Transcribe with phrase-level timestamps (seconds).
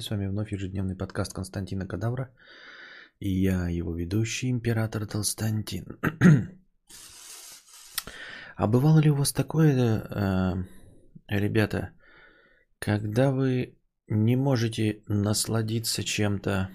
[0.00, 2.28] С вами вновь ежедневный подкаст Константина Кадавра.
[3.18, 5.86] И я, его ведущий, император Толстантин.
[8.56, 10.54] а бывало ли у вас такое, э,
[11.28, 11.92] ребята,
[12.78, 16.68] когда вы не можете насладиться чем-то,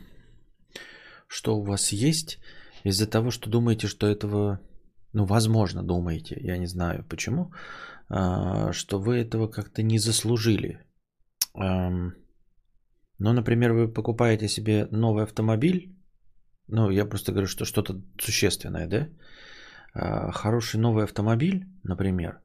[1.27, 2.39] что у вас есть,
[2.83, 4.61] из-за того, что думаете, что этого,
[5.13, 7.53] ну, возможно, думаете, я не знаю почему,
[8.09, 10.79] э, что вы этого как-то не заслужили.
[13.21, 15.95] Эм, ну, например, вы покупаете себе новый автомобиль,
[16.67, 19.07] ну, я просто говорю, что что-то существенное, да?
[19.93, 22.39] А, хороший новый автомобиль, например,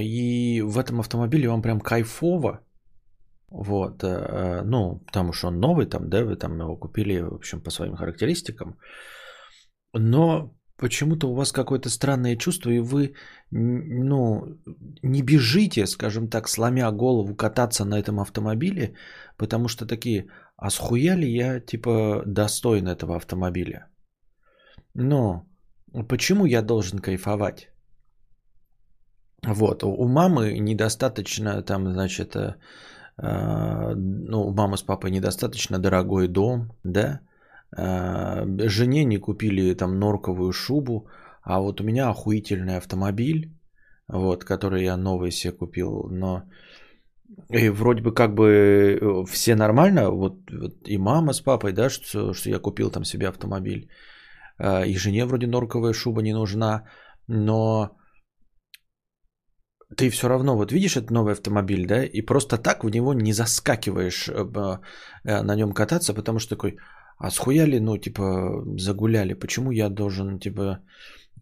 [0.00, 2.60] и в этом автомобиле вам прям кайфово,
[3.50, 7.60] вот, э, ну, потому что он новый, там, да, вы там его купили, в общем,
[7.60, 8.78] по своим характеристикам,
[9.92, 13.14] но почему-то у вас какое-то странное чувство, и вы,
[13.50, 14.58] ну,
[15.02, 18.94] не бежите, скажем так, сломя голову кататься на этом автомобиле,
[19.36, 23.86] потому что такие, а схуя ли я, типа, достоин этого автомобиля?
[24.94, 25.46] Но
[26.08, 27.68] почему я должен кайфовать?
[29.46, 32.54] Вот, у мамы недостаточно там, значит, э,
[33.22, 37.20] э, ну, у мамы с папой недостаточно дорогой дом, да,
[37.76, 41.08] жене не купили там норковую шубу,
[41.42, 43.52] а вот у меня охуительный автомобиль,
[44.08, 46.42] вот, который я новый себе купил, но
[47.50, 51.90] и вроде бы как бы э, все нормально, вот, вот и мама с папой, да,
[51.90, 53.88] что, что я купил там себе автомобиль,
[54.58, 56.84] э, и жене вроде норковая шуба не нужна,
[57.26, 57.96] но
[59.96, 63.32] ты все равно вот видишь этот новый автомобиль, да, и просто так в него не
[63.32, 64.28] заскакиваешь
[65.24, 66.78] на нем кататься, потому что такой,
[67.18, 69.34] а схуяли, ну, типа, загуляли?
[69.34, 70.80] Почему я должен, типа,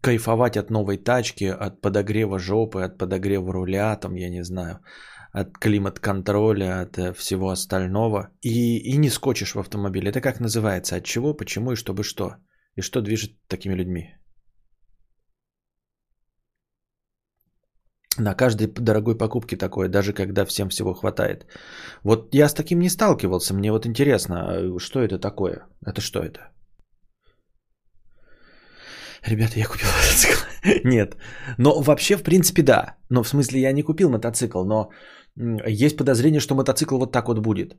[0.01, 4.79] кайфовать от новой тачки, от подогрева жопы, от подогрева руля, там, я не знаю,
[5.31, 10.09] от климат-контроля, от э, всего остального, и, и не скочишь в автомобиле.
[10.09, 10.95] Это как называется?
[10.95, 12.35] От чего, почему и чтобы что?
[12.75, 14.15] И что движет такими людьми?
[18.19, 21.45] На каждой дорогой покупке такое, даже когда всем всего хватает.
[22.03, 23.53] Вот я с таким не сталкивался.
[23.53, 25.65] Мне вот интересно, а что это такое?
[25.85, 26.39] Это что это?
[29.27, 30.39] Ребята, я купил мотоцикл.
[30.87, 31.15] Нет.
[31.57, 32.97] Но вообще, в принципе, да.
[33.09, 34.89] Но в смысле, я не купил мотоцикл, но
[35.67, 37.77] есть подозрение, что мотоцикл вот так вот будет.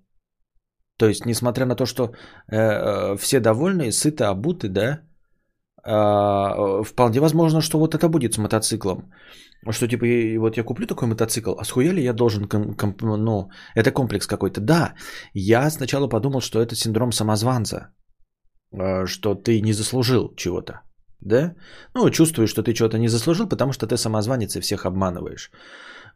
[0.97, 2.03] То есть, несмотря на то, что
[2.49, 5.01] э, э, все довольны, сыты, обуты, да, э,
[5.85, 9.13] вполне возможно, что вот это будет с мотоциклом.
[9.71, 10.07] Что типа,
[10.41, 14.27] вот я куплю такой мотоцикл, а схуя ли я должен, ком, ком, ну, это комплекс
[14.27, 14.61] какой-то.
[14.61, 14.95] Да,
[15.33, 17.93] я сначала подумал, что это синдром самозванца,
[18.73, 20.83] э, что ты не заслужил чего-то,
[21.21, 21.55] да?
[21.95, 25.51] Ну, чувствуешь, что ты чего-то не заслужил, потому что ты самозванец и всех обманываешь.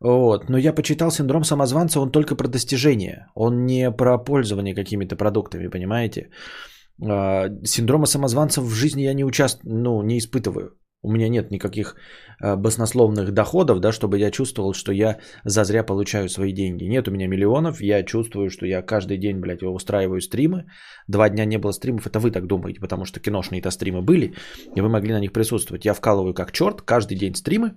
[0.01, 0.51] Вот.
[0.51, 5.69] Но я почитал синдром самозванца, он только про достижение, он не про пользование какими-то продуктами,
[5.69, 6.21] понимаете?
[6.21, 10.79] Э, синдрома самозванца в жизни я не участвую, ну, не испытываю.
[11.03, 11.95] У меня нет никаких
[12.43, 16.89] э, баснословных доходов, да, чтобы я чувствовал, что я зазря получаю свои деньги.
[16.89, 20.65] Нет у меня миллионов, я чувствую, что я каждый день, блядь, устраиваю стримы.
[21.07, 24.35] Два дня не было стримов, это вы так думаете, потому что киношные-то стримы были,
[24.75, 25.85] и вы могли на них присутствовать.
[25.85, 27.75] Я вкалываю как черт, каждый день стримы,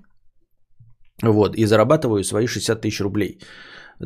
[1.22, 3.40] вот, и зарабатываю свои 60 тысяч рублей.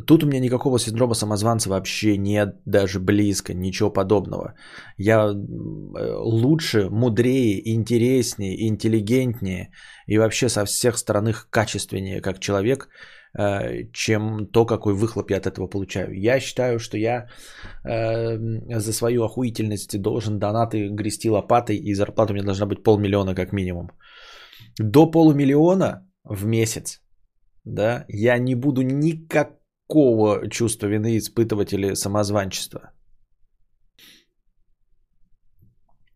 [0.07, 4.53] Тут у меня никакого синдрома самозванца вообще нет, даже близко, ничего подобного.
[4.97, 9.72] Я э, лучше, мудрее, интереснее, интеллигентнее
[10.07, 12.89] и вообще со всех сторон качественнее как человек,
[13.38, 16.13] э, чем то, какой выхлоп я от этого получаю.
[16.13, 17.28] Я считаю, что я
[17.84, 18.38] э,
[18.79, 23.53] за свою охуительность должен донаты грести лопатой, и зарплата у меня должна быть полмиллиона как
[23.53, 23.89] минимум.
[24.78, 27.01] До полумиллиона в месяц
[27.66, 29.57] да, я не буду никак
[29.90, 32.91] никакого чувства вины испытывать или самозванчества.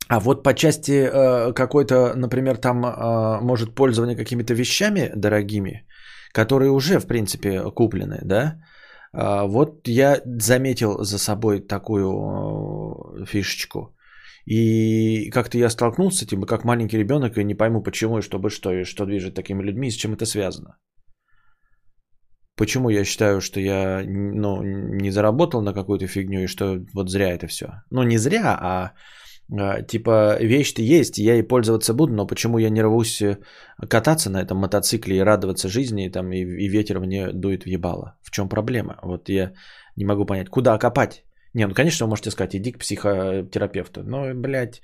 [0.10, 5.86] А вот по части э, какой-то, например, там э, может пользование какими-то вещами дорогими,
[6.34, 8.56] которые уже, в принципе, куплены, да,
[9.14, 13.96] э, вот я заметил за собой такую э, фишечку.
[14.48, 18.50] И как-то я столкнулся с этим, как маленький ребенок, и не пойму, почему и чтобы
[18.50, 20.80] что, и что движет такими людьми, и с чем это связано.
[22.60, 27.30] Почему я считаю, что я ну, не заработал на какую-то фигню и что вот зря
[27.30, 27.66] это все?
[27.90, 28.92] Ну, не зря, а,
[29.58, 33.38] а типа вещь-то есть, я ей пользоваться буду, но почему я не рвусь э,
[33.90, 37.68] кататься на этом мотоцикле и радоваться жизни, и, там, и, и ветер мне дует в
[37.68, 38.18] ебало?
[38.22, 39.00] В чем проблема?
[39.04, 39.54] Вот я
[39.96, 41.24] не могу понять, куда копать?
[41.54, 44.04] Не, ну, конечно, вы можете сказать, иди к психотерапевту.
[44.04, 44.82] Но, блядь,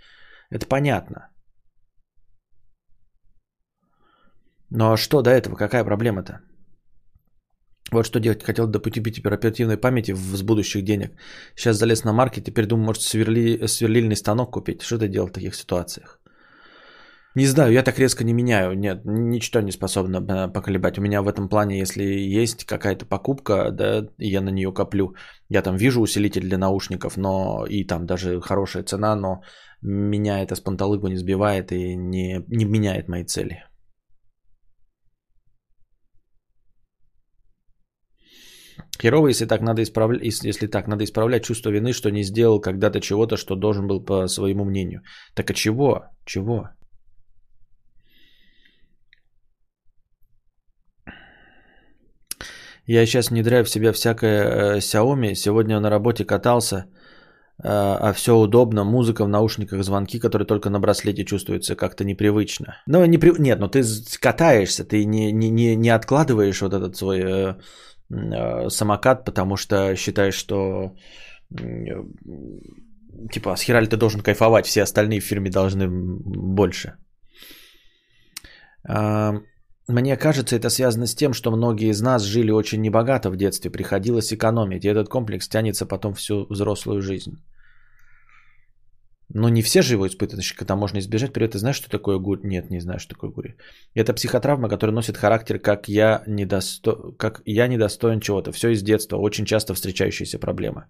[0.49, 1.27] это понятно.
[4.69, 6.39] Но что до этого, какая проблема-то?
[7.95, 8.43] Вот что делать.
[8.43, 11.11] Хотел допустить оперативной памяти с будущих денег.
[11.55, 14.81] Сейчас залез на маркет, теперь думаю, может сверли, сверлильный станок купить.
[14.81, 16.19] Что ты делал в таких ситуациях?
[17.35, 18.77] Не знаю, я так резко не меняю.
[18.77, 20.97] Нет, ничто не способно э, поколебать.
[20.97, 25.15] У меня в этом плане, если есть какая-то покупка, да, я на нее коплю,
[25.49, 29.41] я там вижу усилитель для наушников, но и там даже хорошая цена, но
[29.81, 33.63] меня это с панталыгу не сбивает и не, не меняет мои цели.
[39.01, 42.99] Херово, если так надо исправлять, если так надо исправлять чувство вины, что не сделал когда-то
[43.01, 45.01] чего-то, что должен был по своему мнению.
[45.33, 46.05] Так а чего?
[46.25, 46.69] Чего?
[52.87, 55.33] Я сейчас внедряю в себя всякое э, Xiaomi.
[55.33, 58.83] Сегодня на работе катался, э, а все удобно.
[58.83, 62.75] Музыка в наушниках, звонки, которые только на браслете чувствуются как-то непривычно.
[62.87, 63.31] Ну, не при...
[63.39, 63.83] Нет, ну ты
[64.21, 67.55] катаешься, ты не, не, не, не откладываешь вот этот свой э,
[68.09, 70.95] самокат, потому что считаешь, что
[71.51, 72.03] э,
[73.31, 76.97] типа, с хера ли ты должен кайфовать, все остальные в фирме должны больше.
[78.87, 79.33] Э,
[79.87, 83.71] мне кажется, это связано с тем, что многие из нас жили очень небогато в детстве,
[83.71, 87.37] приходилось экономить, и этот комплекс тянется потом всю взрослую жизнь.
[89.33, 91.33] Но не все же его испытывают, когда можно избежать.
[91.33, 92.41] Привет, ты знаешь, что такое гури?
[92.43, 93.55] Нет, не знаю, что такое гури.
[93.95, 96.91] Это психотравма, которая носит характер, как я, недосто...
[97.17, 98.51] как я недостоин чего-то.
[98.51, 100.87] Все из детства, очень часто встречающаяся проблема.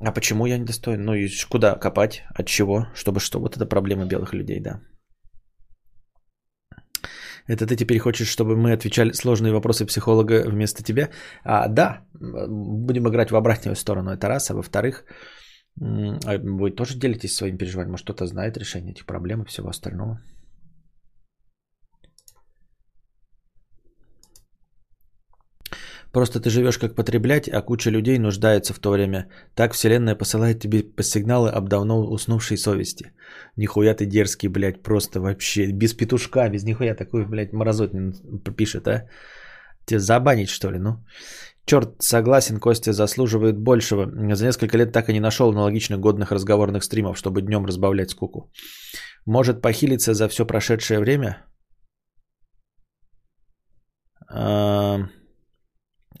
[0.00, 1.04] А почему я недостоин?
[1.04, 2.22] Ну и куда копать?
[2.34, 2.86] От чего?
[2.94, 3.38] Чтобы что?
[3.38, 4.80] Вот это проблема белых людей, да.
[7.46, 11.10] Это ты теперь хочешь, чтобы мы отвечали сложные вопросы психолога вместо тебя?
[11.44, 14.10] А, да, будем играть в обратную сторону.
[14.10, 14.50] Это раз.
[14.50, 15.04] А во-вторых,
[15.76, 17.92] вы тоже делитесь своим переживанием.
[17.92, 20.20] Может, кто-то знает решение этих проблем и всего остального.
[26.14, 29.26] Просто ты живешь как потреблять, а куча людей нуждается в то время.
[29.54, 33.12] Так вселенная посылает тебе по сигналы об давно уснувшей совести.
[33.56, 35.72] Нихуя ты дерзкий, блядь, просто вообще.
[35.72, 38.12] Без петушка, без нихуя такой, блядь, мразотнин
[38.56, 39.08] пишет, а?
[39.86, 41.04] Тебе забанить, что ли, ну?
[41.66, 44.06] Черт, согласен, Костя заслуживает большего.
[44.36, 48.50] За несколько лет так и не нашел аналогично годных разговорных стримов, чтобы днем разбавлять скуку.
[49.26, 51.46] Может похилиться за все прошедшее время?
[54.28, 55.08] А...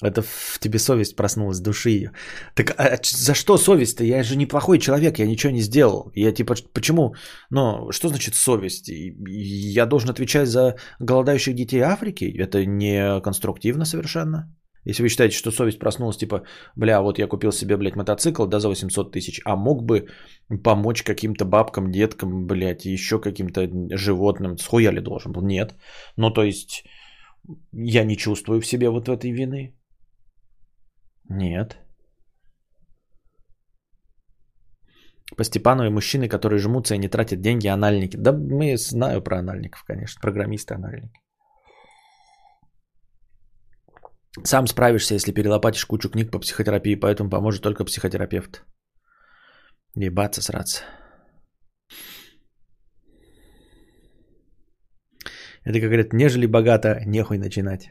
[0.02, 2.12] Это в тебе совесть проснулась, души ее.
[2.54, 4.04] Так а за что совесть-то?
[4.04, 6.10] Я же неплохой человек, я ничего не сделал.
[6.14, 7.14] Я типа, почему?
[7.50, 8.88] Ну, что значит совесть?
[8.88, 12.24] Я должен отвечать за голодающих детей Африки?
[12.24, 14.52] Это не конструктивно совершенно.
[14.84, 16.42] Если вы считаете, что совесть проснулась, типа,
[16.76, 20.08] бля, вот я купил себе, блядь, мотоцикл, да, за 800 тысяч, а мог бы
[20.62, 25.42] помочь каким-то бабкам, деткам, блядь, еще каким-то животным, схуя ли должен был?
[25.42, 25.74] Нет.
[26.16, 26.84] Ну, то есть,
[27.72, 29.74] я не чувствую в себе вот этой вины.
[31.30, 31.78] Нет.
[35.36, 38.16] По Степановой мужчины, которые жмутся и не тратят деньги, анальники.
[38.16, 41.23] Да мы знаю про анальников, конечно, программисты анальники.
[44.42, 48.64] Сам справишься, если перелопатишь кучу книг по психотерапии, поэтому поможет только психотерапевт.
[49.94, 50.82] Ебаться, сраться.
[55.62, 57.90] Это, как говорят, нежели богато, нехуй начинать.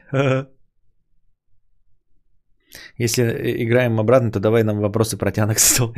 [2.98, 5.94] Если э, играем обратно, то давай нам вопросы про тянок стол.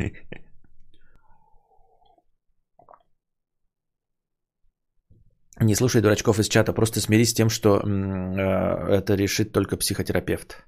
[5.59, 10.65] Не слушай дурачков из чата, просто смирись с тем, что э, это решит только психотерапевт.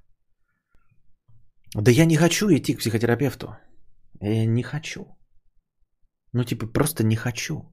[1.76, 3.56] Да я не хочу идти к психотерапевту.
[4.22, 5.06] Я не хочу.
[6.34, 7.72] Ну, типа, просто не хочу.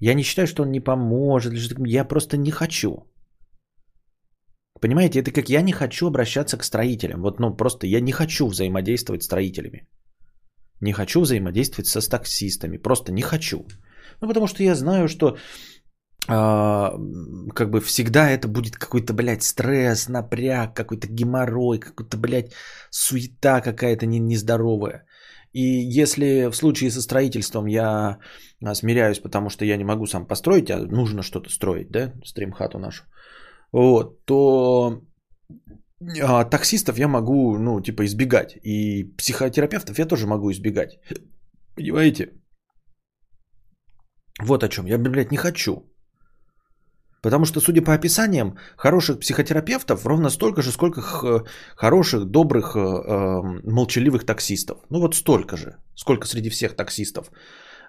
[0.00, 1.52] Я не считаю, что он не поможет.
[1.86, 3.06] Я просто не хочу.
[4.80, 7.20] Понимаете, это как я не хочу обращаться к строителям.
[7.22, 9.88] Вот, ну, просто я не хочу взаимодействовать с строителями.
[10.80, 12.78] Не хочу взаимодействовать со таксистами.
[12.78, 13.66] Просто не хочу.
[14.20, 15.36] Ну, потому что я знаю, что
[16.28, 22.52] как бы всегда это будет какой-то, блядь, стресс, напряг, какой-то геморрой, какой-то, блядь,
[22.90, 25.06] суета какая-то не, нездоровая.
[25.52, 28.18] И если в случае со строительством я
[28.74, 33.04] смиряюсь, потому что я не могу сам построить, а нужно что-то строить, да, стримхату нашу,
[33.72, 35.02] вот, то
[36.22, 38.58] а, таксистов я могу, ну, типа, избегать.
[38.62, 40.98] И психотерапевтов я тоже могу избегать.
[41.74, 42.32] Понимаете?
[44.40, 44.86] Вот о чем.
[44.86, 45.90] Я, блядь, не хочу.
[47.22, 51.44] Потому что, судя по описаниям, хороших психотерапевтов ровно столько же, сколько
[51.76, 54.78] хороших, добрых, э, э, молчаливых таксистов.
[54.90, 57.30] Ну вот столько же, сколько среди всех таксистов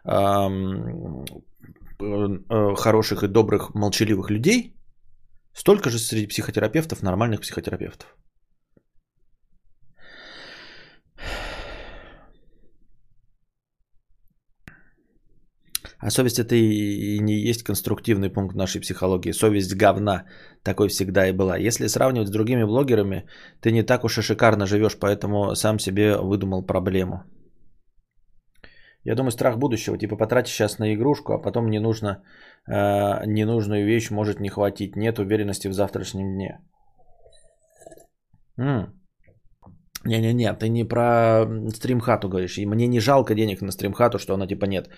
[0.06, 0.50] э,
[2.76, 4.76] хороших и добрых, молчаливых людей,
[5.54, 8.16] Столько же среди психотерапевтов, нормальных психотерапевтов.
[16.00, 19.34] А совесть это и не есть конструктивный пункт нашей психологии.
[19.34, 20.26] Совесть говна.
[20.64, 21.58] Такой всегда и была.
[21.58, 23.28] Если сравнивать с другими блогерами,
[23.62, 27.24] ты не так уж и шикарно живешь, поэтому сам себе выдумал проблему.
[29.04, 29.98] Я думаю, страх будущего.
[29.98, 32.24] Типа потратишь сейчас на игрушку, а потом не нужно,
[32.68, 34.96] э, ненужную вещь может не хватить.
[34.96, 36.60] Нет уверенности в завтрашнем дне.
[38.58, 38.94] М.
[40.06, 42.58] Не-не-не, ты не про стримхату говоришь.
[42.58, 44.90] И мне не жалко денег на стримхату, что она типа нет.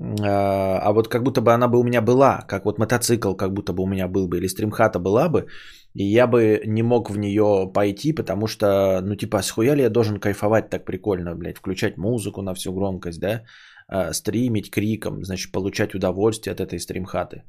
[0.00, 3.52] А, а вот как будто бы она бы у меня была, как вот мотоцикл как
[3.52, 5.46] будто бы у меня был бы, или стримхата была бы,
[5.94, 9.90] и я бы не мог в нее пойти, потому что, ну типа, схуя ли я
[9.90, 13.42] должен кайфовать так прикольно, блядь, включать музыку на всю громкость, да,
[13.88, 17.42] а, стримить криком, значит, получать удовольствие от этой стримхаты.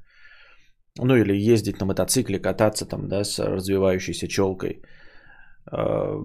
[0.99, 4.81] Ну или ездить на мотоцикле, кататься там, да, с развивающейся челкой
[5.71, 6.19] а,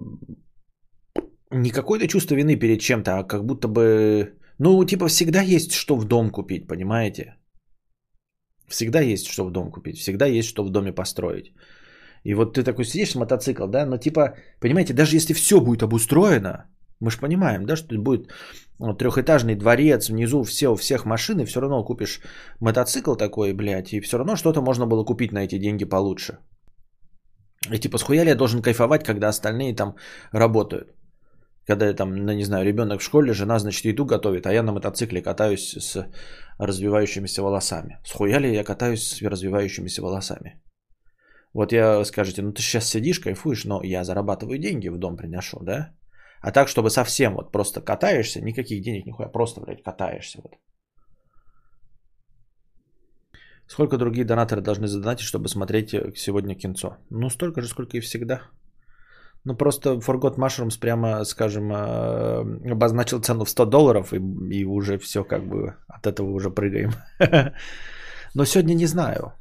[1.51, 5.95] не какое-то чувство вины перед чем-то, а как будто бы, ну, типа, всегда есть что
[5.95, 7.35] в дом купить, понимаете?
[8.67, 11.53] Всегда есть что в дом купить, всегда есть что в доме построить.
[12.23, 16.65] И вот ты такой сидишь мотоцикл, да, но типа, понимаете, даже если все будет обустроено,
[16.99, 18.31] мы же понимаем, да, что будет
[18.79, 22.21] вот, трехэтажный дворец, внизу все, у всех машины, все равно купишь
[22.59, 26.39] мотоцикл такой, блядь, и все равно что-то можно было купить на эти деньги получше.
[27.71, 29.95] И типа, схуя я должен кайфовать, когда остальные там
[30.31, 30.96] работают?
[31.67, 34.71] Когда там, ну, не знаю, ребенок в школе, жена, значит, еду готовит, а я на
[34.71, 36.07] мотоцикле катаюсь с
[36.59, 37.99] развивающимися волосами.
[38.05, 40.61] Схуя ли я катаюсь с развивающимися волосами?
[41.53, 45.59] Вот я скажете, ну ты сейчас сидишь, кайфуешь, но я зарабатываю деньги, в дом приношу,
[45.61, 45.93] да?
[46.41, 50.53] А так, чтобы совсем вот просто катаешься, никаких денег, нихуя, просто, блядь, катаешься вот.
[53.67, 56.97] Сколько другие донаторы должны задонатить, чтобы смотреть сегодня кинцо?
[57.09, 58.41] Ну, столько же, сколько и всегда.
[59.43, 64.97] Ну, просто Forgot Mushrooms прямо, скажем, э, обозначил цену в 100 долларов, и, и уже
[64.97, 66.91] все как бы от этого уже прыгаем.
[68.33, 69.33] Но сегодня не знаю.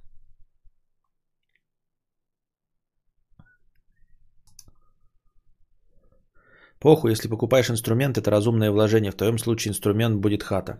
[6.78, 9.10] Похуй, если покупаешь инструмент, это разумное вложение.
[9.10, 10.78] В твоем случае инструмент будет хата.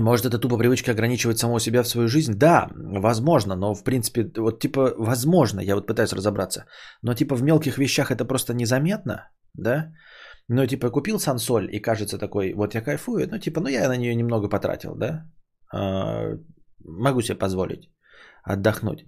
[0.00, 2.34] Может, это тупо привычка ограничивать самого себя в свою жизнь?
[2.34, 6.64] Да, возможно, но в принципе, вот типа, возможно, я вот пытаюсь разобраться.
[7.02, 9.92] Но типа в мелких вещах это просто незаметно, да?
[10.48, 13.96] Но типа купил сансоль и кажется такой, вот я кайфую, ну типа, ну я на
[13.96, 15.24] нее немного потратил, да?
[15.72, 16.38] А,
[16.84, 17.90] могу себе позволить
[18.42, 19.04] отдохнуть.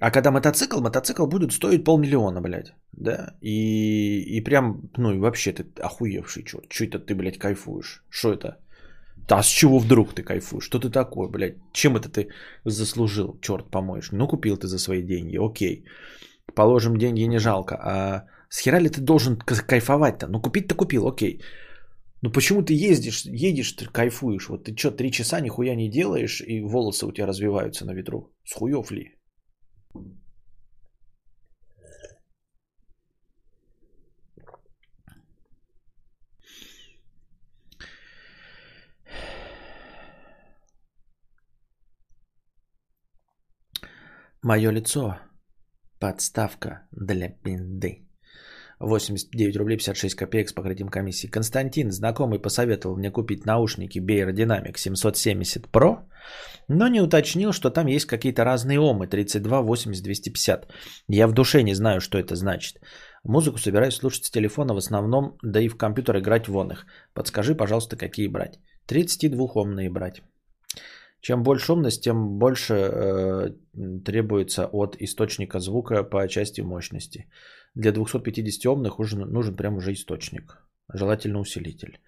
[0.00, 3.34] А когда мотоцикл, мотоцикл будет стоить полмиллиона, блядь, да?
[3.42, 6.62] И, и прям, ну и вообще ты охуевший, что?
[6.70, 8.04] Что это ты, блядь, кайфуешь?
[8.08, 8.58] Что это?
[9.30, 10.64] А с чего вдруг ты кайфуешь?
[10.64, 11.56] Что ты такое, блядь?
[11.72, 12.28] Чем это ты
[12.64, 14.12] заслужил, черт помоешь?
[14.12, 15.84] Ну, купил ты за свои деньги, окей.
[16.54, 17.74] Положим, деньги не жалко.
[17.74, 20.28] А с хера ли ты должен кайфовать-то?
[20.28, 21.40] Ну, купить-то купил, окей.
[22.22, 24.48] Ну, почему ты ездишь, едешь, ты кайфуешь?
[24.48, 28.32] Вот ты что, три часа нихуя не делаешь, и волосы у тебя развиваются на ветру?
[28.44, 29.14] С хуев ли?
[44.42, 45.16] Мое лицо.
[45.98, 48.06] Подставка для пинды.
[48.78, 51.26] 89 рублей 56 копеек с покрытием комиссии.
[51.26, 56.08] Константин, знакомый, посоветовал мне купить наушники Beyer Dynamic 770 Pro,
[56.68, 60.72] но не уточнил, что там есть какие-то разные омы 32, 80, 250.
[61.08, 62.76] Я в душе не знаю, что это значит.
[63.24, 66.86] Музыку собираюсь слушать с телефона в основном, да и в компьютер играть вон их.
[67.12, 68.60] Подскажи, пожалуйста, какие брать.
[68.88, 70.22] 32-омные брать.
[71.20, 73.50] Чем больше шумность, тем больше э,
[74.04, 77.26] требуется от источника звука по части мощности.
[77.74, 81.98] Для 250 омных нужен, нужен прям уже источник, желательно усилитель.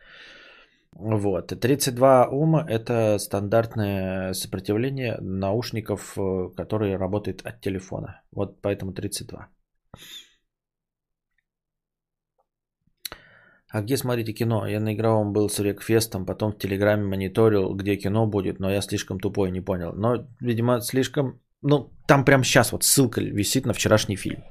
[0.92, 1.48] Вот.
[1.48, 8.22] 32 ома– это стандартное сопротивление наушников, э, которые работают от телефона.
[8.32, 9.48] Вот поэтому 32.
[13.70, 14.66] А где смотрите кино?
[14.66, 18.80] Я на игровом был с Рекфестом, потом в Телеграме мониторил, где кино будет, но я
[18.80, 19.92] слишком тупой, не понял.
[19.94, 21.40] Но, видимо, слишком...
[21.62, 24.42] Ну, там прямо сейчас вот ссылка висит на вчерашний фильм.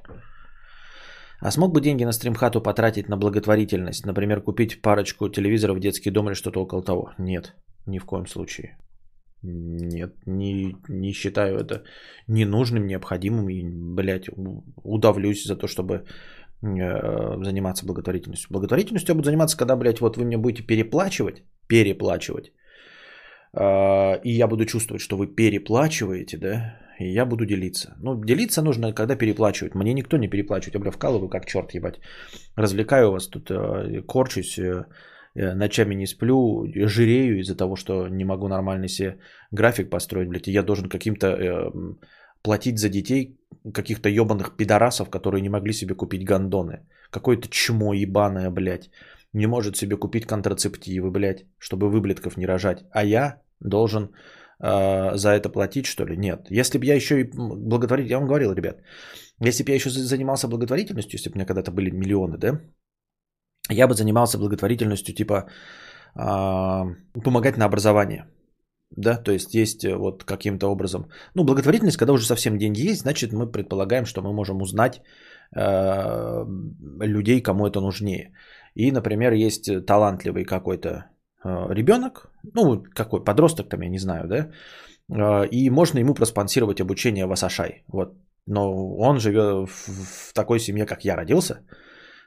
[1.41, 4.05] А смог бы деньги на стримхату потратить на благотворительность?
[4.05, 7.11] Например, купить парочку телевизоров в детский дом или что-то около того?
[7.17, 8.77] Нет, ни в коем случае.
[9.41, 11.83] Нет, не, не считаю это
[12.27, 13.49] ненужным, необходимым.
[13.49, 14.29] И, блядь,
[14.83, 16.05] удавлюсь за то, чтобы
[16.61, 18.49] заниматься благотворительностью.
[18.51, 22.51] Благотворительностью я буду заниматься, когда, блядь, вот вы мне будете переплачивать, переплачивать,
[23.53, 27.95] э, и я буду чувствовать, что вы переплачиваете, да, и я буду делиться.
[28.01, 29.75] Ну, делиться нужно, когда переплачивают.
[29.75, 31.99] Мне никто не переплачивает, я, бля, вкалываю как черт, ебать.
[32.57, 34.85] Развлекаю вас тут, э, корчусь, э,
[35.35, 39.19] ночами не сплю, жирею из-за того, что не могу нормально себе
[39.51, 41.71] график построить, блядь, и я должен каким-то э,
[42.41, 43.39] платить за детей
[43.73, 46.87] каких-то ебаных пидорасов, которые не могли себе купить гондоны.
[47.11, 48.89] Какое-то чмо ебаное, блядь,
[49.33, 52.83] не может себе купить контрацептивы, блядь, чтобы выблетков не рожать.
[52.91, 54.03] А я должен
[54.59, 56.17] э, за это платить, что ли?
[56.17, 56.47] Нет.
[56.49, 58.81] Если бы я еще и благотворитель, я вам говорил, ребят,
[59.41, 62.61] если бы я еще занимался благотворительностью, если бы у меня когда-то были миллионы, да,
[63.69, 65.49] я бы занимался благотворительностью типа
[66.15, 68.25] э, помогать на образование.
[68.99, 71.05] Да, то есть есть э, вот каким-то образом.
[71.35, 75.01] Ну, благотворительность, когда уже совсем деньги есть, значит, мы предполагаем, что мы можем узнать
[75.55, 76.45] э,
[76.99, 78.33] людей, кому это нужнее.
[78.75, 80.89] И, например, есть талантливый какой-то
[81.45, 84.51] э, ребенок, ну, какой подросток там, я не знаю, да,
[85.09, 87.83] э, и можно ему проспонсировать обучение в Асашай.
[87.87, 88.13] Вот.
[88.47, 91.61] Но он живет в, в такой семье, как я родился.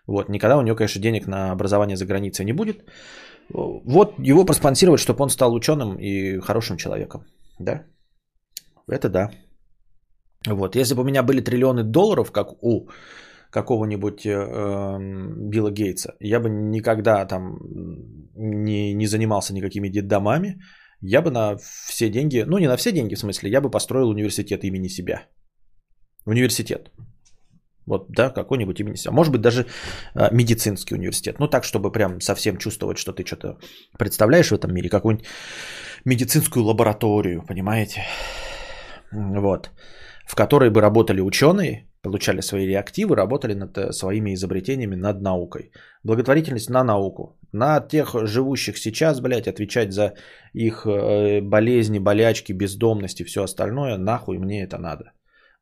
[0.07, 2.77] Вот, никогда у него, конечно, денег на образование за границей не будет.
[3.51, 7.25] Вот его проспонсировать, чтобы он стал ученым и хорошим человеком.
[7.59, 7.85] Да?
[8.89, 9.31] Это да.
[10.47, 10.77] Вот.
[10.77, 12.89] Если бы у меня были триллионы долларов, как у
[13.51, 14.99] какого-нибудь э,
[15.51, 17.59] Билла Гейтса, я бы никогда там
[18.35, 20.61] не, не занимался никакими детдомами.
[21.01, 24.09] Я бы на все деньги, ну не на все деньги в смысле, я бы построил
[24.09, 25.27] университет имени себя.
[26.27, 26.91] Университет.
[27.87, 29.13] Вот, да, какой-нибудь имени себя.
[29.13, 29.67] Может быть, даже
[30.15, 31.39] э, медицинский университет.
[31.39, 33.59] Ну, так, чтобы прям совсем чувствовать, что ты что-то
[33.99, 34.89] представляешь в этом мире.
[34.89, 35.27] Какую-нибудь
[36.05, 38.05] медицинскую лабораторию, понимаете?
[39.13, 39.71] Вот.
[40.27, 45.73] В которой бы работали ученые, получали свои реактивы, работали над э, своими изобретениями, над наукой.
[46.05, 47.37] Благотворительность на науку.
[47.53, 50.15] На тех живущих сейчас, блядь, отвечать за
[50.53, 55.13] их э, болезни, болячки, бездомности, все остальное, нахуй мне это надо.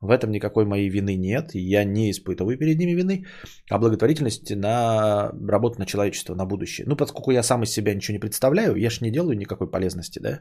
[0.00, 3.26] В этом никакой моей вины нет, я не испытываю перед ними вины,
[3.70, 6.86] а благотворительность на работу на человечество, на будущее.
[6.86, 10.18] Ну, поскольку я сам из себя ничего не представляю, я ж не делаю никакой полезности,
[10.18, 10.40] да?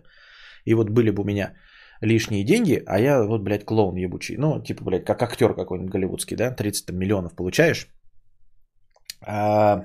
[0.66, 1.54] И вот были бы у меня
[2.02, 4.38] лишние деньги, а я вот, блядь, клоун ебучий.
[4.38, 6.52] Ну, типа, блядь, как актер какой-нибудь голливудский, да?
[6.52, 7.88] 30 миллионов получаешь,
[9.22, 9.84] а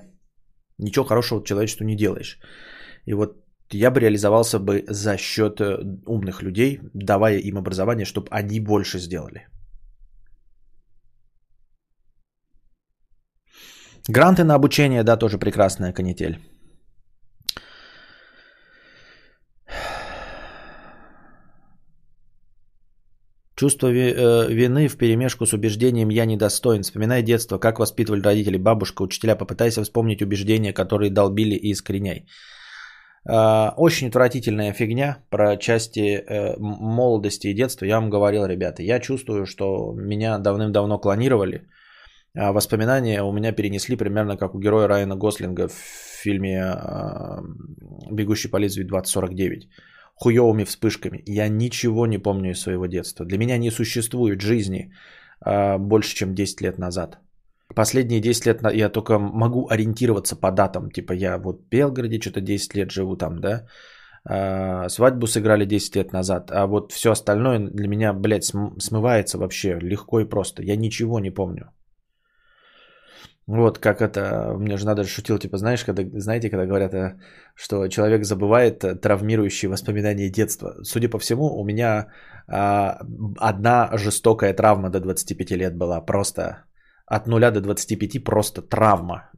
[0.79, 2.39] ничего хорошего человечеству не делаешь.
[3.07, 8.29] И вот я бы реализовался бы за счет э, умных людей, давая им образование, чтобы
[8.31, 9.49] они больше сделали.
[14.09, 16.39] Гранты на обучение, да, тоже прекрасная канитель.
[23.57, 26.83] Чувство э, вины в перемешку с убеждением «я недостоин».
[26.83, 29.37] Вспоминай детство, как воспитывали родители, бабушка, учителя.
[29.37, 32.27] Попытайся вспомнить убеждения, которые долбили и искореняй.
[33.27, 37.87] А, очень отвратительная фигня про части э, молодости и детства.
[37.87, 41.63] Я вам говорил, ребята, я чувствую, что меня давным-давно клонировали–
[42.35, 45.75] воспоминания у меня перенесли примерно как у героя Райана Гослинга в
[46.23, 47.43] фильме а,
[48.11, 49.69] «Бегущий по лезвию 2049»
[50.17, 51.23] хуевыми вспышками.
[51.27, 53.27] Я ничего не помню из своего детства.
[53.27, 54.93] Для меня не существует жизни
[55.41, 57.19] а, больше, чем 10 лет назад.
[57.75, 60.91] Последние 10 лет я только могу ориентироваться по датам.
[60.91, 63.67] Типа я вот в Белгороде что-то 10 лет живу там, да.
[64.89, 66.51] свадьбу сыграли 10 лет назад.
[66.53, 68.45] А вот все остальное для меня, блядь,
[68.79, 70.63] смывается вообще легко и просто.
[70.63, 71.71] Я ничего не помню.
[73.47, 77.19] Вот как это, мне же надо шутил, типа, знаешь, когда, знаете, когда говорят, э,
[77.55, 80.77] что человек забывает э, травмирующие воспоминания детства.
[80.83, 82.07] Судя по всему, у меня
[82.49, 82.99] а,
[83.39, 86.65] одна жестокая травма до 25 лет была, просто
[87.07, 89.31] от 0 до 25 просто травма,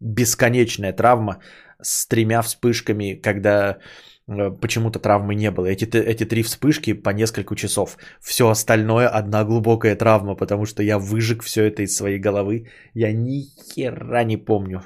[0.00, 1.38] бесконечная травма
[1.80, 3.78] с тремя вспышками, когда
[4.26, 5.66] почему-то травмы не было.
[5.66, 7.98] Эти, эти три вспышки по несколько часов.
[8.20, 12.68] Все остальное одна глубокая травма, потому что я выжег все это из своей головы.
[12.94, 13.42] Я ни
[13.74, 14.82] хера не помню.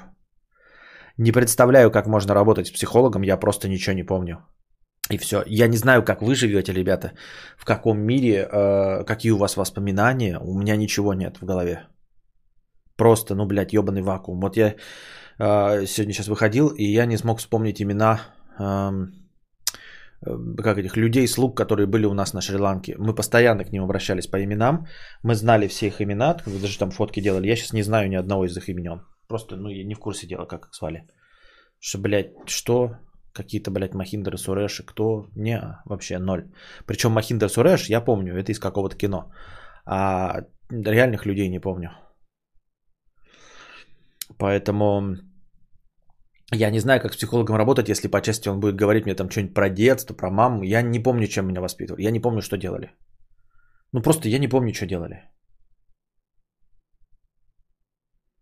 [1.17, 4.37] Не представляю, как можно работать с психологом, я просто ничего не помню.
[5.09, 5.43] И все.
[5.47, 7.13] Я не знаю, как вы живете, ребята,
[7.57, 10.39] в каком мире, э, какие у вас воспоминания.
[10.39, 11.87] У меня ничего нет в голове.
[12.97, 14.41] Просто, ну, блядь, ебаный вакуум.
[14.41, 14.75] Вот я
[15.39, 18.19] э, сегодня сейчас выходил, и я не смог вспомнить имена
[18.59, 18.91] э, Э,
[20.21, 22.95] как этих людей, слуг, которые были у нас на Шри-Ланке.
[22.97, 24.87] Мы постоянно к ним обращались по именам.
[25.23, 27.47] Мы знали все их имена, даже там фотки делали.
[27.47, 29.01] Я сейчас не знаю ни одного из их имен.
[29.27, 31.07] Просто, ну, я не в курсе дела, как их звали.
[31.79, 32.97] Что, блядь, что?
[33.33, 35.27] Какие-то, блядь, Махиндер Суреши, кто?
[35.35, 36.49] Не, вообще ноль.
[36.85, 39.31] Причем Махиндер Суреш, я помню, это из какого-то кино.
[39.85, 41.91] А реальных людей не помню.
[44.39, 45.17] Поэтому
[46.51, 49.29] я не знаю, как с психологом работать, если по части он будет говорить мне там
[49.29, 50.63] что-нибудь про детство, про маму.
[50.63, 52.03] Я не помню, чем меня воспитывали.
[52.03, 52.91] Я не помню, что делали.
[53.93, 55.23] Ну просто я не помню, что делали.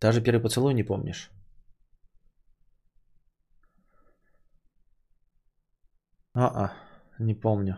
[0.00, 1.30] Даже первый поцелуй не помнишь.
[6.34, 6.72] А-а,
[7.18, 7.76] не помню.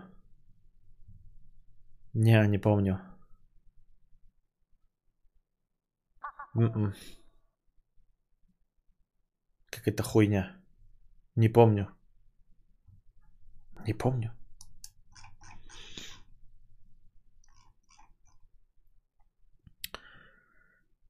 [2.14, 3.01] Не, не помню.
[6.57, 6.95] м
[9.79, 10.57] Какая-то хуйня.
[11.37, 11.88] Не помню.
[13.87, 14.33] Не помню.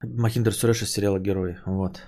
[0.02, 1.59] Махиндер Суреша сериала Герои.
[1.66, 2.02] Вот.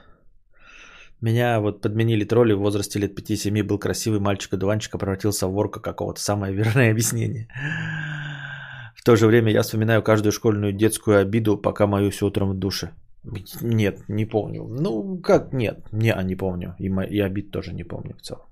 [1.21, 5.81] Меня вот подменили тролли в возрасте лет 5-7, был красивый мальчик-одуванчик, а превратился в ворка
[5.81, 6.21] какого-то.
[6.21, 7.49] Самое верное объяснение.
[8.97, 12.93] В то же время я вспоминаю каждую школьную детскую обиду, пока моюсь утром в душе.
[13.63, 14.65] Нет, не помню.
[14.65, 15.93] Ну, как нет?
[15.93, 16.75] Не, не помню.
[16.79, 18.47] И, и обид тоже не помню в целом.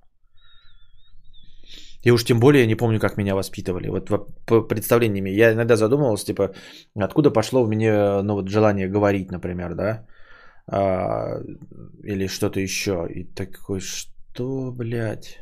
[2.04, 3.88] И уж тем более не помню, как меня воспитывали.
[3.88, 4.08] Вот
[4.46, 5.30] по представлениями.
[5.30, 6.54] Я иногда задумывался, типа,
[6.94, 10.06] откуда пошло в меня ну, вот желание говорить, например, да?
[10.70, 11.40] А,
[12.04, 13.06] или что-то еще.
[13.10, 15.38] И такой, что, блядь?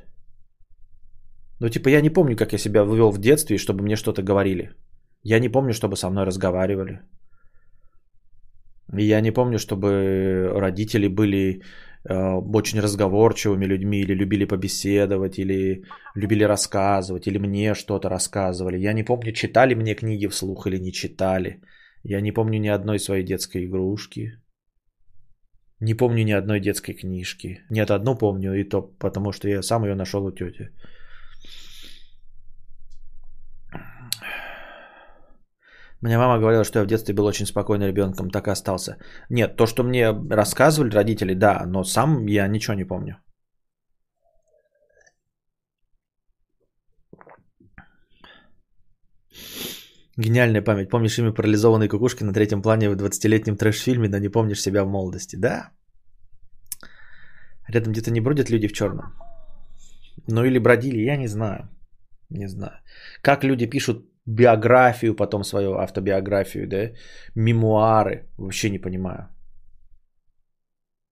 [1.61, 4.71] Ну, типа, я не помню, как я себя вывел в детстве, чтобы мне что-то говорили.
[5.23, 7.01] Я не помню, чтобы со мной разговаривали.
[8.93, 11.63] Я не помню, чтобы родители были
[12.05, 18.79] э, очень разговорчивыми людьми, или любили побеседовать, или любили рассказывать, или мне что-то рассказывали.
[18.79, 21.61] Я не помню, читали мне книги вслух или не читали.
[22.05, 24.41] Я не помню ни одной своей детской игрушки.
[25.81, 27.61] Не помню ни одной детской книжки.
[27.71, 30.71] Нет, одну помню, и то потому, что я сам ее нашел у тети.
[36.07, 38.97] Мне мама говорила, что я в детстве был очень спокойным ребенком, так и остался.
[39.29, 43.17] Нет, то, что мне рассказывали родители, да, но сам я ничего не помню.
[50.17, 50.91] Гениальная память.
[50.91, 54.89] Помнишь имя парализованной кукушки на третьем плане в 20-летнем трэш-фильме, но не помнишь себя в
[54.89, 55.37] молодости.
[55.37, 55.73] Да.
[57.69, 59.07] Рядом где-то не бродят люди в черном.
[60.29, 61.69] Ну или бродили, я не знаю.
[62.31, 62.79] Не знаю.
[63.23, 66.91] Как люди пишут биографию, потом свою автобиографию, да,
[67.35, 69.29] мемуары, вообще не понимаю.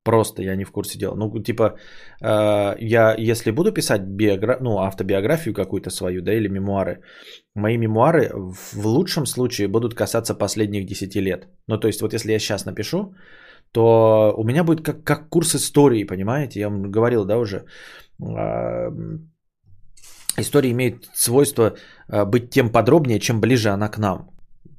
[0.05, 1.15] Просто я не в курсе дела.
[1.17, 1.79] Ну, типа,
[2.21, 4.59] э, я, если буду писать биогра...
[4.61, 7.01] ну, автобиографию какую-то свою, да, или мемуары,
[7.55, 11.49] мои мемуары в лучшем случае будут касаться последних 10 лет.
[11.69, 13.15] Ну, то есть, вот если я сейчас напишу,
[13.73, 16.61] то у меня будет как, как курс истории, понимаете?
[16.61, 17.65] Я вам говорил, да, уже.
[18.21, 18.91] Э,
[20.37, 21.77] история имеет свойство
[22.09, 24.35] быть тем подробнее, чем ближе она к нам.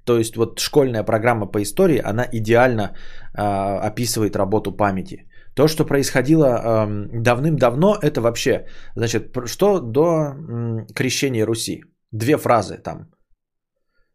[0.06, 3.42] То есть вот школьная программа по истории, она идеально э,
[3.88, 5.26] описывает работу памяти.
[5.56, 11.84] То, что происходило э, давным-давно, это вообще, значит, что до э, крещения Руси?
[12.12, 13.10] Две фразы там.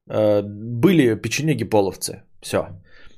[0.08, 2.22] Э, были печенеги-половцы.
[2.42, 2.68] Все.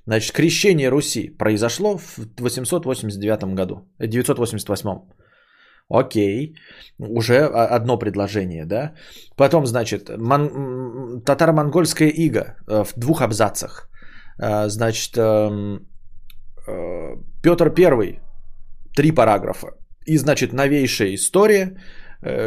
[0.07, 4.99] Значит, крещение Руси произошло в 889 году, 988.
[5.93, 6.55] Окей,
[6.99, 7.45] уже
[7.77, 8.93] одно предложение, да.
[9.37, 11.23] Потом, значит, мон...
[11.23, 13.89] татаро-монгольская ига э, в двух абзацах.
[14.43, 15.87] Э, значит, эм,
[16.67, 18.21] э, Петр Первый,
[18.97, 19.69] три параграфа.
[20.07, 21.77] И, значит, новейшая история,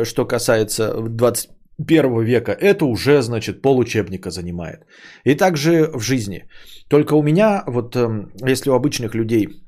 [0.03, 4.85] что касается 21 века, это уже, значит, получебника занимает.
[5.23, 6.47] И также в жизни.
[6.89, 9.64] Только у меня, вот эм, если у обычных людей а,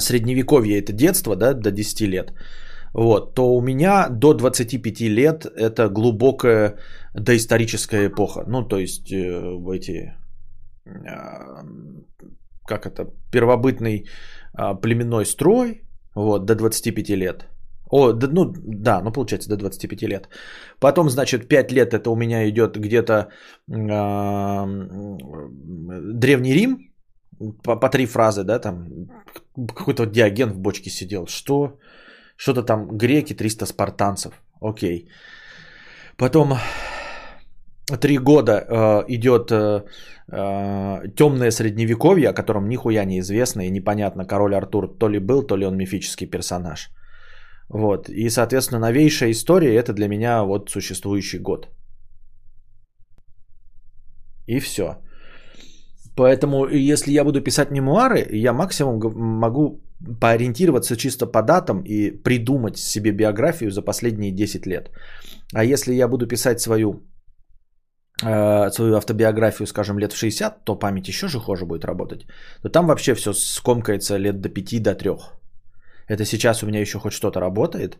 [0.00, 2.32] средневековье это детство, да, до 10 лет,
[2.94, 6.76] вот, то у меня до 25 лет это глубокая
[7.14, 8.44] доисторическая эпоха.
[8.46, 9.16] Ну, то есть э,
[9.74, 10.14] эти,
[10.84, 11.62] э,
[12.66, 14.04] как это, первобытный
[14.58, 15.82] э, племенной строй,
[16.14, 17.48] вот, до 25 лет.
[17.90, 20.28] О, да, ну, да, ну, получается, до 25 лет.
[20.80, 24.66] Потом, значит, 5 лет это у меня идет где-то э,
[26.14, 26.91] Древний Рим,
[27.62, 28.86] по, по три фразы, да, там
[29.56, 31.26] какой-то диаген в бочке сидел.
[31.26, 31.78] Что?
[32.36, 34.42] Что-то там греки, 300 спартанцев.
[34.60, 35.08] Окей.
[36.16, 36.54] Потом
[38.00, 39.84] три года э, идет э,
[40.32, 45.42] э, темное средневековье, о котором нихуя не известно и непонятно, король Артур то ли был,
[45.46, 46.90] то ли он мифический персонаж.
[47.68, 48.08] Вот.
[48.08, 51.68] И, соответственно, новейшая история это для меня вот существующий год.
[54.46, 54.98] И все.
[56.16, 59.80] Поэтому, если я буду писать мемуары, я максимум могу
[60.20, 64.90] поориентироваться чисто по датам и придумать себе биографию за последние 10 лет.
[65.54, 67.02] А если я буду писать свою,
[68.22, 72.26] э, свою автобиографию, скажем, лет в 60, то память еще же хуже будет работать.
[72.62, 75.10] То там вообще все скомкается лет до 5, до 3.
[76.08, 77.98] Это сейчас у меня еще хоть что-то работает,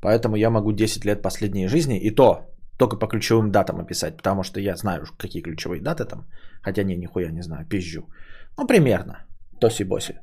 [0.00, 2.38] поэтому я могу 10 лет последней жизни, и то
[2.78, 6.26] только по ключевым датам описать, потому что я знаю, какие ключевые даты там.
[6.62, 8.08] Хотя не, нихуя не знаю, пизжу.
[8.56, 9.26] Ну, примерно.
[9.60, 10.20] Тоси-боси.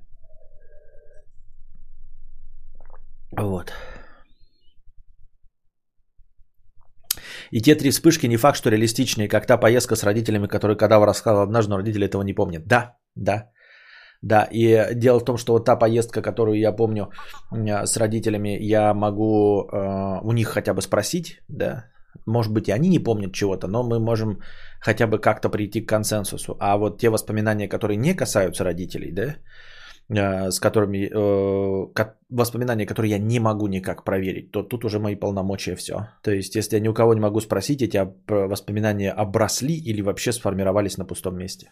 [3.37, 3.73] Вот.
[7.51, 11.07] И те три вспышки не факт, что реалистичные, как та поездка с родителями, которую Кадавр
[11.07, 12.67] рассказал однажды, но родители этого не помнят.
[12.67, 13.51] Да, да,
[14.21, 17.11] да, и дело в том, что вот та поездка, которую я помню
[17.51, 21.85] с родителями, я могу э, у них хотя бы спросить, да,
[22.25, 24.39] может быть, и они не помнят чего-то, но мы можем
[24.79, 26.55] хотя бы как-то прийти к консенсусу.
[26.59, 29.35] А вот те воспоминания, которые не касаются родителей, да,
[30.09, 35.15] э, с которыми э, воспоминания, которые я не могу никак проверить, то тут уже мои
[35.15, 36.09] полномочия все.
[36.23, 40.31] То есть, если я ни у кого не могу спросить, эти воспоминания обросли или вообще
[40.31, 41.71] сформировались на пустом месте.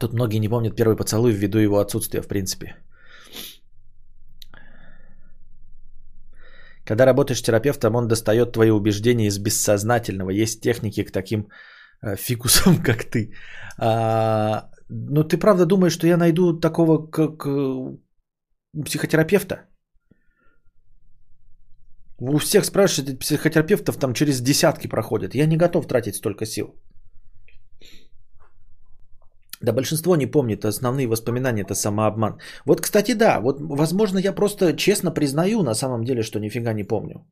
[0.00, 2.76] Тут многие не помнят первый поцелуй ввиду его отсутствия, в принципе.
[6.88, 10.30] Когда работаешь терапевтом, он достает твои убеждения из бессознательного.
[10.30, 11.48] Есть техники к таким
[12.02, 13.32] э, фикусам, как ты.
[13.78, 17.46] А, ну, ты правда думаешь, что я найду такого, как
[18.84, 19.56] психотерапевта?
[22.20, 25.34] У всех спрашивают, психотерапевтов там через десятки проходят.
[25.34, 26.74] Я не готов тратить столько сил.
[29.62, 32.38] Да большинство не помнит основные воспоминания, это самообман.
[32.64, 36.84] Вот, кстати, да, вот, возможно, я просто честно признаю на самом деле, что нифига не
[36.84, 37.26] помню.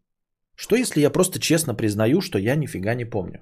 [0.56, 3.40] Что если я просто честно признаю, что я нифига не помню?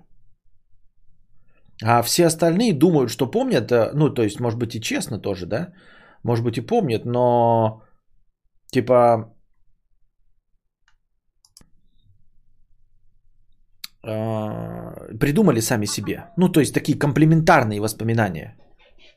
[1.83, 5.47] А все остальные думают, что помнят, э, ну, то есть, может быть, и честно тоже,
[5.47, 5.73] да?
[6.23, 7.83] Может быть, и помнят, но,
[8.73, 9.35] типа,
[14.07, 16.27] э, придумали сами себе.
[16.37, 18.57] Ну, то есть, такие комплементарные воспоминания.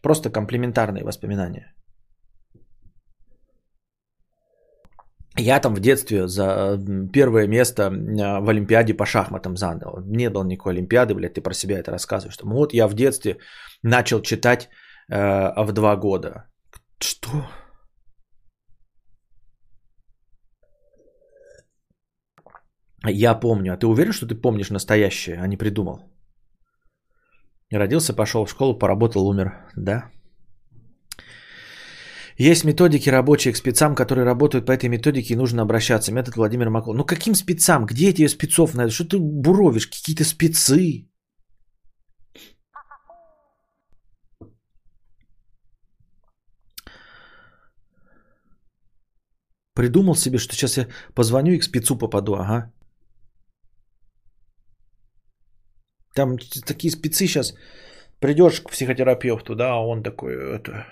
[0.08, 1.74] Просто комплементарные воспоминания.
[5.38, 6.80] Я там в детстве за
[7.12, 10.00] первое место а, в Олимпиаде по шахматам занял.
[10.06, 12.38] Не было никакой Олимпиады, блядь, ты про себя это рассказываешь.
[12.38, 13.38] Там, вот я в детстве
[13.84, 14.70] начал читать
[15.12, 16.46] э, в два года.
[17.00, 17.46] Что?
[23.06, 23.74] Я помню.
[23.74, 26.17] А ты уверен, что ты помнишь настоящее, а не придумал?
[27.72, 29.52] Родился, пошел в школу, поработал, умер.
[29.76, 30.10] Да.
[32.38, 36.14] Есть методики рабочие к спецам, которые работают по этой методике, и нужно обращаться.
[36.14, 36.94] Метод Владимир Макол.
[36.94, 37.86] Ну каким спецам?
[37.86, 38.94] Где эти спецов найдут?
[38.94, 39.88] Что ты буровишь?
[39.88, 41.10] Какие-то спецы.
[49.74, 52.72] Придумал себе, что сейчас я позвоню и к спецу попаду, ага.
[56.18, 57.54] Там такие спецы сейчас.
[58.20, 60.88] Придешь к психотерапевту, да, а он такой, это,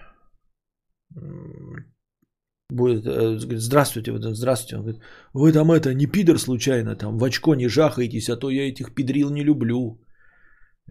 [2.70, 4.76] будет, э, здравствуйте, здравствуйте.
[4.76, 5.02] Он говорит,
[5.34, 8.94] вы там это, не пидор случайно, там в очко не жахаетесь, а то я этих
[8.94, 10.00] пидрил не люблю.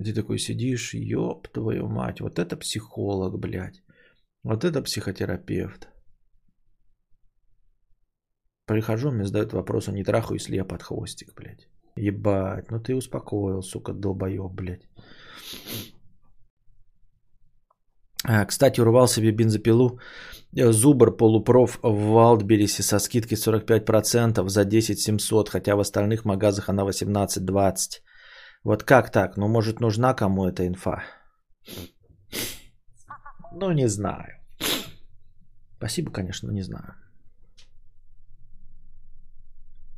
[0.00, 3.84] И ты такой сидишь, ёб твою мать, вот это психолог, блядь.
[4.42, 5.88] Вот это психотерапевт.
[8.66, 11.68] Прихожу, мне задают вопрос, а не трахаюсь ли я под хвостик, блядь.
[11.96, 14.88] Ебать, ну ты успокоил, сука, долбоеб, блядь.
[18.26, 19.98] А, кстати, урвал себе бензопилу
[20.56, 26.68] э, Зубр полупроф в Валдберрисе со скидкой 45% за 10 700, хотя в остальных магазах
[26.68, 28.00] она 18-20.
[28.64, 29.36] Вот как так?
[29.36, 31.04] Ну, может, нужна кому эта инфа?
[33.52, 34.40] Ну, не знаю.
[35.76, 36.94] Спасибо, конечно, но не знаю.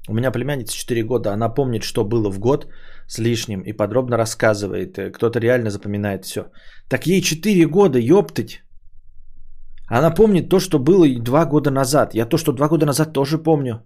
[0.09, 2.67] У меня племянница 4 года, она помнит, что было в год
[3.09, 4.99] с лишним и подробно рассказывает.
[5.13, 6.51] Кто-то реально запоминает все.
[6.89, 8.63] Так ей 4 года, ёптать.
[9.89, 12.15] Она помнит то, что было 2 года назад.
[12.15, 13.83] Я то, что 2 года назад тоже помню.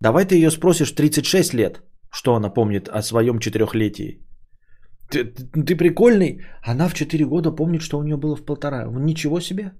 [0.00, 4.26] Давай ты ее спросишь 36 лет, что она помнит о своем четырехлетии.
[5.10, 6.40] Ты, ты, ты прикольный.
[6.62, 8.86] Она в 4 года помнит, что у нее было в полтора.
[8.90, 9.72] Ничего себе.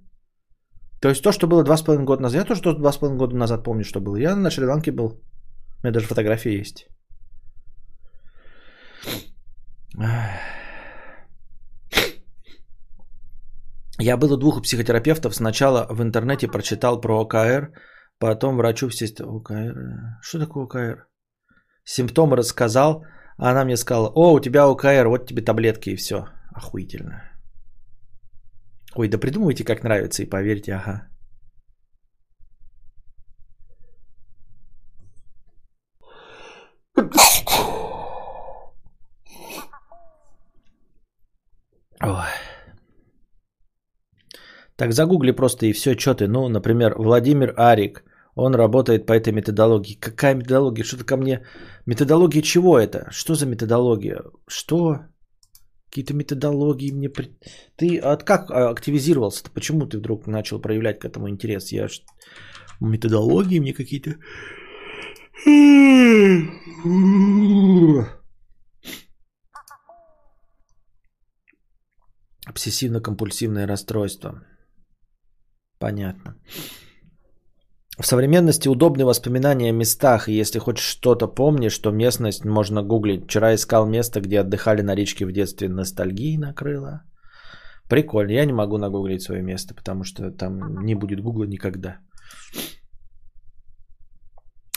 [1.00, 2.40] То есть то, что было 2,5 года назад.
[2.40, 4.16] Я тоже 2,5 года назад помню, что было.
[4.16, 5.20] Я на Шри-Ланке был.
[5.82, 6.88] У меня даже фотография есть.
[13.98, 15.34] Я был у двух психотерапевтов.
[15.34, 17.72] Сначала в интернете прочитал про ОКР,
[18.18, 19.06] потом врачу все...
[19.06, 19.74] ОКР...
[20.22, 21.06] Что такое ОКР?
[21.84, 23.04] Симптомы рассказал,
[23.36, 26.26] а она мне сказала, о, у тебя ОКР, вот тебе таблетки и все.
[26.54, 27.22] Охуительно.
[28.94, 31.11] Ой, да придумывайте, как нравится, и поверьте, ага.
[44.76, 46.26] Так загугли просто и все, что ты.
[46.26, 49.94] Ну, например, Владимир Арик, он работает по этой методологии.
[49.94, 50.84] Какая методология?
[50.84, 51.46] Что-то ко мне...
[51.86, 53.08] Методология чего это?
[53.10, 54.22] Что за методология?
[54.48, 54.96] Что?
[55.88, 57.10] Какие-то методологии мне...
[57.76, 59.50] Ты от как активизировался-то?
[59.50, 61.72] Почему ты вдруг начал проявлять к этому интерес?
[61.72, 61.88] Я...
[62.80, 64.16] Методологии мне какие-то...
[72.46, 74.42] Обсессивно-компульсивное расстройство.
[75.78, 76.36] Понятно.
[77.98, 83.24] В современности удобны воспоминания о местах, и если хоть что-то помнишь, то местность можно гуглить.
[83.24, 87.02] Вчера искал место, где отдыхали на речке в детстве, ностальгии накрыло.
[87.88, 91.98] Прикольно, я не могу нагуглить свое место, потому что там не будет гугла никогда.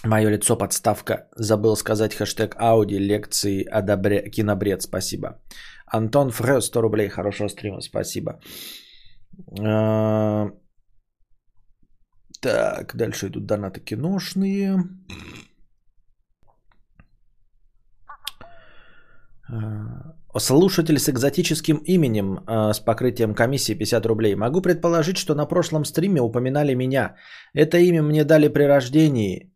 [0.06, 1.28] Мое лицо подставка.
[1.36, 4.30] Забыл сказать хэштег Ауди лекции одобре...
[4.30, 4.82] кинобред.
[4.82, 5.42] Спасибо.
[5.88, 7.10] Антон Фрё, 100 рублей.
[7.10, 7.82] Хорошего стрима.
[7.82, 8.40] Спасибо.
[9.60, 10.52] А,
[12.40, 14.78] так, дальше идут донаты киношные.
[19.50, 24.36] А, слушатель с экзотическим именем а, с покрытием комиссии 50 рублей.
[24.36, 27.16] Могу предположить, что на прошлом стриме упоминали меня.
[27.54, 29.55] Это имя мне дали при рождении.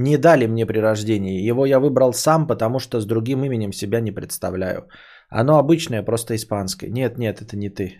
[0.00, 1.48] Не дали мне при рождении.
[1.50, 4.88] Его я выбрал сам, потому что с другим именем себя не представляю.
[5.28, 6.90] Оно обычное, просто испанское.
[6.90, 7.96] Нет, нет, это не ты.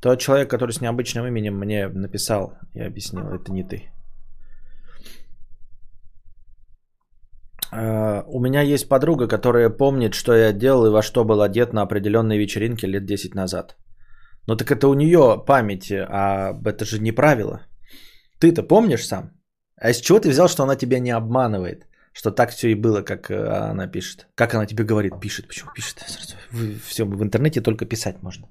[0.00, 3.90] Тот человек, который с необычным именем мне написал, я объяснил, это не ты.
[7.74, 11.72] Uh, у меня есть подруга, которая помнит, что я делал и во что был одет
[11.72, 13.76] на определенной вечеринке лет 10 назад.
[14.46, 17.60] Ну так это у нее память, а это же не правило.
[18.40, 19.41] Ты-то помнишь сам?
[19.82, 21.86] А из чего ты взял, что она тебя не обманывает?
[22.12, 24.28] Что так все и было, как э, она пишет.
[24.36, 25.48] Как она тебе говорит, пишет.
[25.48, 26.04] Почему пишет?
[26.86, 28.46] Все, в интернете только писать можно.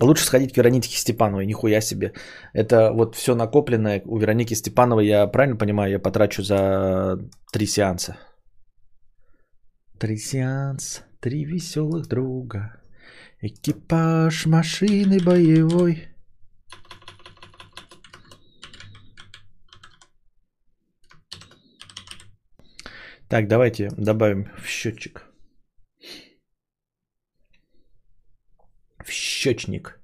[0.00, 2.12] Лучше сходить к Веронике Степановой, нихуя себе.
[2.54, 7.18] Это вот все накопленное у Вероники Степановой, я правильно понимаю, я потрачу за
[7.52, 8.16] три сеанса.
[9.98, 12.80] Три сеанса, три веселых друга.
[13.42, 16.08] Экипаж машины боевой.
[23.28, 25.24] Так, давайте добавим в счетчик.
[29.04, 30.00] В счетчик.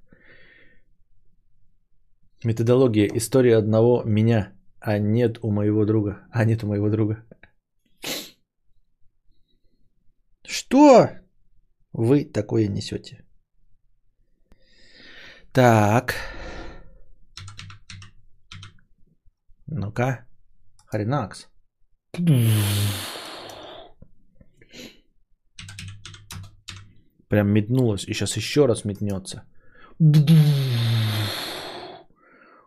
[2.43, 3.09] Методология.
[3.15, 6.27] История одного меня, а нет у моего друга.
[6.31, 7.25] А нет у моего друга.
[10.45, 11.09] Что
[11.93, 13.25] вы такое несете?
[15.51, 16.13] Так.
[19.65, 20.27] Ну-ка.
[20.85, 21.49] Хренакс.
[27.35, 28.07] Прям метнулось.
[28.07, 29.43] И сейчас еще раз метнется.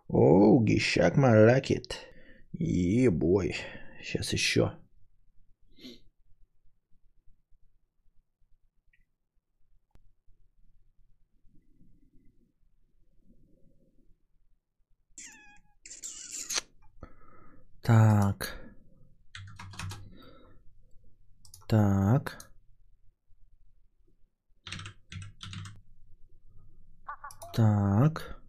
[0.09, 1.97] Оу, гищак малакит.
[2.53, 3.55] Ебой.
[4.03, 4.75] Сейчас еще.
[17.83, 18.61] Так.
[21.69, 22.48] Так.
[27.55, 28.41] Так.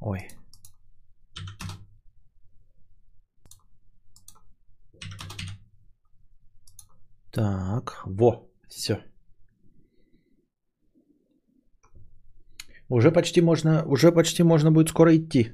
[0.00, 0.28] Ой.
[7.30, 9.04] Так, во, все.
[12.88, 15.52] Уже почти можно, уже почти можно будет скоро идти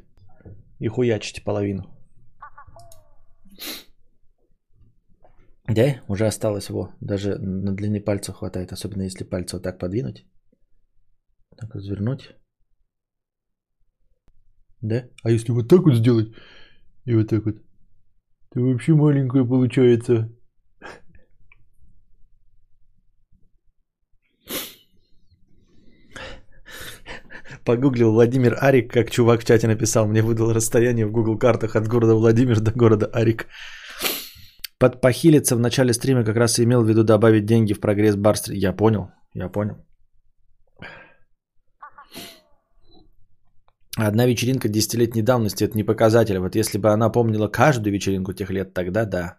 [0.78, 1.95] и хуячить половину.
[5.68, 6.90] Да, уже осталось его.
[7.00, 10.24] Даже на длины пальца хватает, особенно если пальцы вот так подвинуть.
[11.57, 12.37] Так развернуть.
[14.83, 15.09] Да?
[15.24, 16.29] А если вот так вот сделать
[17.05, 17.57] и вот так вот,
[18.50, 20.31] то вообще маленькое получается.
[27.64, 30.07] Погуглил Владимир Арик, как чувак в чате написал.
[30.07, 33.49] Мне выдал расстояние в Google картах от города Владимир до города Арик.
[34.79, 38.16] Под похилиться в начале стрима как раз и имел в виду добавить деньги в прогресс
[38.16, 39.77] бар Я понял, я понял.
[43.99, 46.39] Одна вечеринка десятилетней давности– это не показатель.
[46.39, 49.39] Вот если бы она помнила каждую вечеринку тех лет, тогда да.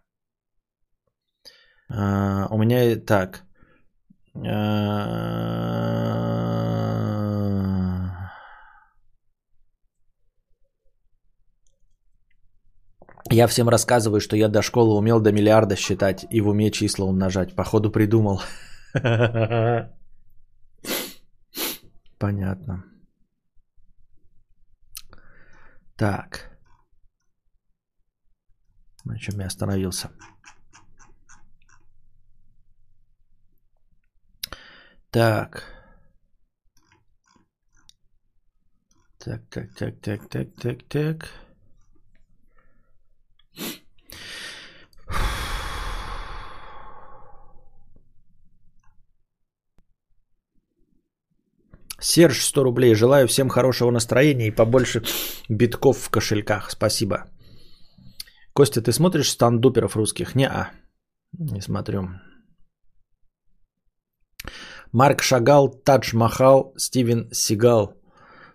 [1.90, 3.44] А, у меня так.
[4.36, 6.47] А,
[13.30, 17.06] Я всем рассказываю, что я до школы умел до миллиарда считать и в уме числа
[17.06, 17.56] умножать.
[17.56, 18.42] Походу придумал.
[22.18, 22.86] Понятно.
[25.96, 26.58] Так.
[29.04, 30.10] На чем я остановился?
[35.12, 35.64] Так.
[39.20, 41.47] Так, так, так, так, так, так, так.
[52.00, 52.96] Серж, 100 рублей.
[52.96, 55.04] Желаю всем хорошего настроения и побольше
[55.50, 56.72] битков в кошельках.
[56.72, 57.26] Спасибо.
[58.54, 60.36] Костя, ты смотришь стандуперов русских?
[60.36, 60.72] Не-а.
[61.34, 62.10] Не смотрю.
[64.92, 67.97] Марк Шагал, Тадж Махал, Стивен Сигал.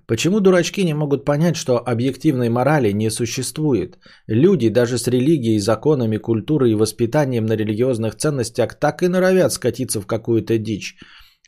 [0.07, 3.99] Почему дурачки не могут понять, что объективной морали не существует?
[4.27, 10.01] Люди даже с религией, законами, культурой и воспитанием на религиозных ценностях так и норовят скатиться
[10.01, 10.97] в какую-то дичь.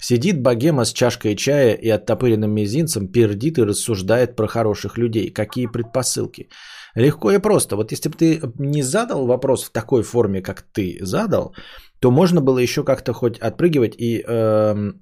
[0.01, 5.31] Сидит богема с чашкой чая и оттопыренным мизинцем пердит и рассуждает про хороших людей.
[5.31, 6.49] Какие предпосылки?
[6.95, 7.77] Легко и просто.
[7.77, 11.55] Вот если бы ты не задал вопрос в такой форме, как ты задал,
[12.01, 14.93] то можно было еще как-то хоть отпрыгивать и э,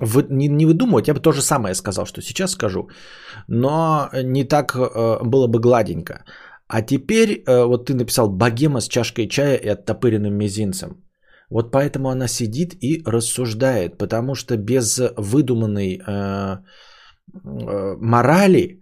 [0.00, 1.08] вы, не, не выдумывать.
[1.08, 2.88] Я бы то же самое сказал, что сейчас скажу.
[3.48, 6.24] Но не так э, было бы гладенько.
[6.68, 10.90] А теперь э, вот ты написал богема с чашкой чая и оттопыренным мизинцем.
[11.50, 16.56] Вот поэтому она сидит и рассуждает, потому что без выдуманной э,
[17.44, 18.80] э, морали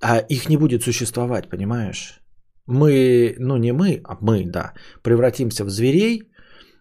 [0.00, 2.20] а их не будет существовать, понимаешь?
[2.66, 4.72] Мы, ну не мы, а мы, да,
[5.02, 6.29] превратимся в зверей, э,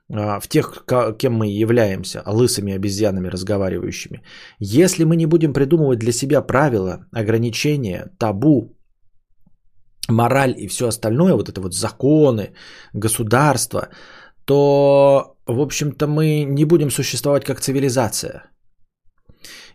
[0.10, 0.86] в тех,
[1.18, 4.22] кем мы являемся, лысыми обезьянами разговаривающими.
[4.60, 8.76] Если мы не будем придумывать для себя правила, ограничения, табу,
[10.10, 12.54] мораль и все остальное, вот это вот законы,
[12.94, 13.90] государство,
[14.46, 18.50] то, в общем-то, мы не будем существовать как цивилизация.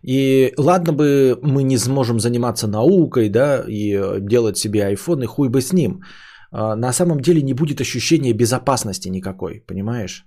[0.03, 5.61] И ладно бы мы не сможем заниматься наукой, да, и делать себе и хуй бы
[5.61, 6.01] с ним.
[6.55, 10.25] А на самом деле не будет ощущения безопасности никакой, понимаешь?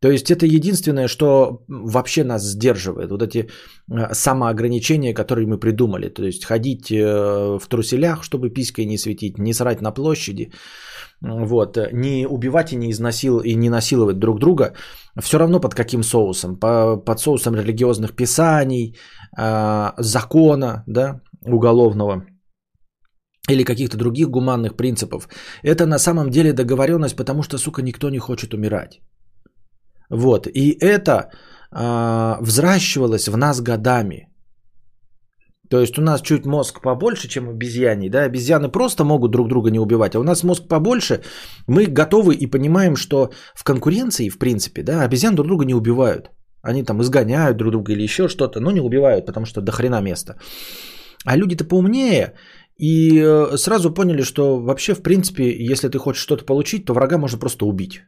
[0.00, 3.10] То есть это единственное, что вообще нас сдерживает.
[3.10, 6.08] Вот эти э, самоограничения, которые мы придумали.
[6.08, 10.52] То есть ходить э, в труселях, чтобы писькой не светить, не срать на площади,
[11.20, 14.72] вот, не убивать и не изнасил и не насиловать друг друга.
[15.20, 16.58] Все равно под каким соусом?
[16.60, 18.96] По, под соусом религиозных писаний,
[19.38, 22.24] э, закона, да, уголовного
[23.48, 25.28] или каких-то других гуманных принципов.
[25.62, 29.00] Это на самом деле договоренность, потому что, сука, никто не хочет умирать.
[30.10, 30.46] Вот.
[30.46, 31.30] И это
[31.72, 34.28] э, взращивалось в нас годами.
[35.70, 38.08] То есть у нас чуть мозг побольше, чем обезьяний.
[38.08, 38.24] Да?
[38.24, 41.22] Обезьяны просто могут друг друга не убивать, а у нас мозг побольше.
[41.66, 46.30] Мы готовы и понимаем, что в конкуренции, в принципе, да, обезьян друг друга не убивают.
[46.62, 50.00] Они там изгоняют друг друга или еще что-то, но не убивают, потому что до хрена
[50.00, 50.34] места.
[51.24, 52.34] А люди-то поумнее
[52.78, 57.18] и э, сразу поняли, что вообще, в принципе, если ты хочешь что-то получить, то врага
[57.18, 58.02] можно просто убить.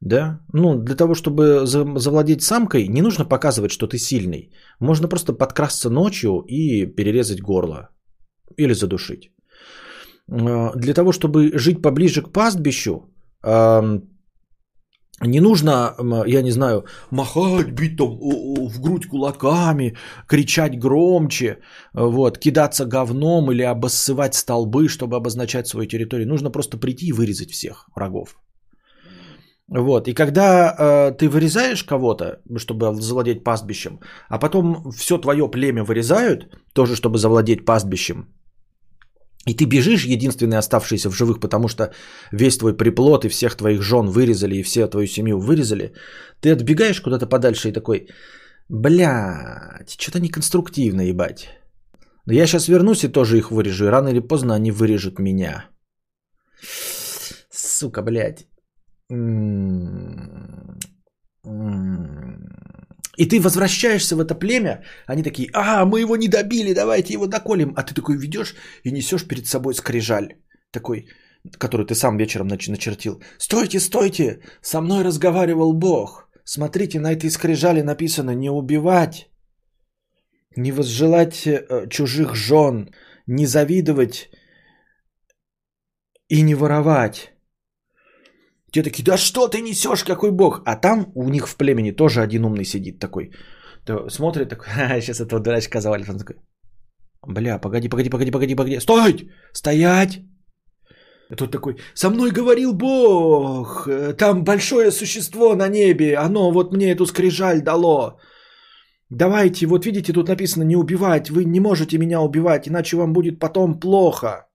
[0.00, 0.40] Да?
[0.52, 4.50] Ну, для того, чтобы завладеть самкой, не нужно показывать, что ты сильный.
[4.80, 7.88] Можно просто подкрасться ночью и перерезать горло.
[8.56, 9.30] Или задушить.
[10.30, 13.10] А, для того, чтобы жить поближе к пастбищу,
[15.20, 15.94] не нужно,
[16.26, 18.18] я не знаю, махать, бить там
[18.68, 19.96] в грудь кулаками,
[20.28, 21.58] кричать громче,
[21.94, 26.28] вот, кидаться говном или обоссывать столбы, чтобы обозначать свою территорию.
[26.28, 28.36] Нужно просто прийти и вырезать всех врагов.
[29.68, 30.08] Вот.
[30.08, 36.46] И когда э, ты вырезаешь кого-то, чтобы завладеть пастбищем, а потом все твое племя вырезают,
[36.72, 38.26] тоже чтобы завладеть пастбищем,
[39.48, 41.92] и ты бежишь, единственный оставшийся в живых, потому что
[42.32, 45.92] весь твой приплод и всех твоих жен вырезали, и все твою семью вырезали,
[46.40, 48.08] ты отбегаешь куда-то подальше и такой,
[48.68, 51.48] блядь, что-то неконструктивно, ебать.
[52.26, 55.64] Да я сейчас вернусь и тоже их вырежу, и рано или поздно они вырежут меня.
[57.50, 58.46] Сука, блядь.
[63.18, 67.26] И ты возвращаешься в это племя, они такие, а, мы его не добили, давайте его
[67.26, 67.72] доколем.
[67.76, 68.54] А ты такой ведешь
[68.84, 70.28] и несешь перед собой скрижаль,
[70.70, 71.08] такой,
[71.58, 73.20] который ты сам вечером начертил.
[73.38, 76.28] Стойте, стойте, со мной разговаривал Бог.
[76.44, 79.28] Смотрите, на этой скрижали написано не убивать,
[80.56, 82.90] не возжелать э, чужих жен,
[83.26, 84.30] не завидовать
[86.28, 87.32] и не воровать.
[88.72, 90.62] Те такие, да что ты несешь, какой бог?
[90.64, 93.30] А там у них в племени тоже один умный сидит такой.
[93.84, 94.66] То смотрит такой,
[95.00, 96.08] сейчас этого дурачка завалит.
[96.08, 96.36] Он такой,
[97.26, 98.80] бля, погоди, погоди, погоди, погоди, погоди.
[98.80, 99.30] Стой!
[99.52, 100.20] Стоять!
[101.30, 103.86] И тут такой, со мной говорил Бог,
[104.18, 108.18] там большое существо на небе, оно вот мне эту скрижаль дало.
[109.10, 113.38] Давайте, вот видите, тут написано не убивать, вы не можете меня убивать, иначе вам будет
[113.38, 114.48] потом плохо.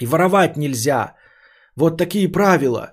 [0.00, 1.14] И воровать нельзя.
[1.76, 2.92] Вот такие правила.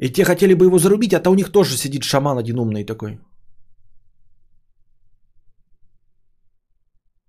[0.00, 2.84] И те хотели бы его зарубить, а то у них тоже сидит шаман один умный
[2.84, 3.18] такой.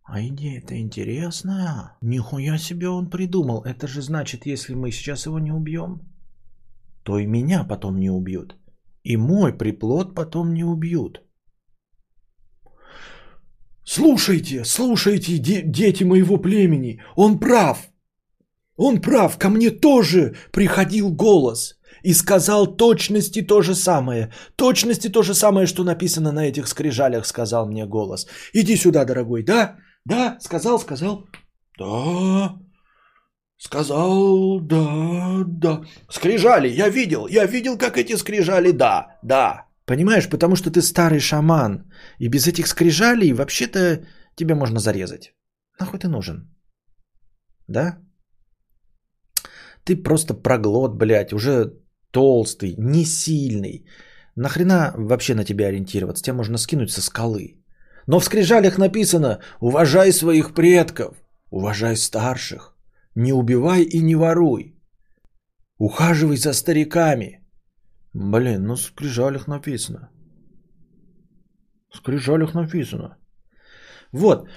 [0.03, 1.97] А идея-то интересная.
[2.01, 3.63] Нихуя себе он придумал.
[3.63, 5.99] Это же значит, если мы сейчас его не убьем,
[7.03, 8.55] то и меня потом не убьют.
[9.03, 11.22] И мой приплод потом не убьют.
[13.84, 17.91] Слушайте, слушайте, де- дети моего племени, он прав.
[18.78, 24.32] Он прав, ко мне тоже приходил голос и сказал точности то же самое.
[24.56, 28.28] Точности то же самое, что написано на этих скрижалях, сказал мне голос.
[28.54, 29.76] Иди сюда, дорогой, да?
[30.06, 31.28] Да, сказал, сказал.
[31.80, 32.56] Да,
[33.58, 35.82] сказал, да, да.
[36.10, 39.68] Скрижали, я видел, я видел, как эти скрижали, да, да.
[39.86, 45.34] Понимаешь, потому что ты старый шаман, и без этих скрижалей вообще-то тебя можно зарезать.
[45.80, 46.56] Нахуй ты нужен?
[47.68, 47.97] Да?
[49.84, 51.74] Ты просто проглот, блядь, уже
[52.12, 53.86] толстый, не сильный.
[54.36, 56.24] Нахрена вообще на тебя ориентироваться?
[56.24, 57.57] Тебя можно скинуть со скалы.
[58.07, 61.16] Но в скрижалях написано «Уважай своих предков,
[61.49, 62.76] уважай старших,
[63.16, 64.76] не убивай и не воруй,
[65.78, 67.41] ухаживай за стариками».
[68.14, 70.09] Блин, ну в скрижалях написано.
[71.91, 73.18] В скрижалях написано.
[74.12, 74.49] Вот.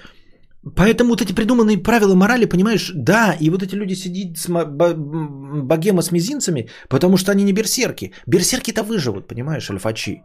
[0.75, 6.01] Поэтому вот эти придуманные правила морали, понимаешь, да, и вот эти люди сидят с богема
[6.01, 8.13] с мизинцами, потому что они не берсерки.
[8.27, 10.23] Берсерки-то выживут, понимаешь, альфачи.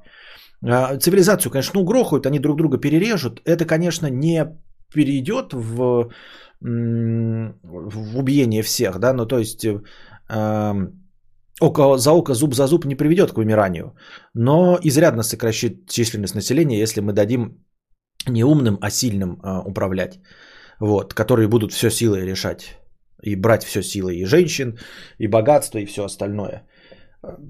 [0.64, 3.42] А, цивилизацию, конечно, угрохают, они друг друга перережут.
[3.44, 4.46] Это, конечно, не
[4.94, 6.10] перейдет в,
[6.60, 9.80] в убиение всех, да, ну то есть э,
[11.60, 13.94] око за око, зуб за зуб не приведет к вымиранию,
[14.34, 17.58] но изрядно сокращит численность населения, если мы дадим
[18.28, 20.20] не умным, а сильным э, управлять,
[20.80, 22.78] вот, которые будут все силой решать
[23.22, 24.78] и брать все силой и женщин,
[25.18, 26.66] и богатство, и все остальное.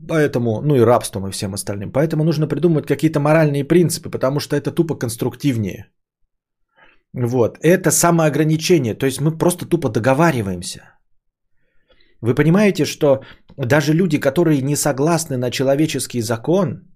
[0.09, 1.93] Поэтому, ну и рабством и всем остальным.
[1.93, 5.87] Поэтому нужно придумать какие-то моральные принципы, потому что это тупо конструктивнее.
[7.13, 10.81] Вот, это самоограничение, то есть мы просто тупо договариваемся.
[12.21, 13.25] Вы понимаете, что
[13.57, 16.90] даже люди, которые не согласны на человеческий закон,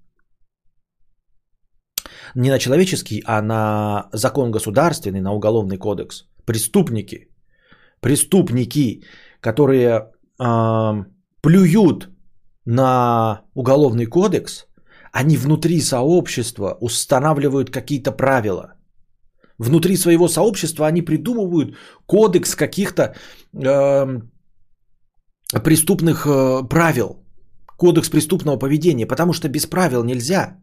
[2.34, 7.28] не на человеческий, а на закон государственный, на уголовный кодекс, преступники,
[8.00, 9.04] преступники,
[9.40, 10.10] которые
[10.40, 11.04] э,
[11.40, 12.08] плюют
[12.66, 14.66] на уголовный кодекс,
[15.12, 18.74] они внутри сообщества устанавливают какие-то правила.
[19.58, 21.76] Внутри своего сообщества они придумывают
[22.06, 23.14] кодекс каких-то
[23.52, 24.20] э,
[25.62, 27.24] преступных э, правил,
[27.78, 30.58] кодекс преступного поведения, потому что без правил нельзя.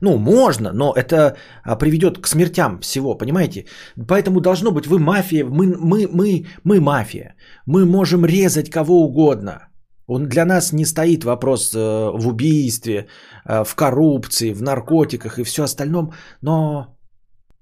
[0.00, 3.66] Ну, можно, но это а, приведет к смертям всего, понимаете?
[4.08, 7.34] Поэтому должно быть, вы мафия, мы, мы, мы, мы мафия.
[7.66, 9.68] Мы можем резать кого угодно.
[10.06, 13.06] Он для нас не стоит вопрос э, в убийстве,
[13.46, 16.96] э, в коррупции, в наркотиках и все остальном, но,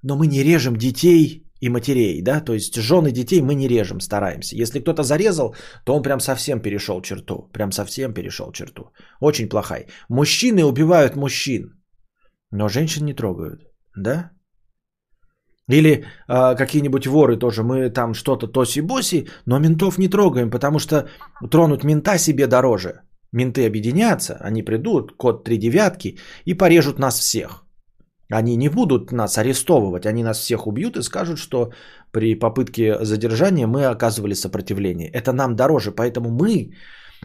[0.02, 4.00] но мы не режем детей и матерей, да, то есть жены детей мы не режем,
[4.00, 4.56] стараемся.
[4.56, 5.54] Если кто-то зарезал,
[5.84, 8.90] то он прям совсем перешел черту, прям совсем перешел черту.
[9.20, 9.86] Очень плохая.
[10.08, 11.81] Мужчины убивают мужчин,
[12.52, 13.60] но женщин не трогают,
[13.96, 14.30] да?
[15.68, 21.08] Или э, какие-нибудь воры тоже, мы там что-то тоси-боси, но ментов не трогаем, потому что
[21.50, 23.02] тронуть мента себе дороже.
[23.32, 27.64] Менты объединятся, они придут, код три девятки, и порежут нас всех.
[28.30, 31.70] Они не будут нас арестовывать, они нас всех убьют и скажут, что
[32.12, 35.08] при попытке задержания мы оказывали сопротивление.
[35.08, 36.72] Это нам дороже, поэтому мы,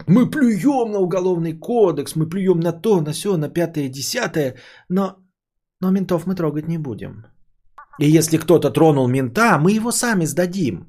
[0.06, 4.56] мы плюем на уголовный кодекс, мы плюем на то, на все, на пятое, десятое,
[4.88, 5.16] но,
[5.80, 7.26] но ментов мы трогать не будем.
[7.98, 10.86] И если кто-то тронул мента, мы его сами сдадим,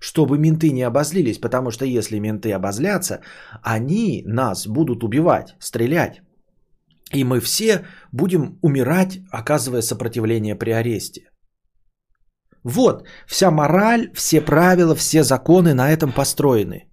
[0.00, 3.20] чтобы менты не обозлились, потому что если менты обозлятся,
[3.62, 6.22] они нас будут убивать, стрелять.
[7.14, 11.30] И мы все будем умирать, оказывая сопротивление при аресте.
[12.64, 16.87] Вот, вся мораль, все правила, все законы на этом построены.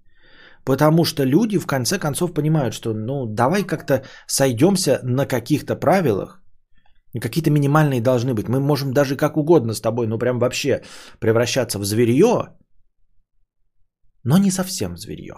[0.65, 6.41] Потому что люди в конце концов понимают, что ну давай как-то сойдемся на каких-то правилах.
[7.21, 8.49] Какие-то минимальные должны быть.
[8.49, 10.81] Мы можем даже как угодно с тобой, ну прям вообще
[11.19, 12.57] превращаться в зверье,
[14.23, 15.35] но не совсем зверье.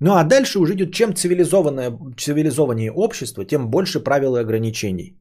[0.00, 5.20] Ну а дальше уже идет, чем цивилизованное, цивилизованнее общество, тем больше правил и ограничений.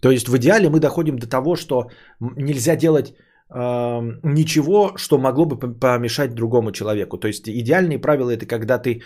[0.00, 1.88] То есть в идеале мы доходим до того, что
[2.20, 3.14] нельзя делать
[3.54, 7.18] ничего, что могло бы помешать другому человеку.
[7.18, 9.02] То есть идеальные правила это когда ты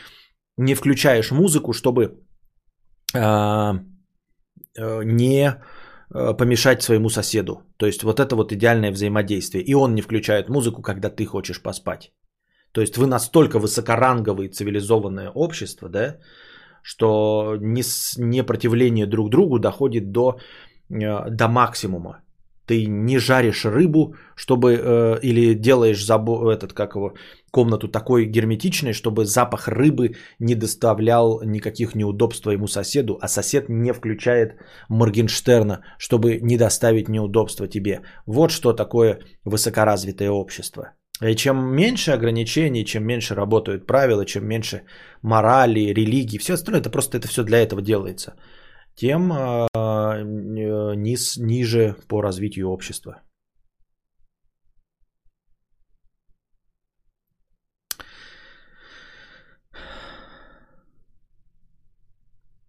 [0.57, 2.21] не включаешь музыку, чтобы
[3.15, 3.73] э,
[5.05, 5.57] не
[6.15, 7.63] э, помешать своему соседу.
[7.77, 9.65] То есть вот это вот идеальное взаимодействие.
[9.65, 12.13] И он не включает музыку, когда ты хочешь поспать.
[12.73, 16.19] То есть вы настолько высокоранговое цивилизованное общество, да,
[16.83, 17.57] что
[18.19, 20.39] непротивление друг другу доходит до,
[20.91, 22.23] э, до максимума.
[22.67, 27.15] Ты не жаришь рыбу, чтобы э, или делаешь забо, этот как его
[27.51, 33.93] комнату такой герметичной, чтобы запах рыбы не доставлял никаких неудобств твоему соседу, а сосед не
[33.93, 34.57] включает
[34.89, 38.01] Моргенштерна, чтобы не доставить неудобства тебе.
[38.27, 40.83] Вот что такое высокоразвитое общество.
[41.23, 44.83] И чем меньше ограничений, чем меньше работают правила, чем меньше
[45.23, 48.35] морали, религии, все остальное, это просто это все для этого делается,
[48.97, 50.23] тем э,
[50.97, 53.23] низ, ниже по развитию общества.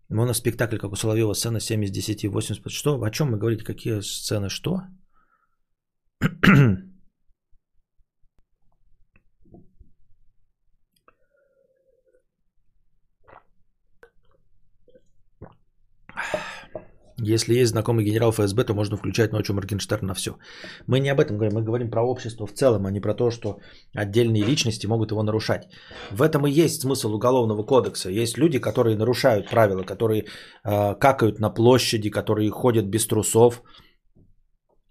[0.09, 2.71] Моноспектакль, как у Соловьева, сцена 7 из 10, 80.
[2.71, 3.01] Что?
[3.03, 3.63] О чем мы говорите?
[3.63, 4.49] Какие сцены?
[4.49, 4.81] Что?
[17.19, 20.37] Если есть знакомый генерал ФСБ, то можно включать ночью Моргенштерн на все.
[20.85, 23.31] Мы не об этом говорим, мы говорим про общество в целом, а не про то,
[23.31, 23.57] что
[23.95, 25.63] отдельные личности могут его нарушать.
[26.11, 28.11] В этом и есть смысл уголовного кодекса.
[28.11, 30.25] Есть люди, которые нарушают правила, которые
[30.63, 33.63] э, какают на площади, которые ходят без трусов,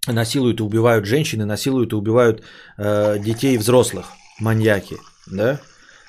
[0.05, 2.43] насилуют и убивают женщины, насилуют и убивают
[2.77, 4.11] э, детей и взрослых,
[4.41, 4.97] маньяки,
[5.31, 5.61] да?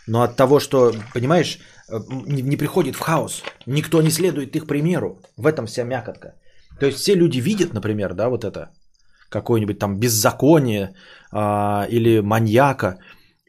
[0.09, 1.59] Но от того, что, понимаешь,
[1.91, 3.43] Э, не приходит в хаос.
[3.67, 5.21] Никто не следует их примеру.
[5.37, 6.35] В этом вся мякотка.
[6.81, 8.71] То есть все люди видят, например, да, вот это,
[9.31, 10.95] какое-нибудь там беззаконие
[11.33, 12.99] а, или маньяка,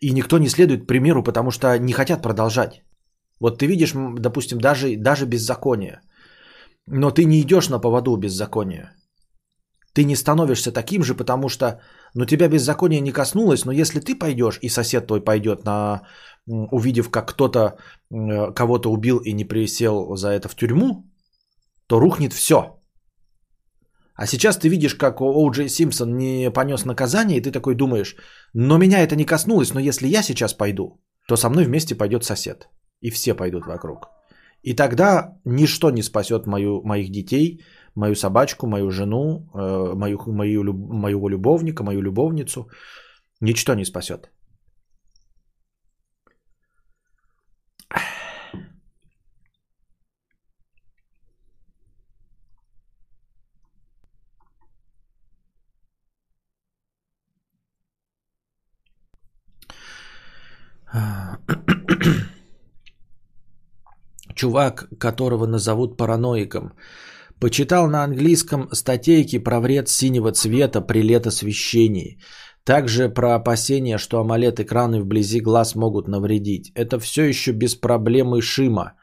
[0.02, 2.82] и никто не следует примеру, потому что не хотят продолжать.
[3.40, 6.02] Вот ты видишь, допустим, даже, даже беззаконие,
[6.88, 8.96] но ты не идешь на поводу беззакония.
[9.94, 11.82] Ты не становишься таким же, потому что,
[12.16, 16.02] ну, тебя беззаконие не коснулось, но если ты пойдешь, и сосед твой пойдет на
[16.50, 17.60] увидев, как кто-то
[18.12, 21.06] э, кого-то убил и не присел за это в тюрьму,
[21.88, 22.80] то рухнет все.
[24.16, 25.50] А сейчас ты видишь, как О.
[25.52, 28.16] Джей Симпсон не понес наказание, и ты такой думаешь,
[28.54, 32.24] но меня это не коснулось, но если я сейчас пойду, то со мной вместе пойдет
[32.24, 32.70] сосед.
[33.02, 34.10] И все пойдут вокруг.
[34.62, 37.64] И тогда ничто не спасет мою, моих детей,
[37.96, 42.68] мою собачку, мою жену, э, мою, мою, моего любовника, мою любовницу.
[43.42, 44.30] Ничто не спасет.
[64.40, 66.72] Чувак, которого назовут параноиком,
[67.42, 72.18] почитал на английском статейки про вред синего цвета при летосвещении.
[72.64, 76.72] Также про опасения, что AMOLED-экраны вблизи глаз могут навредить.
[76.74, 78.94] Это все еще без проблемы Шима.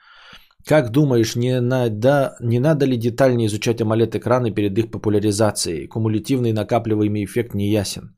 [0.64, 5.86] Как думаешь, не надо, не надо ли детальнее изучать AMOLED-экраны перед их популяризацией?
[5.86, 8.16] Кумулятивный накапливаемый эффект не ясен.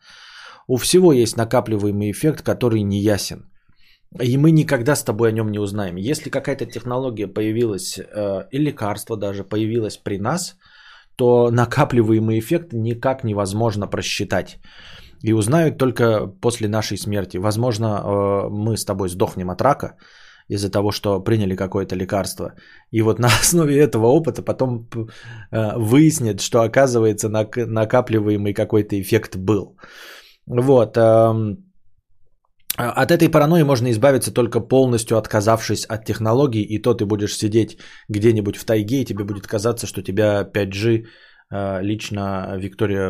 [0.69, 3.51] У всего есть накапливаемый эффект, который не ясен.
[4.21, 5.97] И мы никогда с тобой о нем не узнаем.
[5.97, 10.57] Если какая-то технология появилась, э, и лекарство даже появилось при нас,
[11.17, 14.59] то накапливаемый эффект никак невозможно просчитать.
[15.23, 17.39] И узнают только после нашей смерти.
[17.39, 19.97] Возможно, э, мы с тобой сдохнем от рака
[20.49, 22.55] из-за того, что приняли какое-то лекарство.
[22.91, 24.89] И вот на основе этого опыта потом
[25.51, 29.77] э, выяснят, что оказывается накапливаемый какой-то эффект был.
[30.47, 30.97] Вот.
[30.97, 31.35] А,
[32.79, 37.79] от этой паранойи можно избавиться только полностью отказавшись от технологий, и то ты будешь сидеть
[38.09, 41.07] где-нибудь в тайге, и тебе будет казаться, что тебя 5G
[41.51, 43.09] а, лично Виктория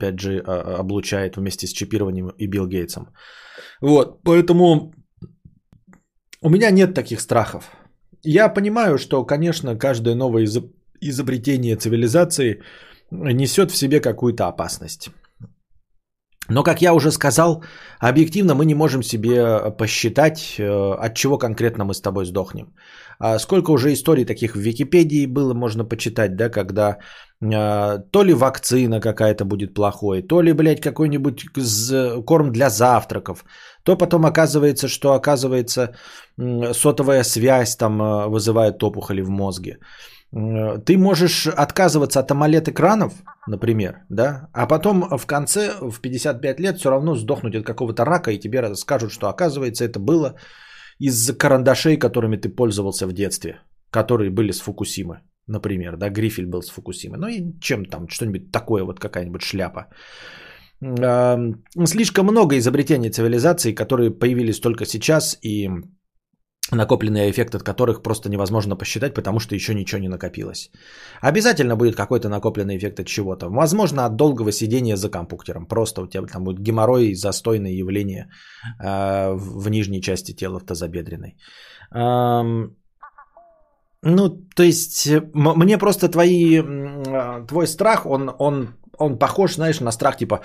[0.00, 3.08] 5G а, облучает вместе с чипированием и Билл Гейтсом.
[3.80, 4.94] Вот, поэтому
[6.40, 7.70] у меня нет таких страхов.
[8.22, 10.46] Я понимаю, что, конечно, каждое новое
[11.00, 12.62] изобретение цивилизации
[13.10, 15.10] несет в себе какую-то опасность.
[16.48, 17.64] Но, как я уже сказал,
[18.00, 22.74] объективно мы не можем себе э, посчитать, э, от чего конкретно мы с тобой сдохнем.
[23.18, 26.98] А сколько уже историй таких в Википедии было, можно почитать, да, когда
[27.40, 31.46] э, то ли вакцина какая-то будет плохой, то ли, блядь, какой-нибудь
[32.26, 33.44] корм для завтраков,
[33.82, 35.94] то потом оказывается, что оказывается
[36.72, 39.78] сотовая связь там вызывает опухоли в мозге.
[40.34, 43.12] Ты можешь отказываться от AMOLED экранов,
[43.46, 48.32] например, да, а потом в конце, в 55 лет, все равно сдохнуть от какого-то рака,
[48.32, 50.34] и тебе расскажут, что оказывается это было
[50.98, 53.60] из-за карандашей, которыми ты пользовался в детстве,
[53.90, 58.50] которые были с Фукусимы, например, да, грифель был с Фукусимы, ну и чем там, что-нибудь
[58.50, 59.86] такое, вот какая-нибудь шляпа.
[61.84, 65.70] Слишком много изобретений цивилизации, которые появились только сейчас и
[66.72, 70.70] накопленный эффект от которых просто невозможно посчитать, потому что еще ничего не накопилось.
[71.20, 73.48] Обязательно будет какой-то накопленный эффект от чего-то.
[73.50, 75.66] Возможно, от долгого сидения за компьютером.
[75.66, 78.30] Просто у тебя там будет геморрой и застойное явление
[78.82, 81.36] э, в нижней части тела, в тазобедренной.
[81.94, 82.76] Эм,
[84.02, 89.92] ну, то есть, мне просто твои, э, твой страх, он, он, он похож, знаешь, на
[89.92, 90.40] страх типа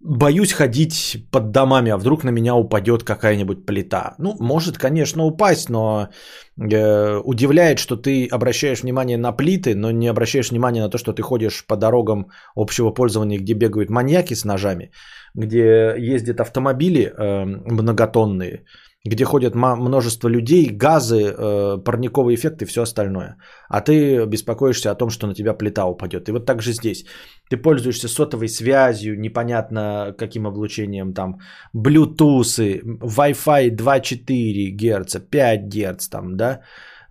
[0.00, 4.14] боюсь ходить под домами, а вдруг на меня упадет какая-нибудь плита.
[4.18, 6.08] Ну, может, конечно, упасть, но
[6.56, 11.12] э, удивляет, что ты обращаешь внимание на плиты, но не обращаешь внимания на то, что
[11.12, 14.92] ты ходишь по дорогам общего пользования, где бегают маньяки с ножами,
[15.34, 18.64] где ездят автомобили э, многотонные,
[19.04, 23.36] где ходят множество людей, газы, э, парниковый эффект и все остальное.
[23.68, 26.28] А ты беспокоишься о том, что на тебя плита упадет.
[26.28, 27.04] И вот так же здесь.
[27.48, 31.38] Ты пользуешься сотовой связью, непонятно каким облучением там,
[31.76, 36.60] Bluetooth, Wi-Fi 2,4 Гц, 5 Гц там, да,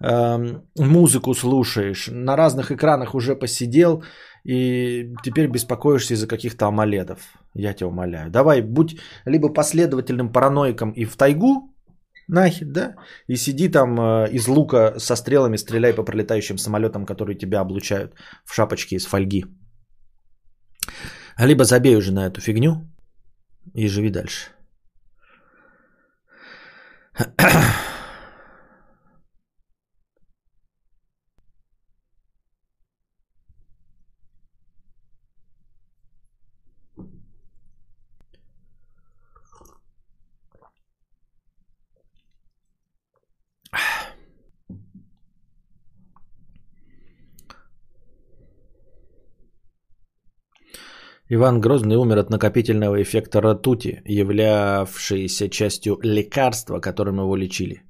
[0.01, 4.03] эм, музыку слушаешь, на разных экранах уже посидел,
[4.43, 7.19] и теперь беспокоишься из-за каких-то амоледов.
[7.53, 8.29] Я тебя умоляю.
[8.29, 11.73] Давай, будь либо последовательным параноиком и в тайгу
[12.27, 12.95] Нахер, да?
[13.27, 18.15] И сиди там э, из лука со стрелами, стреляй по пролетающим самолетам, которые тебя облучают
[18.45, 19.45] в шапочке из фольги.
[21.39, 22.87] Либо забей уже на эту фигню
[23.73, 24.51] и живи дальше.
[51.37, 57.83] Иван Грозный умер от накопительного эффекта ртути, являвшейся частью лекарства, которым его лечили.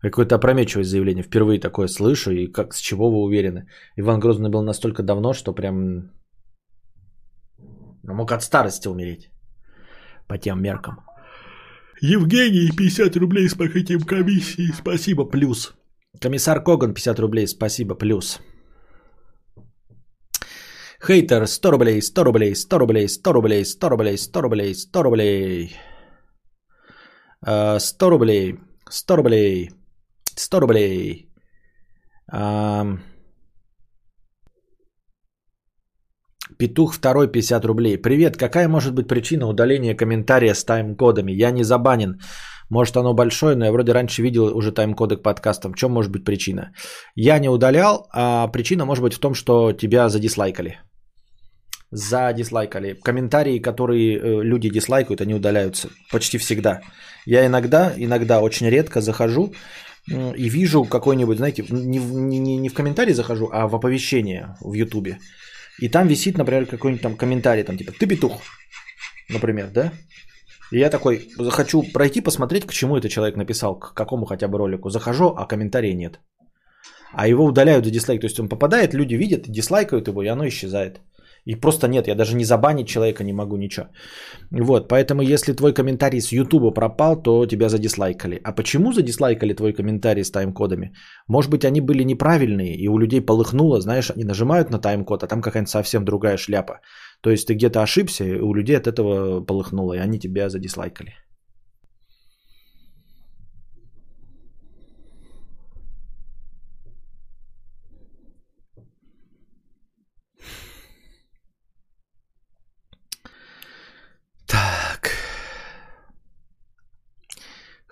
[0.00, 1.22] Какое-то опрометчивое заявление.
[1.22, 2.30] Впервые такое слышу.
[2.30, 3.68] И как, с чего вы уверены?
[3.96, 6.10] Иван Грозный был настолько давно, что прям
[8.02, 9.30] мог от старости умереть.
[10.26, 10.94] По тем меркам.
[12.00, 14.72] Евгений, 50 рублей с покрытием комиссии.
[14.72, 15.74] Спасибо, плюс.
[16.20, 17.46] Комиссар Коган, 50 рублей.
[17.46, 18.40] Спасибо, плюс.
[21.06, 25.76] Хейтер 100 рублей, 100 рублей, 100 рублей, 100 рублей, 100 рублей, 100 рублей, 100 рублей.
[27.78, 28.58] 100 рублей,
[28.90, 29.70] 100 рублей,
[30.34, 31.28] 100 рублей.
[36.56, 37.98] Петух второй 50 рублей.
[37.98, 41.32] Привет, какая может быть причина удаления комментария с тайм-кодами?
[41.32, 42.18] Я не забанен.
[42.70, 45.72] Может оно большое, но я вроде раньше видел уже тайм-коды к подкастам.
[45.72, 46.72] В чем может быть причина?
[47.14, 50.78] Я не удалял, а причина может быть в том, что тебя задислайкали
[51.94, 52.94] задислайкали.
[53.02, 56.80] Комментарии, которые э, люди дислайкают, они удаляются почти всегда.
[57.26, 59.54] Я иногда, иногда очень редко захожу
[60.08, 65.18] и вижу какой-нибудь, знаете, не, не, не в комментарии захожу, а в оповещение в Ютубе.
[65.78, 68.42] И там висит, например, какой-нибудь там комментарий, там типа «ты петух»,
[69.30, 69.92] например, да?
[70.72, 74.58] И я такой, хочу пройти, посмотреть, к чему это человек написал, к какому хотя бы
[74.58, 74.90] ролику.
[74.90, 76.20] Захожу, а комментария нет.
[77.12, 78.20] А его удаляют за дислайк.
[78.20, 81.00] То есть он попадает, люди видят, дислайкают его, и оно исчезает.
[81.44, 83.86] И просто нет, я даже не забанить человека не могу ничего.
[84.50, 88.40] Вот, поэтому если твой комментарий с Ютуба пропал, то тебя задислайкали.
[88.44, 90.94] А почему задислайкали твой комментарий с тайм-кодами?
[91.28, 95.26] Может быть, они были неправильные, и у людей полыхнуло, знаешь, они нажимают на тайм-код, а
[95.26, 96.80] там какая-нибудь совсем другая шляпа.
[97.20, 101.12] То есть ты где-то ошибся, и у людей от этого полыхнуло, и они тебя задислайкали.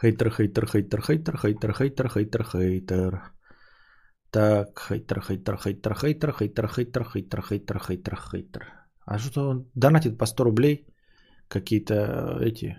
[0.02, 3.20] Хейтер, хейтер, хейтер, хейтер, хейтер, хейтер, хейтер, хейтер.
[4.30, 8.62] Так, хейтер, хейтер, хейтер, хейтер, хейтер, хейтер, хейтер, хейтер, хейтер, хейтер.
[9.06, 10.86] А что он донатит по 100 рублей?
[11.48, 12.76] Какие-то эти...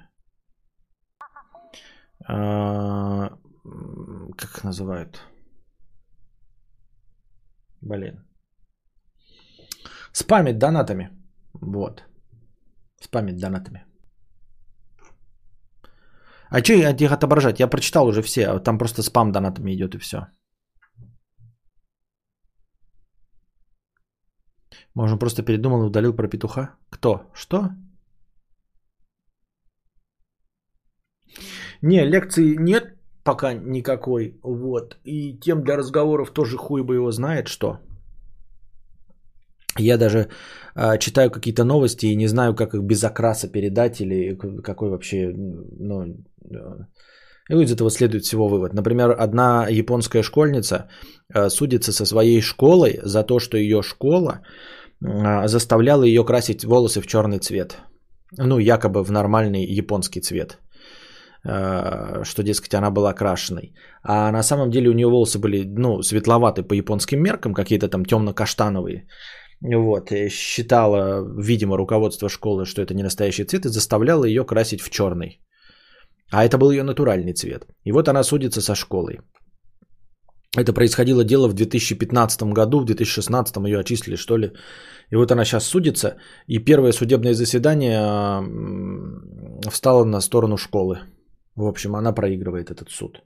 [2.28, 3.30] А,
[4.38, 5.22] как их называют?
[7.82, 8.28] Блин.
[10.12, 11.10] Спамит донатами.
[11.54, 12.04] Вот.
[13.00, 13.93] Спамит донатами.
[16.54, 17.60] А что их отображать?
[17.60, 20.28] Я прочитал уже все, а там просто спам донатами идет и все.
[24.96, 26.76] Можно просто передумал и удалил про петуха.
[26.92, 27.22] Кто?
[27.34, 27.70] Что?
[31.82, 32.84] Не, лекции нет
[33.24, 34.40] пока никакой.
[34.44, 34.98] Вот.
[35.04, 37.80] И тем для разговоров тоже хуй бы его знает что.
[39.78, 40.30] Я даже
[40.76, 45.34] э, читаю какие-то новости и не знаю, как их без окраса передать или какой вообще,
[45.80, 46.04] ну,
[47.50, 48.74] И из этого следует всего вывод.
[48.74, 50.90] Например, одна японская школьница
[51.34, 54.42] э, судится со своей школой за то, что ее школа
[55.02, 57.78] э, заставляла ее красить волосы в черный цвет.
[58.38, 60.60] Ну, якобы в нормальный японский цвет.
[61.46, 63.74] Э, что, дескать, она была крашеной.
[64.04, 68.06] А на самом деле у нее волосы были, ну, светловатые по японским меркам, какие-то там
[68.06, 69.08] темно-каштановые.
[69.64, 74.82] Вот, и считала, видимо, руководство школы, что это не настоящий цвет, и заставляло ее красить
[74.82, 75.40] в черный.
[76.32, 77.66] А это был ее натуральный цвет.
[77.86, 79.20] И вот она судится со школой.
[80.58, 84.52] Это происходило дело в 2015 году, в 2016 ее отчислили, что ли.
[85.12, 88.42] И вот она сейчас судится, и первое судебное заседание
[89.70, 91.00] встало на сторону школы.
[91.56, 93.22] В общем, она проигрывает этот суд.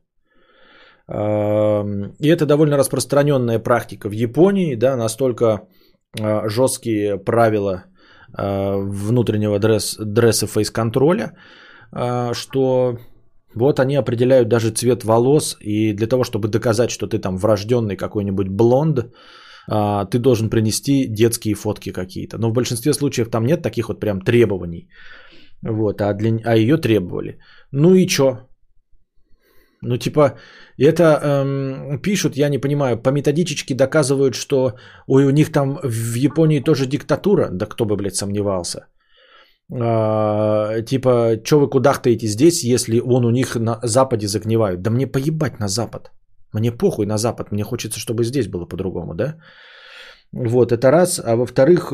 [1.10, 5.68] И это довольно распространенная практика в Японии, да, настолько
[6.16, 7.84] жесткие правила
[8.34, 11.32] а, внутреннего дресс, дресса фейс-контроля,
[11.92, 12.98] а, что
[13.56, 17.96] вот они определяют даже цвет волос, и для того, чтобы доказать, что ты там врожденный
[17.96, 19.14] какой-нибудь блонд,
[20.12, 22.38] ты должен принести детские фотки какие-то.
[22.38, 24.88] Но в большинстве случаев там нет таких вот прям требований.
[25.62, 27.40] Вот, а, для, а ее требовали.
[27.72, 28.48] Ну и чё?
[29.82, 30.38] Ну, типа,
[30.80, 34.74] это эм, пишут, я не понимаю, по методичечке доказывают, что
[35.08, 37.50] ой, у них там в Японии тоже диктатура.
[37.52, 38.88] Да кто бы, блядь, сомневался.
[39.72, 44.82] Э, типа, что вы кудахтаете здесь, если он у них на Западе загнивают?
[44.82, 46.12] Да мне поебать на Запад.
[46.54, 47.52] Мне похуй на Запад.
[47.52, 49.36] Мне хочется, чтобы здесь было по-другому, да?
[50.32, 51.20] Вот, это раз.
[51.20, 51.94] А во-вторых,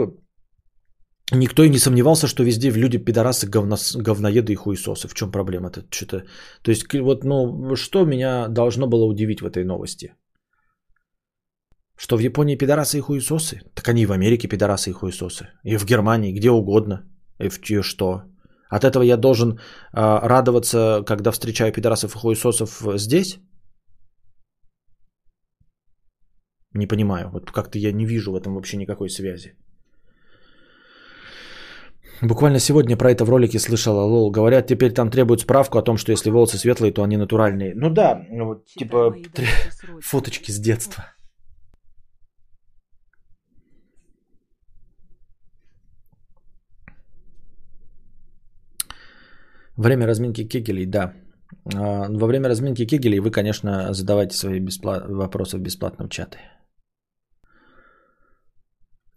[1.32, 5.08] Никто и не сомневался, что везде в люди пидорасы, говно, говноеды и хуесосы.
[5.08, 5.86] В чем проблема-то?
[5.90, 6.26] Что-то...
[6.62, 10.14] То есть, вот, ну, что меня должно было удивить в этой новости?
[11.98, 13.62] Что в Японии пидорасы и хуесосы?
[13.74, 15.48] Так они и в Америке пидорасы и хуесосы.
[15.64, 17.04] И в Германии, где угодно.
[17.40, 18.24] И в и что?
[18.70, 19.58] От этого я должен э,
[19.94, 23.40] радоваться, когда встречаю пидорасов и хуесосов здесь?
[26.74, 27.30] Не понимаю.
[27.30, 29.56] Вот как-то я не вижу в этом вообще никакой связи.
[32.22, 34.02] Буквально сегодня про это в ролике слышала.
[34.02, 37.74] Лол, говорят, теперь там требуют справку о том, что если волосы светлые, то они натуральные.
[37.76, 39.16] Ну да, ну, вот, типа
[40.02, 41.04] фоточки с детства.
[49.78, 51.14] Время разминки кегелей, да.
[51.74, 55.04] А, во время разминки кегелей вы, конечно, задавайте свои бесплат...
[55.08, 56.38] вопросы в бесплатном чате.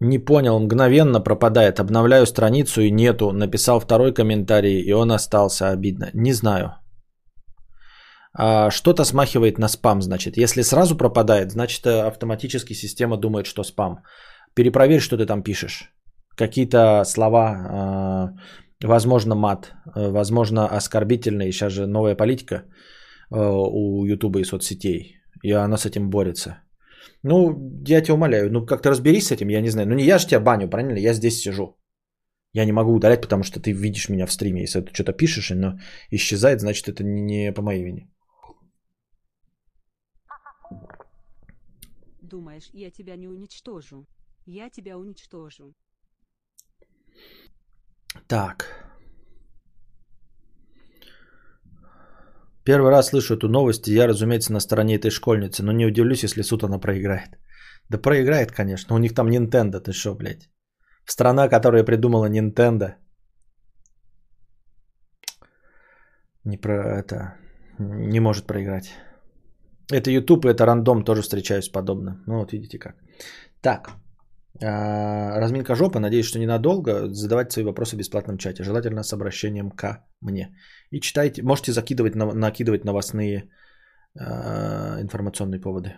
[0.01, 1.81] Не понял, мгновенно пропадает.
[1.81, 3.33] Обновляю страницу и нету.
[3.33, 5.71] Написал второй комментарий, и он остался.
[5.71, 6.11] Обидно.
[6.13, 6.75] Не знаю.
[8.39, 10.37] А, что-то смахивает на спам, значит.
[10.37, 14.03] Если сразу пропадает, значит э, автоматически система думает, что спам.
[14.55, 15.93] Перепроверь, что ты там пишешь.
[16.37, 18.29] Какие-то слова, а,
[18.85, 21.53] возможно, мат, э, возможно, оскорбительные.
[21.53, 25.17] Сейчас же новая политика э, у Ютуба и соцсетей.
[25.43, 26.66] И она с этим борется.
[27.29, 29.89] Ну, я тебя умоляю, ну как-то разберись с этим, я не знаю.
[29.89, 30.99] Ну не я же тебя баню, правильно?
[30.99, 31.77] Я здесь сижу.
[32.53, 34.63] Я не могу удалять, потому что ты видишь меня в стриме.
[34.63, 35.79] Если ты что-то пишешь, но
[36.13, 38.09] исчезает, значит это не по моей вине.
[42.23, 44.07] Думаешь, я тебя не уничтожу?
[44.47, 45.75] Я тебя уничтожу.
[48.29, 48.86] Так.
[52.67, 56.25] Первый раз слышу эту новость, и я, разумеется, на стороне этой школьницы, но не удивлюсь,
[56.25, 57.39] если суд она проиграет.
[57.91, 58.97] Да проиграет, конечно.
[58.97, 60.51] У них там Nintendo, ты что, блядь?
[61.05, 62.95] Страна, которая придумала Nintendo.
[66.45, 67.37] Не про это...
[67.79, 68.95] Не может проиграть.
[69.93, 72.23] Это YouTube, это рандом, тоже встречаюсь подобно.
[72.27, 72.97] Ну вот видите как.
[73.61, 73.91] Так.
[74.63, 77.09] А, разминка жопы, надеюсь, что ненадолго.
[77.09, 78.65] Задавайте свои вопросы в бесплатном чате.
[78.65, 80.57] Желательно с обращением к мне.
[80.91, 83.51] И читайте, можете закидывать, накидывать новостные
[84.19, 85.95] э, информационные поводы.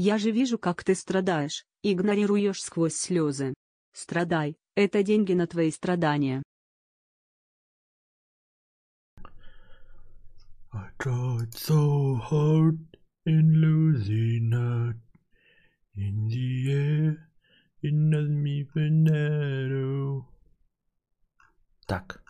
[0.00, 3.52] Я же вижу, как ты страдаешь, игнорируешь сквозь слезы.
[3.92, 6.42] Страдай, это деньги на твои страдания.
[10.72, 12.78] I tried so hard
[13.24, 14.96] in losing out
[15.96, 17.28] in the air
[17.82, 20.26] in me Venero.
[21.86, 22.20] Так.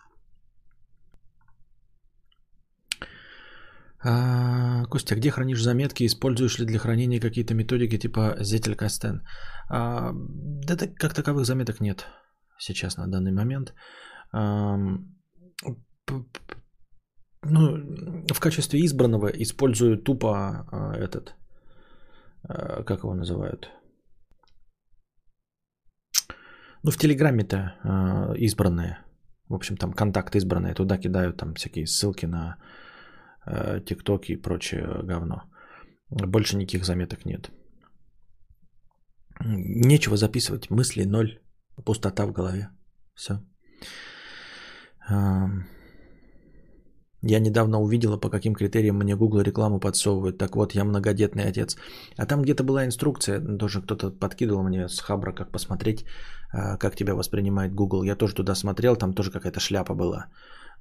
[4.01, 6.05] А, Костя, где хранишь заметки?
[6.05, 9.21] Используешь ли для хранения какие-то методики типа Зетель Кастен?
[9.69, 12.07] А, да так, как таковых заметок нет
[12.57, 13.73] сейчас на данный момент.
[14.31, 14.77] А,
[17.43, 21.35] ну, в качестве избранного использую тупо а, этот,
[22.43, 23.69] а, как его называют,
[26.83, 28.97] Ну, в Телеграме-то э, избранные.
[29.49, 30.73] В общем, там контакты избранные.
[30.73, 32.57] Туда кидают там всякие ссылки на
[33.45, 35.43] э, ТикТок и прочее говно.
[36.09, 37.51] Больше никаких заметок нет.
[39.45, 40.69] Нечего записывать.
[40.69, 41.39] Мысли ноль.
[41.85, 42.69] Пустота в голове.
[43.15, 43.39] Все.
[47.21, 50.37] Я недавно увидела, по каким критериям мне Google рекламу подсовывает.
[50.37, 51.75] Так вот, я многодетный отец.
[52.17, 56.05] А там где-то была инструкция, тоже кто-то подкидывал мне с Хабра, как посмотреть,
[56.53, 58.03] а, как тебя воспринимает Google.
[58.03, 60.27] Я тоже туда смотрел, там тоже какая-то шляпа была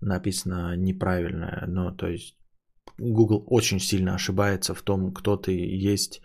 [0.00, 1.66] написано неправильная.
[1.66, 2.36] Но то есть
[2.98, 6.20] Google очень сильно ошибается в том, кто ты есть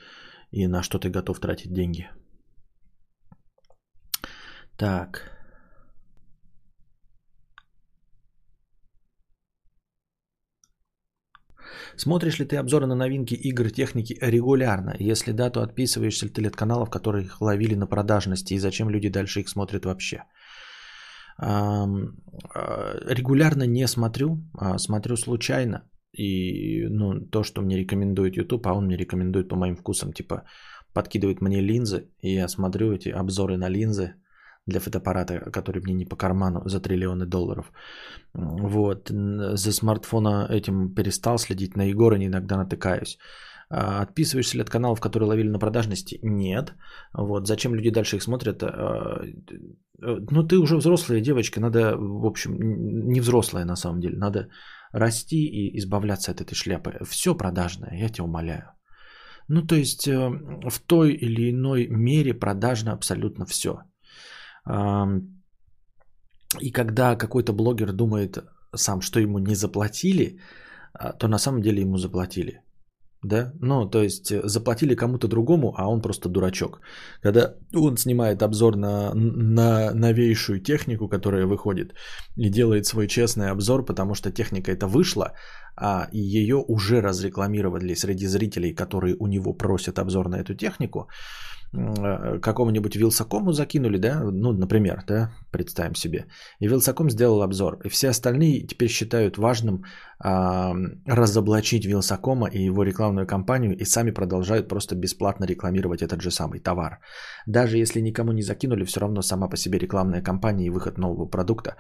[0.52, 2.10] и на что ты готов тратить деньги.
[4.78, 5.33] Так.
[11.98, 14.96] Смотришь ли ты обзоры на новинки игр техники регулярно?
[15.00, 18.90] Если да, то отписываешься ли ты от каналов, которые их ловили на продажности, и зачем
[18.90, 20.24] люди дальше их смотрят вообще?
[21.38, 21.86] А,
[23.10, 25.82] регулярно не смотрю, а смотрю случайно.
[26.18, 30.44] И ну, то, что мне рекомендует YouTube, а он мне рекомендует по моим вкусам, типа
[30.94, 34.14] подкидывает мне линзы, и я смотрю эти обзоры на линзы,
[34.66, 37.72] для фотоаппарата, который мне не по карману за триллионы долларов.
[38.34, 39.10] Вот.
[39.10, 41.76] За смартфона этим перестал следить.
[41.76, 43.18] На Егора иногда натыкаюсь.
[43.70, 46.20] А, отписываешься ли от каналов, которые ловили на продажности?
[46.24, 46.74] Нет.
[47.14, 47.48] Вот.
[47.48, 48.64] Зачем люди дальше их смотрят?
[48.64, 49.22] А,
[50.32, 54.50] ну, ты уже взрослая девочка, надо, в общем, не взрослая на самом деле, надо
[54.92, 57.00] расти и избавляться от этой шляпы.
[57.06, 58.64] Все продажное, я тебя умоляю.
[59.48, 60.30] Ну, то есть э,
[60.70, 63.82] в той или иной мере продажно абсолютно все.
[66.60, 68.38] И когда какой-то блогер думает
[68.76, 70.40] сам, что ему не заплатили,
[70.94, 72.62] а, то на самом деле ему заплатили.
[73.24, 73.54] Да?
[73.62, 76.82] Ну, то есть э, заплатили кому-то другому, а он просто дурачок.
[77.22, 81.94] Когда он снимает обзор на, на новейшую технику, которая выходит,
[82.36, 85.32] и делает свой честный обзор, потому что техника это вышла,
[85.78, 91.08] а ее уже разрекламировали среди зрителей, которые у него просят обзор на эту технику,
[91.74, 96.26] какому-нибудь Вилсакому закинули, да, ну, например, да, представим себе,
[96.60, 99.84] и Вилсаком сделал обзор, и все остальные теперь считают важным
[100.20, 100.76] а,
[101.08, 106.60] разоблачить Вилсакома и его рекламную кампанию, и сами продолжают просто бесплатно рекламировать этот же самый
[106.60, 107.00] товар.
[107.48, 111.26] Даже если никому не закинули, все равно сама по себе рекламная кампания и выход нового
[111.26, 111.76] продукта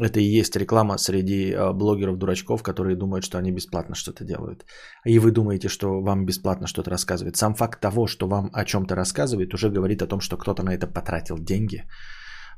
[0.00, 4.64] это и есть реклама среди а, блогеров-дурачков, которые думают, что они бесплатно что-то делают.
[5.06, 7.36] И вы думаете, что вам бесплатно что-то рассказывает.
[7.36, 10.70] Сам факт того, что вам о чем-то рассказывает, уже говорит о том, что кто-то на
[10.74, 11.84] это потратил деньги,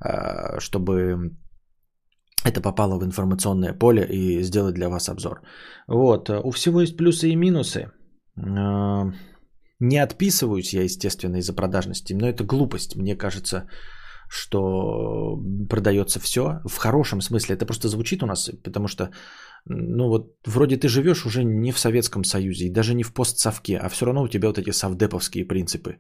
[0.01, 1.31] а, чтобы
[2.45, 5.43] это попало в информационное поле и сделать для вас обзор.
[5.89, 6.29] Вот.
[6.31, 7.91] У всего есть плюсы и минусы.
[8.37, 9.13] А,
[9.81, 12.97] не отписываюсь я, естественно, из-за продажности, но это глупость.
[12.97, 13.67] Мне кажется,
[14.35, 15.39] что
[15.71, 16.61] продается все.
[16.65, 19.11] В хорошем смысле это просто звучит у нас, потому что,
[19.67, 23.79] ну вот, вроде ты живешь уже не в Советском Союзе, и даже не в постсовке,
[23.79, 25.99] а все равно у тебя вот эти совдеповские принципы,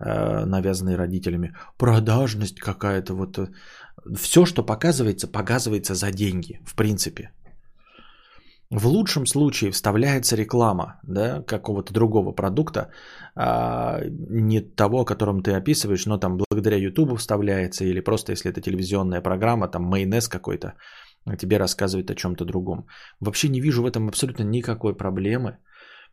[0.00, 1.54] э, навязанные родителями.
[1.76, 3.38] Продажность какая-то, вот.
[3.38, 3.48] Э,
[4.16, 7.30] все, что показывается, показывается за деньги, в принципе.
[8.70, 12.90] В лучшем случае вставляется реклама да, какого-то другого продукта,
[13.34, 18.50] а, не того, о котором ты описываешь, но там благодаря YouTube вставляется, или просто если
[18.50, 20.74] это телевизионная программа, там майонез какой-то,
[21.38, 22.86] тебе рассказывает о чем-то другом.
[23.20, 25.56] Вообще не вижу в этом абсолютно никакой проблемы.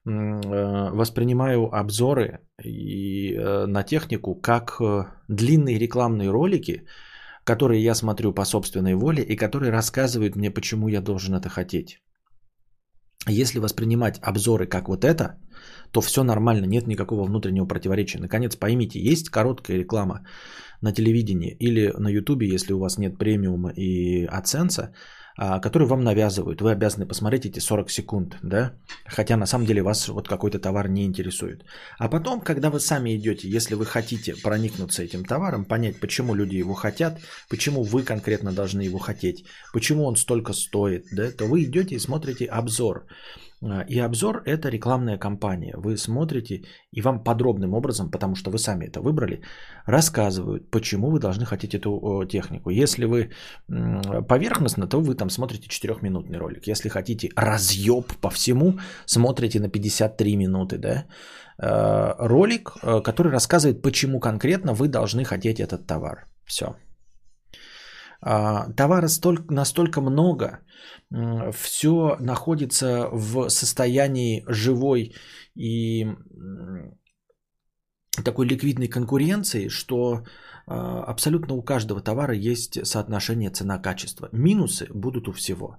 [0.05, 6.85] Э, воспринимаю обзоры и, э, на технику как э, длинные рекламные ролики,
[7.43, 11.99] которые я смотрю по собственной воле и которые рассказывают мне, почему я должен это хотеть.
[13.27, 15.39] Если воспринимать обзоры как вот это,
[15.91, 18.19] то все нормально, нет никакого внутреннего противоречия.
[18.19, 20.25] Наконец, поймите, есть короткая реклама
[20.81, 24.93] на телевидении или на ютубе, если у вас нет премиума и оценца,
[25.37, 26.61] а, которые вам навязывают.
[26.61, 28.73] Вы обязаны посмотреть эти 40 секунд, да?
[29.05, 31.65] Хотя на самом деле вас вот какой-то товар не интересует.
[31.99, 36.55] А потом, когда вы сами идете, если вы хотите проникнуться этим товаром, понять, почему люди
[36.55, 37.19] его хотят,
[37.49, 41.99] почему вы конкретно должны его хотеть, почему он столько стоит, да, то вы идете и
[41.99, 43.05] смотрите обзор.
[43.61, 45.73] А, и обзор– это рекламная кампания.
[45.77, 49.41] Вы смотрите, и вам подробным образом, потому что вы сами это выбрали,
[49.85, 52.69] рассказывают, почему вы должны хотеть эту технику.
[52.69, 53.31] Если вы
[54.27, 56.67] поверхностно, то вы там смотрите 4-минутный ролик.
[56.67, 60.77] Если хотите разъеб по всему, смотрите на 53 минуты.
[60.77, 61.05] Да?
[61.57, 66.27] А, ролик, а, который рассказывает, почему конкретно вы должны хотеть этот товар.
[66.45, 66.75] Все.
[68.25, 70.61] Товара столько, настолько много,
[71.53, 75.13] все находится в состоянии живой
[75.53, 76.07] и
[78.23, 80.23] такой ликвидной конкуренции, что
[80.67, 80.71] э,
[81.07, 84.29] абсолютно у каждого товара есть соотношение цена-качество.
[84.31, 85.77] Минусы будут у всего.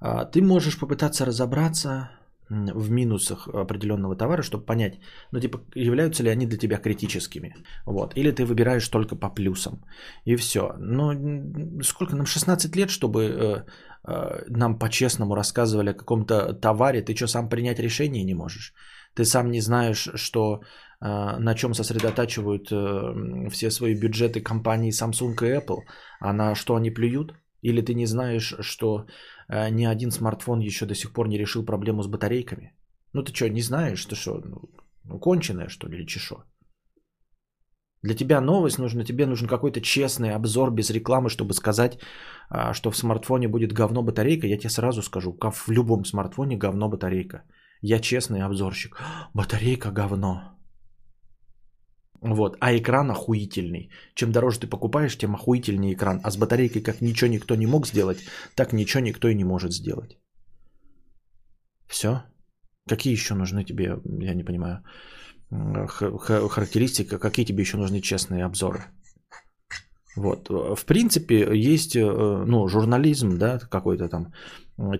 [0.00, 2.10] Э, ты можешь попытаться разобраться
[2.50, 5.00] в минусах определенного товара, чтобы понять,
[5.32, 7.54] ну типа являются ли они для тебя критическими,
[7.86, 9.84] вот, или ты выбираешь только по плюсам
[10.24, 10.74] и все.
[10.78, 11.12] Но
[11.82, 13.64] сколько нам 16 лет, чтобы э,
[14.08, 18.72] э, нам по-честному рассказывали о каком-то товаре, ты что сам принять решение не можешь?
[19.14, 20.60] Ты сам не знаешь, что
[21.00, 25.80] э, на чем сосредотачивают э, все свои бюджеты компании Samsung и Apple,
[26.20, 27.34] а на что они плюют?
[27.60, 29.06] Или ты не знаешь, что
[29.48, 32.74] ни один смартфон еще до сих пор не решил проблему с батарейками?
[33.12, 34.04] Ну ты что, не знаешь?
[34.04, 34.40] Ты что,
[35.04, 36.44] ну, конченая что ли или чешо?
[38.02, 41.98] Для тебя новость нужна, тебе нужен какой-то честный обзор без рекламы, чтобы сказать,
[42.72, 44.46] что в смартфоне будет говно батарейка.
[44.46, 47.42] Я тебе сразу скажу, как в любом смартфоне говно батарейка.
[47.80, 49.00] Я честный обзорщик.
[49.34, 50.57] Батарейка говно.
[52.20, 53.90] Вот, а экран охуительный.
[54.14, 56.20] Чем дороже ты покупаешь, тем охуительнее экран.
[56.24, 58.18] А с батарейкой как ничего никто не мог сделать,
[58.54, 60.18] так ничего никто и не может сделать.
[61.86, 62.22] Все?
[62.88, 64.82] Какие еще нужны тебе, я не понимаю,
[65.50, 68.86] характеристики, какие тебе еще нужны честные обзоры?
[70.16, 70.48] Вот.
[70.48, 72.00] В принципе, есть э,
[72.46, 74.32] ну, журнализм, да, какой-то там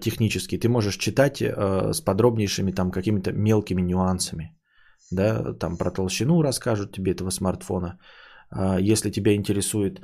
[0.00, 0.58] технический.
[0.58, 4.57] Ты можешь читать э, с подробнейшими там какими-то мелкими нюансами.
[5.10, 7.98] Да, там про толщину расскажут тебе этого смартфона.
[8.50, 10.00] А если тебя интересует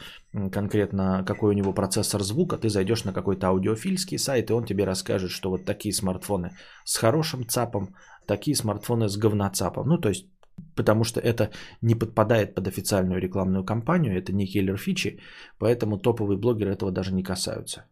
[0.52, 4.84] конкретно какой у него процессор звука, ты зайдешь на какой-то аудиофильский сайт, и он тебе
[4.84, 6.50] расскажет, что вот такие смартфоны
[6.84, 7.94] с хорошим ЦАПом,
[8.26, 9.88] такие смартфоны с говноцапом.
[9.88, 10.26] Ну, то есть
[10.76, 11.50] потому что это
[11.82, 15.20] не подпадает под официальную рекламную кампанию, это не киллер фичи,
[15.58, 17.84] поэтому топовые блогеры этого даже не касаются.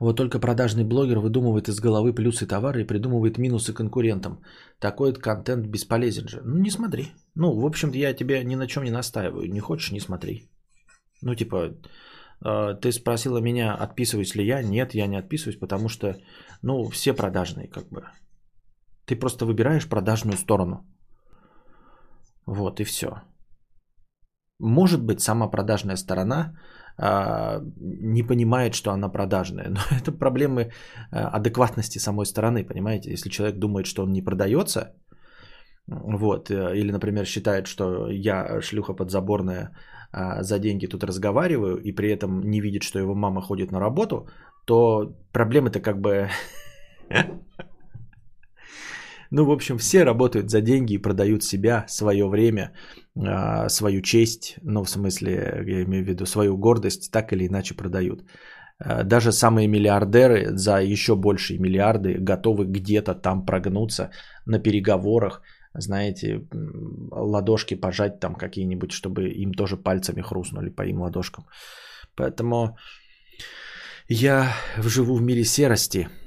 [0.00, 4.42] Вот только продажный блогер выдумывает из головы плюсы товара и придумывает минусы конкурентам.
[4.78, 6.40] Такой контент бесполезен же.
[6.44, 7.12] Ну не смотри.
[7.34, 9.50] Ну, в общем-то, я тебе ни на чем не настаиваю.
[9.50, 10.48] Не хочешь, не смотри.
[11.22, 11.74] Ну, типа,
[12.44, 14.62] а, ты спросила меня, отписываюсь ли я.
[14.62, 16.16] Нет, я не отписываюсь, потому что,
[16.62, 18.04] ну, все продажные, как бы.
[19.04, 20.86] Ты просто выбираешь продажную сторону.
[22.46, 23.22] Вот и все.
[24.60, 26.58] Может быть, сама продажная сторона
[26.98, 29.68] а, не понимает, что она продажная.
[29.70, 30.70] Но это проблемы
[31.10, 33.10] а, адекватности самой стороны, понимаете?
[33.10, 34.94] Если человек думает, что он не продается,
[35.86, 39.70] вот, э, или, например, считает, что я шлюха подзаборная,
[40.12, 43.80] а, за деньги тут разговариваю, и при этом не видит, что его мама ходит на
[43.80, 44.28] работу,
[44.66, 46.28] то проблемы-то как бы
[49.30, 52.72] Ну, в общем, все работают за деньги и продают себя, свое время,
[53.16, 55.32] а, свою честь, ну, в смысле,
[55.66, 58.24] я имею в виду свою гордость, так или иначе продают.
[58.78, 64.10] А, даже самые миллиардеры за еще большие миллиарды готовы где-то там прогнуться
[64.46, 65.42] на переговорах,
[65.74, 66.46] знаете,
[67.10, 71.44] ладошки пожать там какие-нибудь, чтобы им тоже пальцами хрустнули по им ладошкам.
[72.16, 72.78] Поэтому
[74.08, 76.08] я живу в мире серости–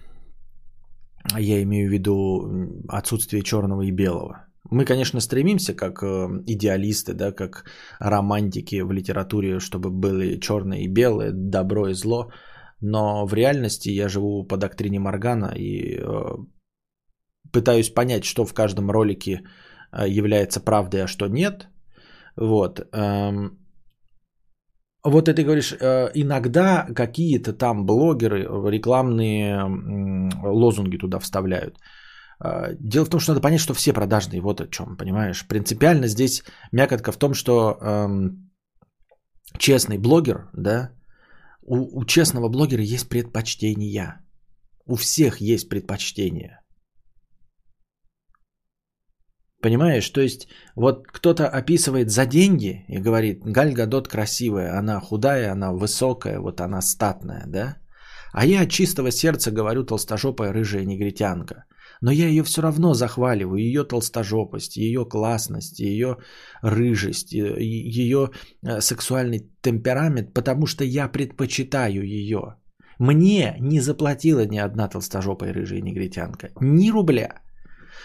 [1.40, 4.48] я имею в виду отсутствие черного и белого.
[4.70, 7.66] Мы, конечно, стремимся как э, идеалисты, да, как
[8.00, 12.32] романтики в литературе, чтобы были черное и белое, добро и зло.
[12.80, 16.38] Но в реальности я живу по доктрине Моргана и э,
[17.52, 19.42] пытаюсь понять, что в каждом ролике
[19.92, 21.68] э, является правдой, а что нет.
[22.38, 22.80] Вот.
[25.04, 31.80] Вот ты говоришь, э, иногда какие-то там блогеры рекламные лозунги туда вставляют.
[32.44, 35.48] Э, дело в том, что надо понять, что все продажные, вот о чем, понимаешь.
[35.48, 38.52] Принципиально здесь мякотка в том, что эм,
[39.58, 40.92] честный блогер, да,
[41.62, 44.22] у, у честного блогера есть предпочтения.
[44.86, 46.61] У всех есть предпочтения.
[49.62, 55.52] Понимаешь, то есть вот кто-то описывает за деньги и говорит, Галь Гадот красивая, она худая,
[55.52, 57.78] она высокая, вот она статная, да?
[58.34, 61.66] А я от чистого сердца говорю толстожопая рыжая негритянка.
[62.02, 66.18] Но я ее все равно захваливаю, ее толстожопость, ее классность, ее
[66.64, 68.32] рыжесть, ее
[68.64, 72.56] э, сексуальный темперамент, потому что я предпочитаю ее.
[72.98, 77.41] Мне не заплатила ни одна толстожопая рыжая негритянка, ни рубля.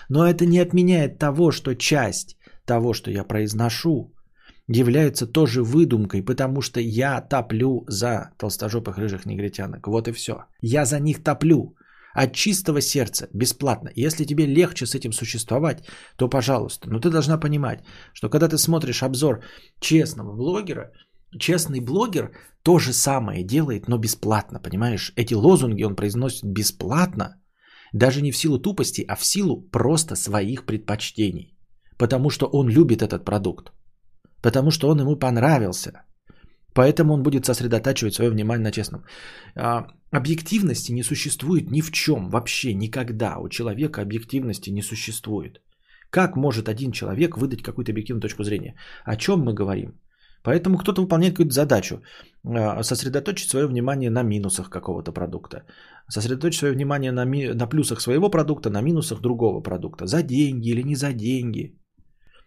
[0.08, 4.12] Но это не отменяет того, что часть того, что я произношу,
[4.68, 9.86] является тоже выдумкой, потому что я топлю за толстожопых рыжих негритянок.
[9.86, 10.44] Вот и все.
[10.60, 11.76] Я за них топлю.
[12.14, 13.90] От чистого сердца, бесплатно.
[13.94, 15.84] Если тебе легче с этим существовать,
[16.16, 16.88] то пожалуйста.
[16.88, 17.84] Но ты должна понимать,
[18.14, 19.42] что когда ты смотришь обзор
[19.80, 20.92] честного блогера,
[21.38, 25.12] честный блогер то же самое делает, но бесплатно, понимаешь?
[25.14, 27.36] Эти лозунги он произносит бесплатно,
[27.92, 31.52] даже не в силу тупости, а в силу просто своих предпочтений.
[31.98, 33.72] потому что он любит этот продукт,
[34.42, 35.92] потому что он ему понравился.
[36.74, 39.04] Поэтому он будет сосредотачивать свое внимание на честном.
[39.54, 43.38] А, объективности не существует ни в чем, вообще никогда.
[43.38, 45.62] У человека объективности не существует.
[46.10, 48.74] Как может один человек выдать какую-то объективную точку зрения?
[49.04, 49.98] О чем мы говорим?
[50.46, 52.02] Поэтому кто-то выполняет какую-то задачу,
[52.44, 55.64] а, сосредоточить свое внимание на минусах какого-то продукта,
[56.08, 60.68] сосредоточить свое внимание на, ми- на плюсах своего продукта, на минусах другого продукта, за деньги
[60.68, 61.74] или не за деньги.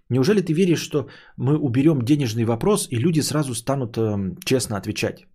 [0.10, 5.28] Неужели ты веришь, что мы уберем денежный вопрос и люди сразу станут э, честно отвечать?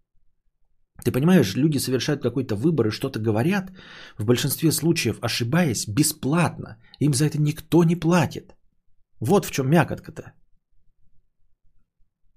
[1.05, 3.73] Ты понимаешь, люди совершают какой-то выбор и что-то говорят,
[4.19, 6.79] в большинстве случаев ошибаясь, бесплатно.
[7.01, 8.55] Им за это никто не платит.
[9.21, 10.33] Вот в чем мякотка-то.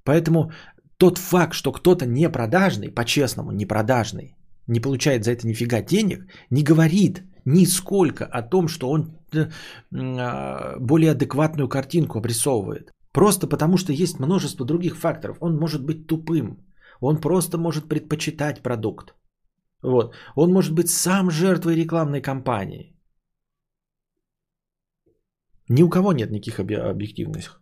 [0.08, 0.52] Поэтому
[0.98, 6.20] тот факт, что кто-то не продажный, по-честному, не продажный, не получает за это нифига денег,
[6.50, 9.50] не говорит нисколько о том, что он э,
[9.94, 12.92] а, более адекватную картинку обрисовывает.
[13.12, 15.38] Просто потому, что есть множество других факторов.
[15.42, 16.58] Он может быть тупым.
[17.02, 19.14] Он просто может предпочитать продукт.
[19.84, 20.16] Вот.
[20.36, 22.96] Он может быть сам жертвой рекламной кампании.
[25.70, 27.62] Ни у кого нет никаких объективных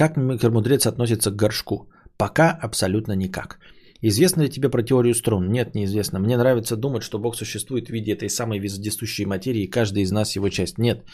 [0.00, 1.90] Как микромудрец относится к горшку?
[2.16, 3.58] Пока абсолютно никак.
[4.02, 5.52] Известно ли тебе про теорию струн?
[5.52, 6.18] Нет, неизвестно.
[6.18, 10.10] Мне нравится думать, что Бог существует в виде этой самой вездесущей материи, и каждый из
[10.10, 10.78] нас его часть.
[10.78, 11.04] Нет,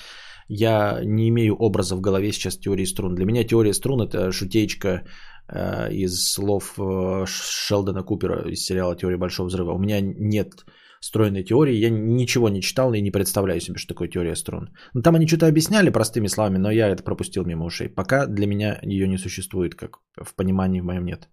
[0.49, 3.15] я не имею образа в голове сейчас теории струн.
[3.15, 5.03] Для меня теория струн это шутеечка
[5.49, 9.73] э, из слов э, Шелдона Купера из сериала «Теория большого взрыва».
[9.73, 10.65] У меня нет
[11.01, 11.75] стройной теории.
[11.75, 14.71] Я ничего не читал и не представляю себе, что такое теория струн.
[14.95, 17.89] Ну, там они что-то объясняли простыми словами, но я это пропустил мимо ушей.
[17.89, 21.29] Пока для меня ее не существует, как в понимании в моем нет.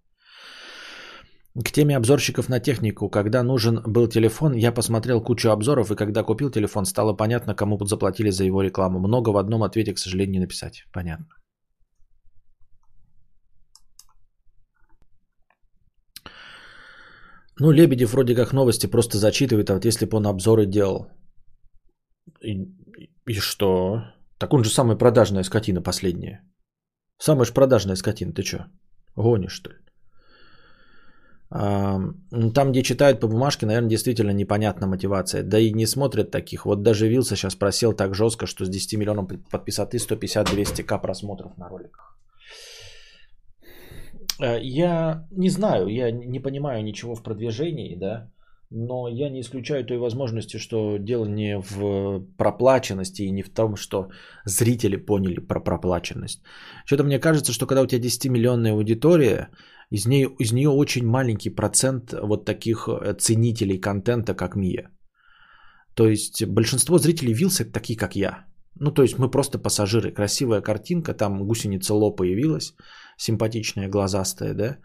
[1.64, 3.08] К теме обзорщиков на технику.
[3.08, 7.78] Когда нужен был телефон, я посмотрел кучу обзоров, и когда купил телефон, стало понятно, кому
[7.86, 8.98] заплатили за его рекламу.
[8.98, 10.84] Много в одном ответе, к сожалению, не написать.
[10.92, 11.26] Понятно.
[17.60, 21.06] Ну, Лебедев вроде как новости просто зачитывает, а вот если бы он обзоры делал.
[22.42, 22.68] И,
[23.26, 24.02] и что?
[24.38, 26.40] Так он же самая продажная скотина последняя.
[27.18, 28.66] Самая же продажная скотина, ты что?
[29.16, 29.76] Гонишь, что ли?
[31.50, 32.00] А,
[32.54, 35.44] там, где читают по бумажке, наверное, действительно непонятна мотивация.
[35.44, 36.66] Да и не смотрят таких.
[36.66, 41.68] Вот даже Вилса сейчас просел так жестко, что с 10 миллионов подписоты 150-200к просмотров на
[41.68, 42.18] роликах.
[44.40, 48.30] Э, я не знаю, я не понимаю ничего в продвижении, да,
[48.70, 53.76] но я не исключаю той возможности, что дело не в проплаченности и не в том,
[53.76, 54.08] что
[54.46, 56.42] зрители поняли про проплаченность.
[56.84, 59.50] Что-то мне кажется, что когда у тебя 10-миллионная аудитория,
[59.90, 64.90] из нее, из нее очень маленький процент вот таких э, ценителей контента, как Мия.
[65.94, 68.44] То есть большинство зрителей Вилса такие, как я.
[68.80, 70.12] Ну, то есть мы просто пассажиры.
[70.12, 72.74] Красивая картинка, там гусеница Ло появилась
[73.16, 74.78] симпатичная, глазастая, да,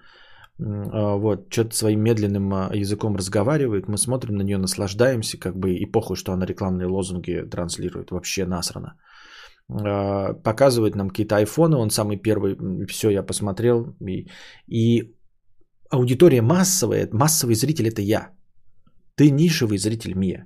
[0.61, 5.73] а, вот, что-то своим медленным а, языком разговаривает, мы смотрим на нее, наслаждаемся, как бы,
[5.73, 8.95] и похуй, что она рекламные лозунги транслирует, вообще насрано.
[9.69, 12.57] А, показывает нам какие-то айфоны, он самый первый,
[12.87, 14.27] все, я посмотрел, и,
[14.67, 15.15] и
[15.89, 18.29] аудитория массовая, массовый зритель это я.
[19.15, 20.45] Ты нишевый зритель Мия.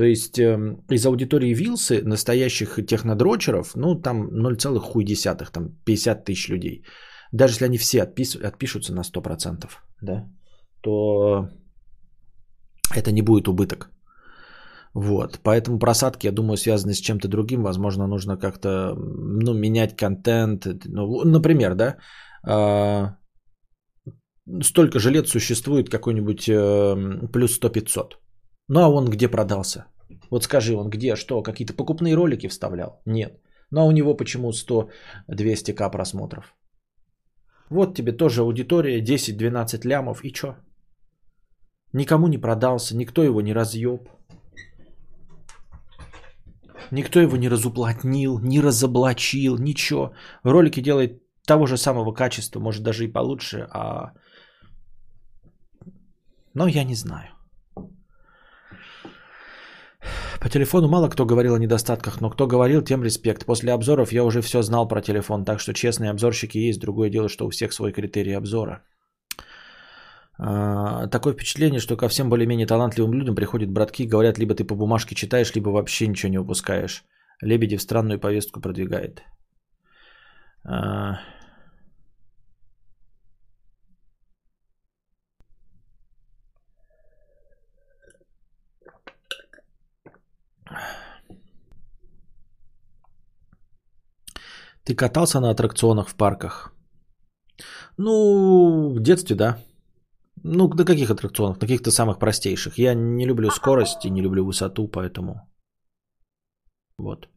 [0.00, 6.84] То есть э, из аудитории Вилсы, настоящих технодрочеров, ну там 0,1, там 50 тысяч людей–
[7.32, 9.70] даже если они все отпис, отпишутся на 100%,
[10.02, 10.24] да,
[10.80, 11.48] то
[12.96, 13.90] это не будет убыток.
[14.94, 17.62] Вот, поэтому просадки, я думаю, связаны с чем-то другим.
[17.62, 20.66] Возможно, нужно как-то, ну, менять контент.
[20.84, 21.96] Ну, например, да,
[22.44, 23.14] э,
[24.62, 28.16] столько же лет существует какой-нибудь э, плюс 100-500.
[28.72, 29.84] Ну, а он где продался?
[30.30, 33.02] Вот скажи, он где, что, какие-то покупные ролики вставлял?
[33.04, 33.32] Нет.
[33.72, 36.54] Ну, а у него почему 100-200к просмотров?
[37.68, 40.54] Вот тебе тоже аудитория 10-12 лямов и чё?
[41.92, 44.08] Никому не продался, никто его не разъеб.
[46.92, 50.12] Никто его не разуплотнил, не разоблачил, ничего.
[50.44, 54.12] Ролики делает того же самого качества, может даже и получше, а...
[56.54, 57.39] Но я не знаю.
[60.40, 63.44] По телефону мало кто говорил о недостатках, но кто говорил, тем респект.
[63.44, 66.80] После обзоров я уже все знал про телефон, так что честные обзорщики есть.
[66.80, 68.82] Другое дело, что у всех свой критерий обзора.
[70.38, 74.74] А, такое впечатление, что ко всем более-менее талантливым людям приходят братки, говорят, либо ты по
[74.74, 77.04] бумажке читаешь, либо вообще ничего не упускаешь.
[77.42, 79.22] Лебедев странную повестку продвигает.
[94.90, 96.72] Ты катался на аттракционах в парках?
[97.96, 99.56] Ну, в детстве, да.
[100.42, 101.60] Ну, на каких аттракционах?
[101.60, 102.76] На каких-то самых простейших.
[102.76, 105.48] Я не люблю скорость и не люблю высоту, поэтому...
[106.98, 107.28] Вот.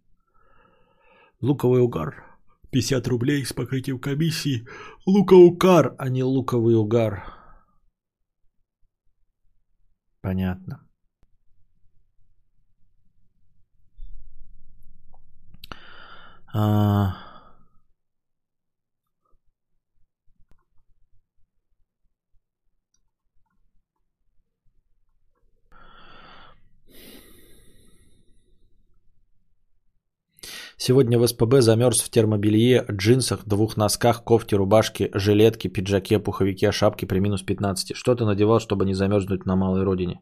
[1.41, 2.23] Луковый угар.
[2.71, 4.65] 50 рублей с покрытием комиссии.
[5.05, 7.23] Лука-укар, а не луковый угар.
[10.21, 10.79] Понятно.
[16.51, 17.32] А...
[30.85, 37.07] Сегодня в СПБ замерз в термобелье, джинсах, двух носках, кофте, рубашке, жилетке, пиджаке, пуховике, шапке
[37.07, 37.95] при минус 15.
[37.95, 40.19] Что ты надевал, чтобы не замерзнуть на малой родине?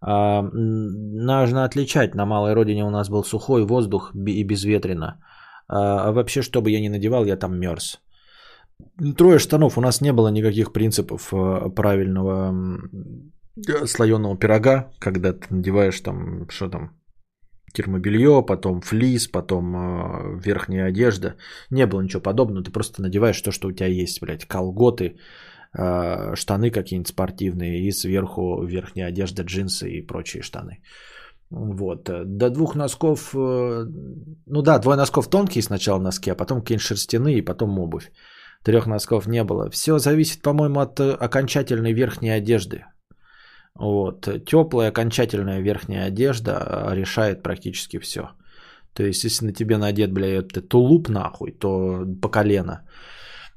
[0.00, 2.14] А, нужно отличать.
[2.14, 5.20] На малой родине у нас был сухой воздух и безветренно.
[5.66, 8.00] А, а вообще, что бы я ни надевал, я там мерз.
[9.16, 9.76] Трое штанов.
[9.76, 12.54] У нас не было никаких принципов э, правильного
[13.86, 16.97] слоеного пирога, когда ты надеваешь там, что там,
[17.78, 21.34] термобелье, потом флис, потом э, верхняя одежда.
[21.70, 25.16] Не было ничего подобного, ты просто надеваешь то, что у тебя есть, блядь, колготы,
[25.78, 30.82] э, штаны какие-нибудь спортивные и сверху верхняя одежда, джинсы и прочие штаны.
[31.50, 32.10] Вот.
[32.38, 33.84] До двух носков, э,
[34.46, 38.10] ну да, двое носков тонкие сначала носки, а потом какие-нибудь шерстяные, и потом обувь.
[38.64, 39.70] Трех носков не было.
[39.70, 42.84] Все зависит, по-моему, от окончательной верхней одежды.
[43.78, 44.28] Вот.
[44.44, 48.30] Теплая окончательная верхняя одежда а, решает практически все.
[48.92, 52.86] То есть, если на тебе надет, блядь, тулуп нахуй, то по колено.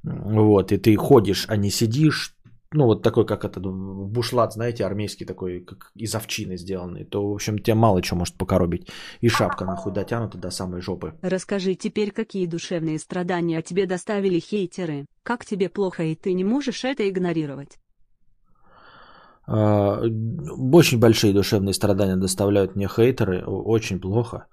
[0.03, 2.35] Вот, и ты ходишь, а не сидишь,
[2.73, 7.33] ну, вот такой, как этот бушлат, знаете, армейский такой, как из овчины сделанный, то, в
[7.33, 8.87] общем, тебе мало чего может покоробить.
[9.19, 11.13] И шапка, нахуй, дотянута до самой жопы.
[11.21, 16.85] Расскажи теперь, какие душевные страдания тебе доставили хейтеры, как тебе плохо, и ты не можешь
[16.85, 17.77] это игнорировать.
[19.53, 19.99] А,
[20.73, 24.47] очень большие душевные страдания доставляют мне хейтеры, очень плохо.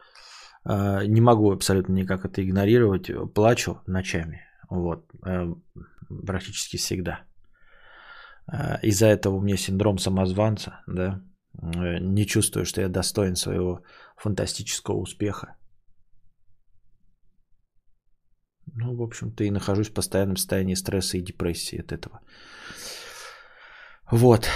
[0.64, 3.10] А, не могу абсолютно никак это игнорировать.
[3.34, 4.40] Плачу ночами.
[4.70, 5.04] Вот.
[5.24, 5.54] Э,
[6.26, 7.20] практически всегда.
[8.46, 11.22] А, из-за этого у меня синдром самозванца, да.
[11.62, 13.82] Э, не чувствую, что я достоин своего
[14.16, 15.56] фантастического успеха.
[18.74, 22.20] Ну, в общем-то, и нахожусь в постоянном состоянии стресса и депрессии от этого.
[24.10, 24.48] Вот.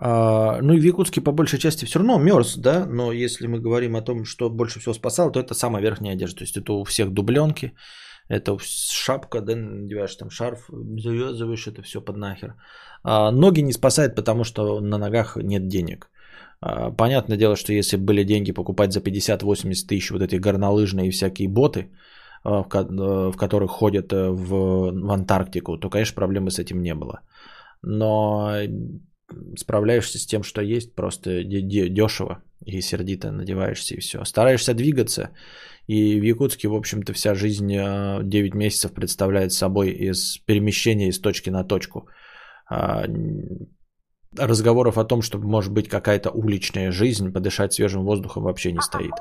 [0.00, 3.96] Ну и в Якутске по большей части все равно мерз, да, но если мы говорим
[3.96, 6.38] о том, что больше всего спасало, то это самая верхняя одежда.
[6.38, 7.72] То есть это у всех дубленки,
[8.28, 12.54] это шапка, да, надеваешь там шарф, завязываешь это все под нахер.
[13.02, 16.10] А ноги не спасает, потому что на ногах нет денег.
[16.60, 21.48] А, понятное дело, что если были деньги покупать за 50-80 тысяч вот эти горнолыжные всякие
[21.48, 21.90] боты,
[22.44, 26.94] а, в, в которых ходят э, в, в Антарктику, то, конечно, проблемы с этим не
[26.94, 27.20] было.
[27.82, 28.52] Но
[29.56, 34.24] справляешься с тем, что есть, просто дешево и сердито надеваешься и все.
[34.24, 35.30] Стараешься двигаться,
[35.86, 41.18] и в Якутске, в общем-то, вся жизнь 9 а, месяцев представляет собой из перемещения из
[41.18, 42.08] точки на точку.
[42.70, 43.04] А,
[44.36, 49.14] разговоров о том, что может быть какая-то уличная жизнь, подышать свежим воздухом вообще не стоит.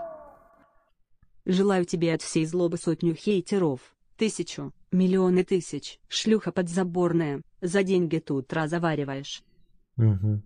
[1.46, 3.80] Желаю тебе от всей злобы сотню хейтеров,
[4.18, 9.44] тысячу, миллионы тысяч, шлюха подзаборная, за деньги тут разговариваешь.
[9.98, 10.42] Угу.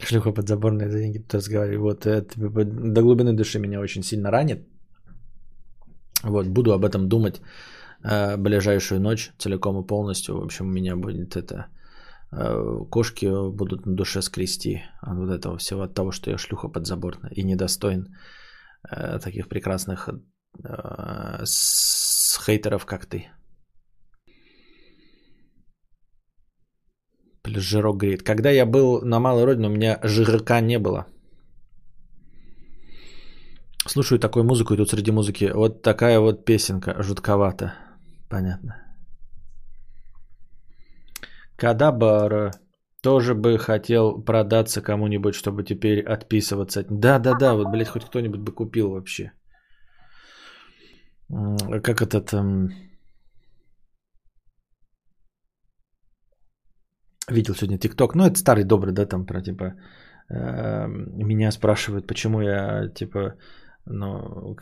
[0.00, 1.82] Шлюха подзаборная за деньги тут разговариваю.
[1.82, 2.34] Вот это
[2.64, 4.68] до глубины души меня очень сильно ранит.
[6.22, 7.40] Вот, буду об этом думать
[8.04, 10.36] э, ближайшую ночь целиком и полностью.
[10.36, 11.66] В общем, у меня будет это...
[12.32, 16.68] Э, кошки будут на душе скрести от вот этого всего, от того, что я шлюха
[16.68, 18.16] подзаборная и недостоин
[18.90, 23.26] э, таких прекрасных э, с хейтеров, как ты.
[27.56, 28.22] Жирок греет.
[28.22, 31.06] Когда я был на Малой Родине, у меня жирка не было.
[33.86, 37.72] Слушаю такую музыку, и тут среди музыки вот такая вот песенка, жутковато.
[38.28, 38.76] Понятно.
[41.56, 42.52] Кадабара
[43.02, 46.84] тоже бы хотел продаться кому-нибудь, чтобы теперь отписываться.
[46.90, 49.32] Да-да-да, вот, блядь, хоть кто-нибудь бы купил вообще.
[51.82, 52.32] Как этот...
[52.32, 52.87] Эм...
[57.30, 58.14] Видел сегодня ТикТок.
[58.14, 59.74] Ну, это старый добрый, да, там про типа
[60.30, 63.34] э, меня спрашивают, почему я типа
[63.86, 64.56] ну,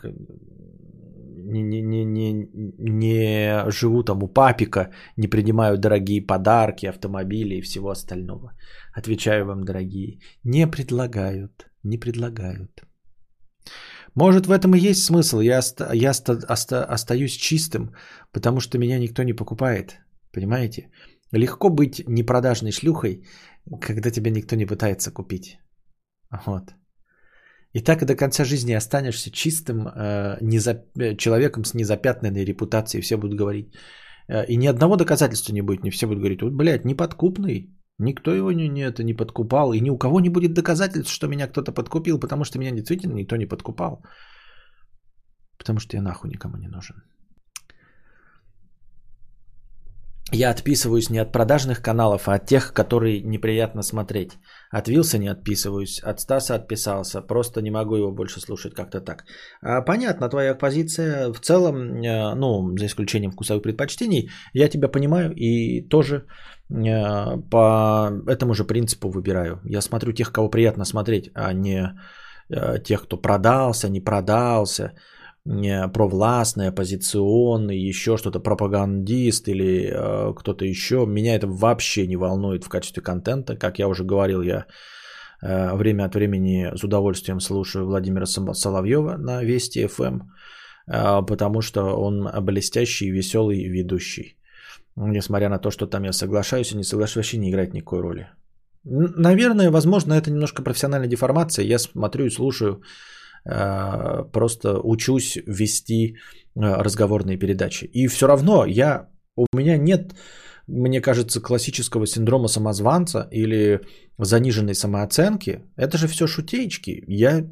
[1.47, 2.49] не, не, не, не,
[2.79, 8.51] не живу там у папика, не принимаю дорогие подарки, автомобили и всего остального.
[8.93, 11.67] Отвечаю вам, дорогие, не предлагают.
[11.83, 12.83] не предлагают.
[14.15, 15.39] Может, в этом и есть смысл.
[15.41, 17.91] Я, оста- я оста- оста- остаюсь чистым,
[18.33, 19.99] потому что меня никто не покупает.
[20.33, 20.89] Понимаете?
[21.31, 23.25] Легко быть непродажной шлюхой,
[23.81, 25.59] когда тебя никто не пытается купить.
[26.45, 26.73] Вот.
[27.73, 30.85] И так и до конца жизни останешься чистым э, незап...
[31.17, 33.01] человеком с незапятнанной репутацией.
[33.01, 33.75] Все будут говорить.
[34.29, 35.83] Э, и ни одного доказательства не будет.
[35.83, 37.73] Не все будут говорить, вот, блядь, неподкупный.
[37.99, 39.73] Никто его не, не, это не подкупал.
[39.73, 43.13] И ни у кого не будет доказательств, что меня кто-то подкупил, потому что меня действительно
[43.13, 44.03] никто не подкупал.
[45.57, 46.95] Потому что я нахуй никому не нужен.
[50.33, 54.31] Я отписываюсь не от продажных каналов, а от тех, которые неприятно смотреть.
[54.71, 57.21] От Вилса не отписываюсь, от Стаса отписался.
[57.21, 59.23] Просто не могу его больше слушать как-то так.
[59.61, 65.33] А, понятно, твоя позиция в целом, э, ну, за исключением вкусовых предпочтений, я тебя понимаю
[65.33, 69.61] и тоже э, по этому же принципу выбираю.
[69.63, 71.97] Я смотрю тех, кого приятно смотреть, а не
[72.49, 74.91] э, тех, кто продался, не продался
[75.93, 81.05] провластный, оппозиционный, еще что-то, пропагандист или э, кто-то еще.
[81.05, 83.55] Меня это вообще не волнует в качестве контента.
[83.55, 84.65] Как я уже говорил, я
[85.41, 90.19] э, время от времени с удовольствием слушаю Владимира Соловьева на Вести ФМ,
[90.87, 94.35] э, потому что он блестящий, веселый ведущий.
[94.97, 98.27] Несмотря на то, что там я соглашаюсь и не соглашаюсь, вообще не играет никакой роли.
[98.83, 101.65] Наверное, возможно, это немножко профессиональная деформация.
[101.65, 102.81] Я смотрю и слушаю Э,
[103.47, 106.15] просто учусь вести э,
[106.55, 107.85] разговорные передачи.
[107.85, 110.15] И все равно я, у меня нет,
[110.67, 113.81] мне кажется, классического синдрома самозванца или
[114.17, 115.61] заниженной самооценки.
[115.77, 117.03] Это же все шутеечки.
[117.07, 117.49] Я,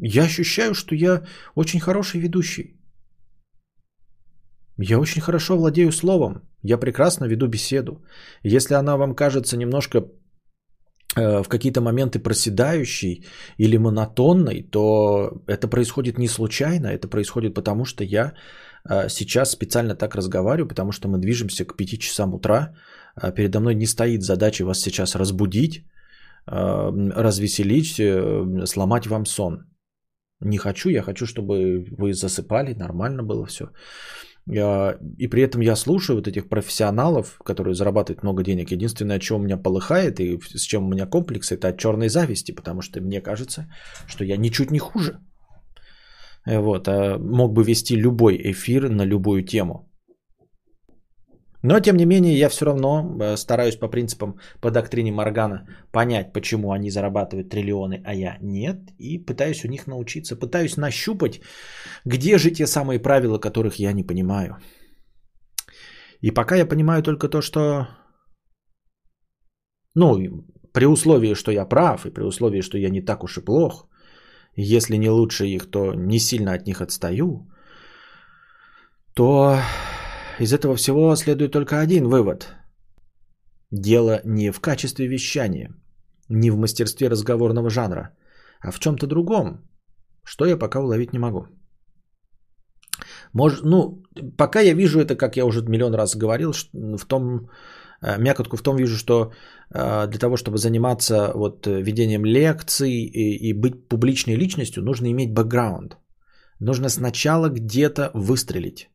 [0.00, 1.24] я ощущаю, что я
[1.54, 2.78] очень хороший ведущий.
[4.78, 6.48] Я очень хорошо владею словом.
[6.62, 8.04] Я прекрасно веду беседу.
[8.44, 10.04] Если она вам кажется немножко
[11.16, 13.24] в какие-то моменты проседающий
[13.56, 18.34] или монотонный, то это происходит не случайно, это происходит потому, что я
[18.88, 22.74] э, сейчас специально так разговариваю, потому что мы движемся к 5 часам утра.
[23.14, 25.84] А передо мной не стоит задача вас сейчас разбудить,
[26.46, 28.00] э, развеселить,
[28.68, 29.64] сломать вам сон.
[30.40, 33.64] Не хочу, я хочу, чтобы вы засыпали, нормально было все.
[34.48, 38.70] И при этом я слушаю вот этих профессионалов, которые зарабатывают много денег.
[38.70, 42.52] Единственное, что у меня полыхает и с чем у меня комплекс, это от черной зависти,
[42.52, 43.66] потому что мне кажется,
[44.06, 45.18] что я ничуть не хуже.
[46.46, 49.87] Вот, а мог бы вести любой эфир на любую тему.
[51.68, 56.32] Но, тем не менее, я все равно э, стараюсь по принципам, по доктрине Моргана понять,
[56.32, 58.76] почему они зарабатывают триллионы, а я нет.
[58.98, 61.40] И пытаюсь у них научиться, пытаюсь нащупать,
[62.06, 64.56] где же те самые правила, которых я не понимаю.
[66.22, 67.86] И пока я понимаю только то, что...
[69.94, 70.16] Ну,
[70.72, 73.88] при условии, что я прав, и при условии, что я не так уж и плох,
[74.56, 77.46] если не лучше их, то не сильно от них отстаю,
[79.14, 79.58] то
[80.40, 82.54] из этого всего следует только один вывод.
[83.70, 85.70] Дело не в качестве вещания,
[86.28, 88.10] не в мастерстве разговорного жанра,
[88.60, 89.68] а в чем-то другом,
[90.24, 91.46] что я пока уловить не могу.
[93.32, 94.02] Может, ну,
[94.36, 97.50] пока я вижу это, как я уже миллион раз говорил, в том,
[98.02, 99.32] э, мякотку в том вижу, что
[99.70, 105.32] э, для того, чтобы заниматься вот ведением лекций и, и быть публичной личностью, нужно иметь
[105.32, 105.98] бэкграунд.
[106.60, 108.88] Нужно сначала где-то выстрелить.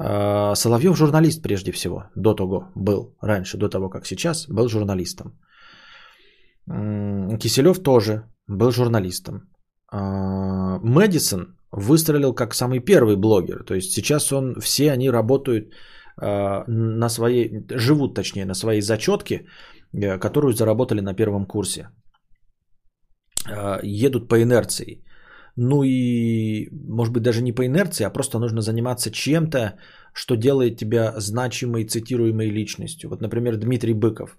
[0.00, 5.38] А, Соловьев журналист прежде всего, до того был, раньше, до того, как сейчас, был журналистом.
[7.40, 9.48] Киселев тоже был журналистом.
[9.90, 13.64] А, Мэдисон выстрелил как самый первый блогер.
[13.64, 15.72] То есть сейчас он, все они работают
[16.16, 19.46] а, на своей, живут точнее на своей зачетке,
[19.92, 21.88] э, которую заработали на первом курсе.
[23.82, 25.02] Едут по инерции.
[25.60, 29.74] Ну и, может быть, даже не по инерции, а просто нужно заниматься чем-то,
[30.14, 33.10] что делает тебя значимой, цитируемой личностью.
[33.10, 34.38] Вот, например, Дмитрий Быков.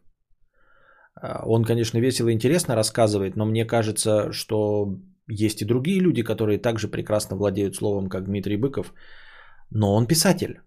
[1.22, 4.98] А, он, конечно, весело и интересно рассказывает, но мне кажется, что
[5.28, 8.94] есть и другие люди, которые также прекрасно владеют словом, как Дмитрий Быков.
[9.72, 10.62] Но он писатель.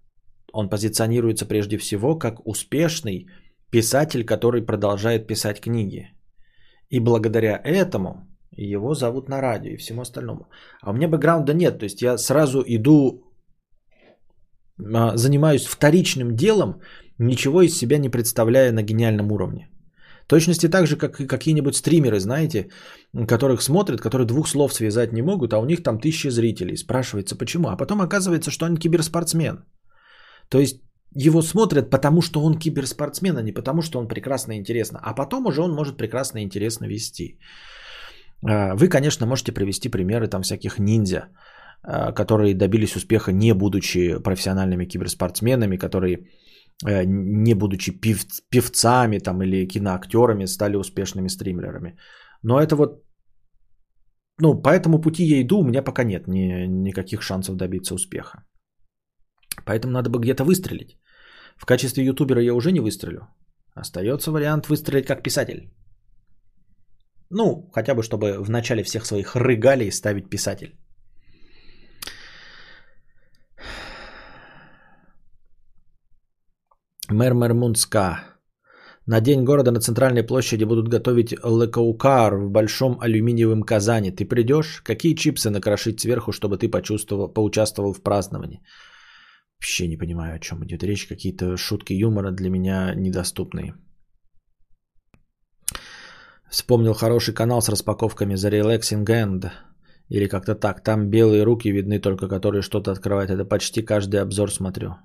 [0.52, 3.26] Он позиционируется прежде всего как успешный
[3.70, 6.10] писатель, который продолжает писать книги.
[6.90, 10.48] И благодаря этому его зовут на радио и всему остальному.
[10.80, 13.24] А у меня бэкграунда нет, то есть я сразу иду,
[14.78, 16.80] а, занимаюсь вторичным делом,
[17.18, 19.68] ничего из себя не представляя на гениальном уровне.
[20.26, 22.68] Точности так же, как и какие-нибудь стримеры, знаете,
[23.28, 26.76] которых смотрят, которые двух слов связать не могут, а у них там тысячи зрителей.
[26.76, 27.68] Спрашивается, почему?
[27.68, 29.64] А потом оказывается, что он киберспортсмен.
[30.48, 30.80] То есть
[31.14, 34.98] его смотрят, потому что он киберспортсмен, а не потому что он прекрасно и интересно.
[35.02, 37.38] А потом уже он может прекрасно и интересно вести.
[38.48, 41.28] А, вы, конечно, можете привести примеры там всяких ниндзя,
[41.82, 46.26] а, которые добились успеха не будучи профессиональными киберспортсменами, которые
[46.86, 51.96] э, не будучи пев, певцами там, или киноактерами стали успешными стримерами.
[52.42, 53.02] Но это вот,
[54.40, 58.44] ну, по этому пути я иду, у меня пока нет ни, никаких шансов добиться успеха.
[59.64, 60.98] Поэтому надо бы где-то выстрелить.
[61.56, 63.28] В качестве ютубера я уже не выстрелю.
[63.74, 65.72] Остается вариант выстрелить как писатель.
[67.34, 70.76] Ну, хотя бы, чтобы в начале всех своих рыгалей ставить писатель.
[77.08, 78.20] Мэр Мермунска.
[79.06, 84.12] На День города на центральной площади будут готовить лекаукар в большом алюминиевом казане.
[84.12, 84.82] Ты придешь?
[84.84, 88.60] Какие чипсы накрошить сверху, чтобы ты почувствовал, поучаствовал в праздновании?
[89.58, 91.08] Вообще не понимаю, о чем идет речь.
[91.08, 93.74] Какие-то шутки юмора для меня недоступные.
[96.52, 99.50] Вспомнил хороший канал с распаковками за Relaxing End.
[100.10, 100.82] Или как-то так.
[100.84, 103.30] Там белые руки видны только, которые что-то открывают.
[103.30, 104.96] Это почти каждый обзор смотрю.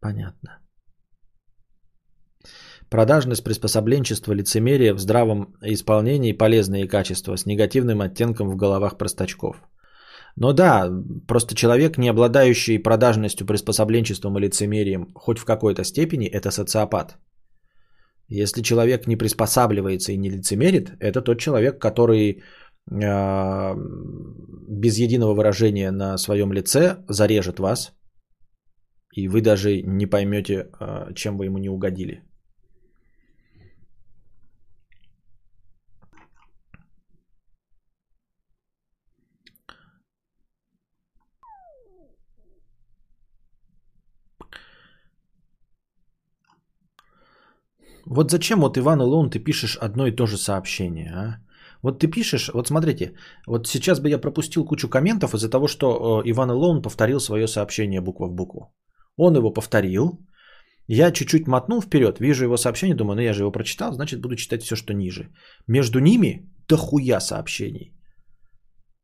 [0.00, 0.58] Понятно.
[2.90, 9.56] Продажность, приспособленчество, лицемерие в здравом исполнении полезные качества с негативным оттенком в головах простачков–
[10.36, 10.88] но да,
[11.26, 17.18] просто человек, не обладающий продажностью, приспособленчеством и лицемерием хоть в какой-то степени, это социопат.
[18.30, 23.74] Если человек не приспосабливается и не лицемерит, это тот человек, который э,
[24.68, 27.92] без единого выражения на своем лице зарежет вас,
[29.12, 32.22] и вы даже не поймете, э, чем вы ему не угодили.
[48.06, 51.40] Вот зачем вот Иван Илон ты пишешь одно и то же сообщение, а?
[51.82, 53.14] Вот ты пишешь, вот смотрите,
[53.46, 57.46] вот сейчас бы я пропустил кучу комментов из-за того, что э, Иван Илон повторил свое
[57.46, 58.74] сообщение буква в букву.
[59.16, 60.18] Он его повторил,
[60.86, 64.36] я чуть-чуть мотнул вперед, вижу его сообщение, думаю, ну я же его прочитал, значит буду
[64.36, 65.30] читать все, что ниже.
[65.66, 67.94] Между ними дохуя сообщений.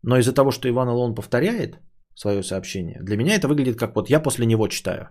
[0.02, 1.78] Но из-за того, что Иван Илон повторяет
[2.14, 5.09] свое сообщение, для меня это выглядит как вот я после него читаю.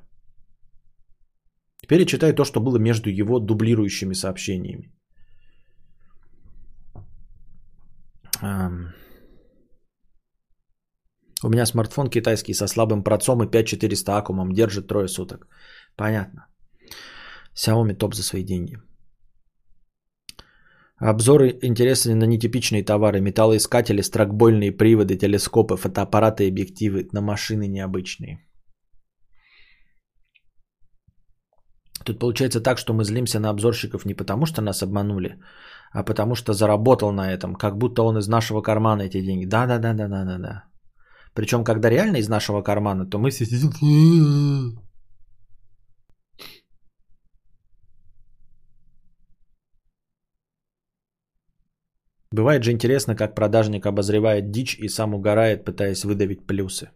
[1.86, 4.92] Теперь я читаю то, что было между его дублирующими сообщениями.
[11.44, 15.48] У меня смартфон китайский со слабым процом и 5400 аккумом держит трое суток.
[15.96, 16.48] Понятно.
[17.54, 18.78] Xiaomi топ за свои деньги.
[20.98, 23.22] Обзоры интересны на нетипичные товары.
[23.22, 28.40] Металлоискатели, стракбольные приводы, телескопы, фотоаппараты и объективы на машины необычные.
[32.04, 35.40] Тут получается так, что мы злимся на обзорщиков не потому, что нас обманули,
[35.92, 39.46] а потому что заработал на этом, как будто он из нашего кармана эти деньги.
[39.46, 40.64] Да, да, да, да, да, да, да.
[41.34, 44.80] Причем, когда реально из нашего кармана, то мы все сидим.
[52.32, 56.90] Бывает же интересно, как продажник обозревает дичь и сам угорает, пытаясь выдавить плюсы.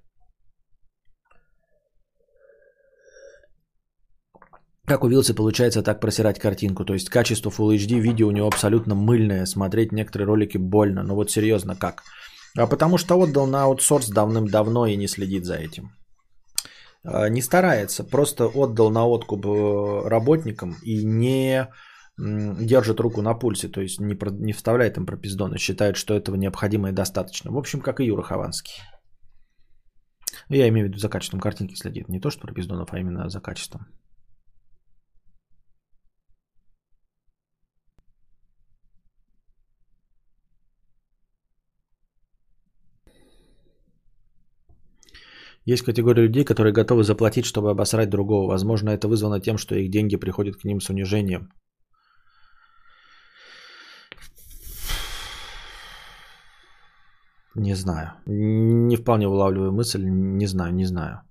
[4.90, 6.84] Как у получается так просирать картинку?
[6.84, 9.46] То есть качество Full HD видео у него абсолютно мыльное.
[9.46, 11.04] Смотреть некоторые ролики больно.
[11.04, 12.02] Ну вот серьезно, как?
[12.58, 15.92] А потому что отдал на аутсорс давным-давно и не следит за этим.
[17.04, 21.68] А, не старается, просто отдал на откуп э, работникам и не
[22.18, 26.90] держит руку на пульсе, то есть не, не вставляет им пропиздоны, считает, что этого необходимо
[26.90, 27.52] и достаточно.
[27.52, 28.82] В общем, как и Юра Хованский.
[30.50, 32.10] Я имею в виду за качеством картинки следит.
[32.10, 33.86] Не то, что пропиздонов, а именно за качеством.
[45.74, 48.48] Есть категория людей, которые готовы заплатить, чтобы обосрать другого.
[48.48, 51.50] Возможно, это вызвано тем, что их деньги приходят к ним с унижением.
[57.56, 58.08] Не знаю.
[58.26, 60.04] Не вполне улавливаю мысль.
[60.04, 61.22] Не знаю, не знаю.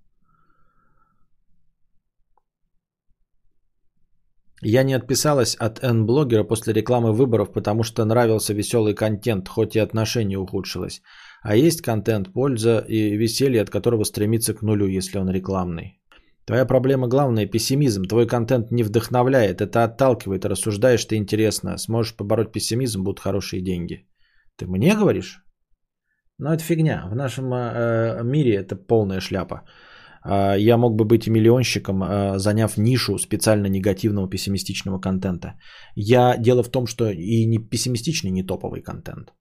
[4.63, 9.81] Я не отписалась от N-блогера после рекламы выборов, потому что нравился веселый контент, хоть и
[9.81, 11.03] отношение ухудшилось.
[11.43, 16.01] А есть контент, польза и веселье, от которого стремится к нулю, если он рекламный.
[16.47, 18.05] Твоя проблема главная– пессимизм.
[18.05, 21.77] Твой контент не вдохновляет, это отталкивает, рассуждаешь ты интересно.
[21.79, 24.07] Сможешь побороть пессимизм, будут хорошие деньги.
[24.57, 25.45] Ты мне говоришь?
[26.39, 27.07] Ну, это фигня.
[27.11, 29.63] В нашем э, мире это полная шляпа.
[30.23, 35.55] А, я мог бы быть миллионщиком, а, заняв нишу специально негативного пессимистичного контента.
[35.95, 39.33] Я дело в том, что и не пессимистичный, не топовый контент.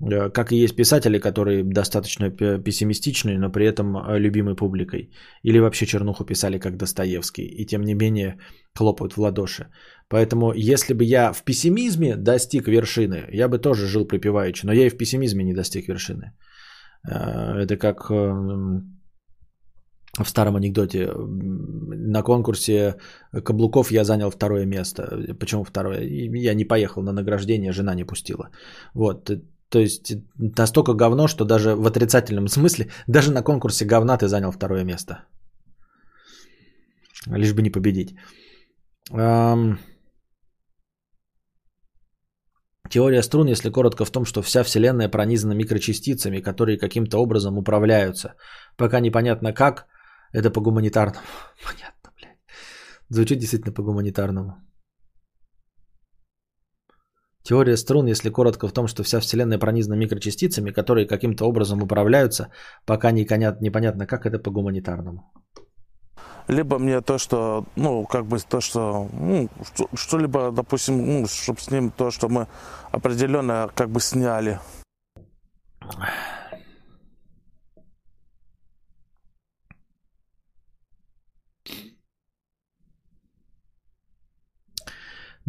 [0.00, 5.10] Э, как и есть писатели, которые достаточно пессимистичны, но при этом э, любимы публикой.
[5.42, 8.38] Или вообще чернуху писали, как Достоевский, и тем не менее
[8.78, 9.66] хлопают в ладоши.
[10.08, 14.86] Поэтому, если бы я в пессимизме достиг вершины, я бы тоже жил припеваючи, но я
[14.86, 16.32] и в пессимизме не достиг вершины.
[17.08, 18.10] Э, это как
[20.24, 21.12] в старом анекдоте.
[21.14, 22.96] На конкурсе
[23.44, 25.34] каблуков я занял второе место.
[25.38, 26.00] Почему второе?
[26.00, 28.48] Я не поехал на награждение, жена не пустила.
[28.94, 29.30] Вот.
[29.70, 34.50] То есть настолько говно, что даже в отрицательном смысле, даже на конкурсе говна ты занял
[34.50, 35.24] второе место.
[37.26, 38.14] Лишь бы не победить.
[42.90, 48.34] Теория струн, если коротко, в том, что вся Вселенная пронизана микрочастицами, которые каким-то образом управляются.
[48.76, 49.86] Пока непонятно как,
[50.32, 51.26] это по гуманитарному.
[51.64, 52.38] Понятно, блядь.
[53.10, 54.67] Звучит действительно по гуманитарному.
[57.48, 62.50] Теория струн, если коротко, в том, что вся Вселенная пронизана микрочастицами, которые каким-то образом управляются,
[62.84, 65.32] пока не непонятно, как это по гуманитарному.
[66.46, 69.48] Либо мне то, что, ну, как бы то, что, ну,
[69.94, 72.48] что-либо, допустим, ну, чтобы с ним то, что мы
[72.92, 74.60] определенно как бы сняли.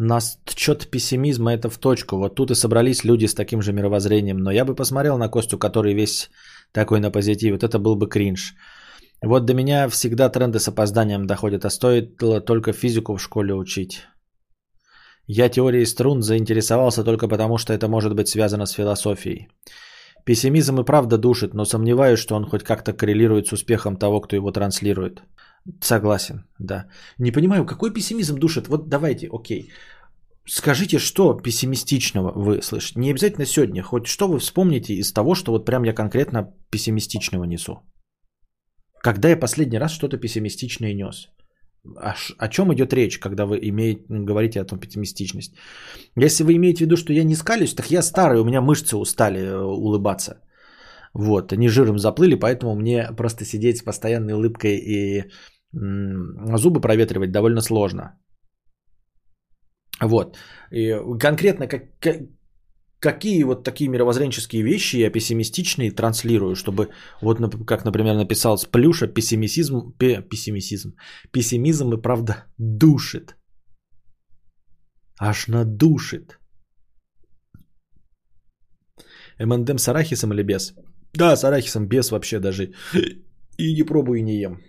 [0.02, 2.16] Насчет пессимизма это в точку.
[2.16, 4.38] Вот тут и собрались люди с таким же мировоззрением.
[4.38, 6.30] Но я бы посмотрел на Костю, который весь
[6.72, 7.52] такой на позитиве.
[7.52, 8.54] Вот это был бы кринж.
[9.22, 12.16] Вот до меня всегда тренды с опозданием доходят, а стоит
[12.46, 14.06] только физику в школе учить.
[15.26, 19.48] Я теорией струн заинтересовался только потому, что это может быть связано с философией.
[20.24, 24.34] Пессимизм и правда душит, но сомневаюсь, что он хоть как-то коррелирует с успехом того, кто
[24.34, 25.22] его транслирует.
[25.80, 26.86] Согласен, да.
[27.18, 28.68] Не понимаю, какой пессимизм душит?
[28.68, 29.70] Вот давайте, окей.
[30.46, 33.00] Скажите, что пессимистичного вы слышите?
[33.00, 37.44] Не обязательно сегодня, хоть что вы вспомните из того, что вот прям я конкретно пессимистичного
[37.44, 37.82] несу.
[39.02, 41.28] Когда я последний раз что-то пессимистичное нес?
[41.84, 45.54] О, о чем идет речь, когда вы имеете, говорите о том пессимистичность?
[46.16, 48.96] Если вы имеете в виду, что я не скалюсь, так я старый, у меня мышцы
[48.96, 50.42] устали э, улыбаться.
[51.14, 55.24] Вот, они жиром заплыли, поэтому мне просто сидеть с постоянной улыбкой и
[55.72, 58.18] зубы проветривать довольно сложно.
[60.00, 60.36] Вот.
[60.72, 62.16] И конкретно как, как,
[63.00, 66.90] какие вот такие мировоззренческие вещи я пессимистичные транслирую, чтобы
[67.22, 70.94] вот как, например, написал Сплюша, пессимизм, пессимизм,
[71.32, 73.36] пессимизм и правда душит.
[75.18, 76.38] Аж надушит.
[79.38, 80.74] МНДМ с арахисом или без?
[81.14, 82.72] Да, с арахисом без вообще даже.
[83.58, 84.60] И не пробую, и не ем.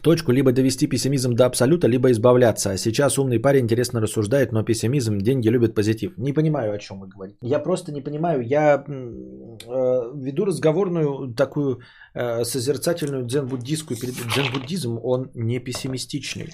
[0.00, 2.70] В точку либо довести пессимизм до абсолюта, либо избавляться.
[2.70, 6.16] А сейчас умный парень интересно рассуждает, но пессимизм, деньги любят позитив.
[6.16, 7.36] Не понимаю, о чем вы говорите.
[7.42, 8.40] Я просто не понимаю.
[8.40, 11.80] Я э, веду разговорную такую
[12.14, 13.98] э, созерцательную дзен-буддистскую.
[13.98, 16.48] Дзен-буддизм, он не пессимистичный.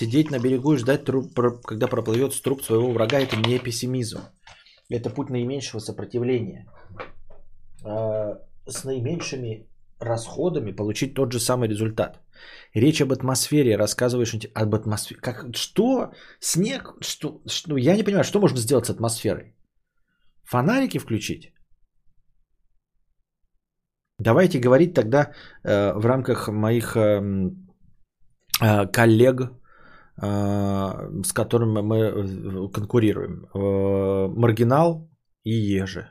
[0.00, 1.04] Сидеть на берегу и ждать,
[1.66, 4.20] когда проплывет труп своего врага, это не пессимизм.
[4.88, 6.66] Это путь наименьшего сопротивления.
[7.84, 9.68] А, с наименьшими
[9.98, 12.18] расходами получить тот же самый результат.
[12.72, 15.20] Речь об атмосфере, рассказываешь об атмосфере.
[15.20, 16.12] Как, что?
[16.40, 16.94] Снег?
[17.02, 17.76] Что, что?
[17.76, 19.54] Я не понимаю, что можно сделать с атмосферой?
[20.44, 21.52] Фонарики включить?
[24.18, 25.32] Давайте говорить тогда
[25.62, 27.20] э, в рамках моих э,
[28.62, 29.59] э, коллег
[30.20, 33.46] с которым мы э, конкурируем.
[33.54, 35.08] Э, Маргинал
[35.44, 36.10] и Ежи.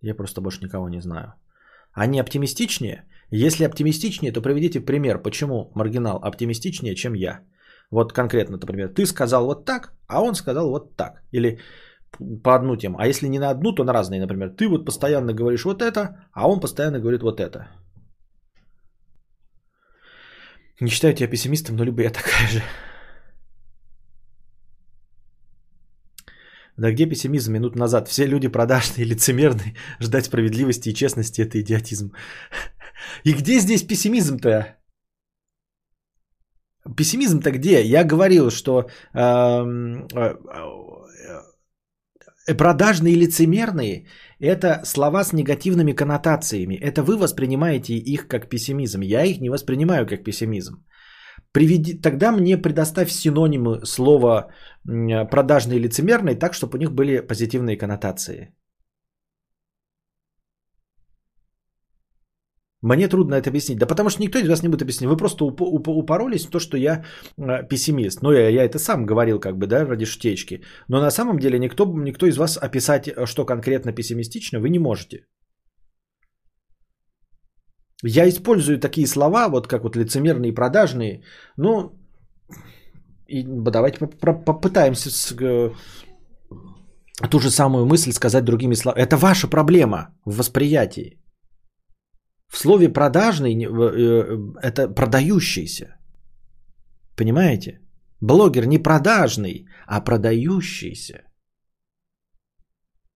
[0.00, 1.34] Я просто больше никого не знаю.
[1.92, 3.04] Они оптимистичнее?
[3.30, 7.40] Если оптимистичнее, то приведите пример, почему маргинал оптимистичнее, чем я.
[7.90, 11.22] Вот конкретно, например, ты сказал вот так, а он сказал вот так.
[11.32, 11.58] Или
[12.42, 12.98] по одну тему.
[12.98, 14.20] А если не на одну, то на разные.
[14.20, 17.68] Например, ты вот постоянно говоришь вот это, а он постоянно говорит вот это.
[20.80, 22.62] Не считаю тебя пессимистом, но либо я такая же.
[26.76, 28.08] Да где пессимизм минут назад?
[28.08, 29.74] Все люди продажные, лицемерные.
[30.00, 32.12] Ждать справедливости и честности– это идиотизм.
[33.24, 34.76] И где здесь пессимизм-то?
[36.96, 37.82] Пессимизм-то где?
[37.82, 38.88] Я говорил, что э,
[42.46, 44.06] э, продажные и лицемерные–
[44.40, 46.74] это слова с негативными коннотациями.
[46.76, 49.00] Это вы воспринимаете их как пессимизм.
[49.02, 50.84] Я их не воспринимаю как пессимизм.
[51.54, 54.50] Приведи, тогда мне предоставь синонимы слова
[55.30, 58.52] продажный и лицемерный так, чтобы у них были позитивные коннотации.
[62.82, 63.78] Мне трудно это объяснить.
[63.78, 65.08] Да потому что никто из вас не будет объяснить.
[65.08, 67.04] Вы просто уп- уп- упоролись в то, что я
[67.38, 68.22] э, пессимист.
[68.22, 70.60] Ну, я, я это сам говорил, как бы, да, ради шутечки.
[70.88, 75.24] Но на самом деле никто, никто из вас описать, что конкретно пессимистично, вы не можете.
[78.02, 81.22] Я использую такие слова, вот как вот лицемерные и продажные.
[81.56, 81.92] Ну,
[83.28, 83.98] и давайте
[84.44, 85.70] попытаемся с, э,
[87.30, 89.02] ту же самую мысль сказать другими словами.
[89.02, 91.20] Это ваша проблема в восприятии.
[92.48, 95.96] В слове продажный э, это продающийся.
[97.16, 97.80] Понимаете?
[98.20, 101.22] Блогер не продажный, а продающийся.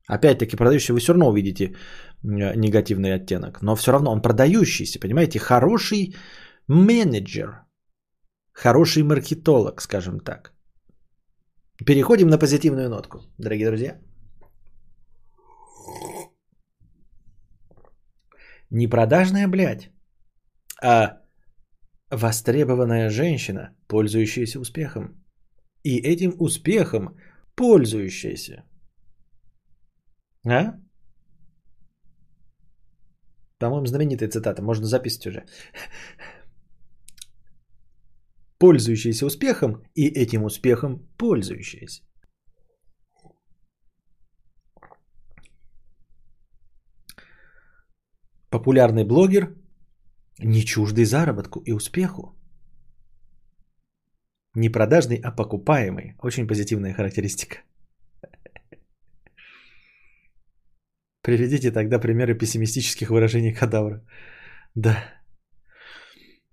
[0.09, 1.75] Опять-таки, продающий вы все равно увидите э,
[2.23, 5.39] негативный оттенок, но все равно он продающийся, понимаете?
[5.39, 6.15] Хороший
[6.69, 7.65] менеджер,
[8.53, 10.53] хороший маркетолог, скажем так.
[11.87, 13.99] Переходим на позитивную нотку, дорогие друзья.
[18.71, 19.91] Не продажная, блядь,
[20.83, 21.23] а
[22.11, 25.25] востребованная женщина, пользующаяся успехом.
[25.85, 27.17] И этим успехом
[27.55, 28.65] пользующаяся.
[30.47, 30.75] А?
[33.59, 34.63] По-моему, знаменитая цитата.
[34.63, 35.45] Можно записать уже.
[38.59, 42.03] Пользующаяся успехом и этим успехом пользующаяся.
[48.51, 49.55] Популярный блогер,
[50.39, 52.35] не чуждый заработку и успеху.
[54.55, 56.15] Не продажный, а покупаемый.
[56.23, 57.59] Очень позитивная характеристика.
[61.29, 64.01] Приведите тогда примеры пессимистических выражений кадавра.
[64.75, 64.97] Да.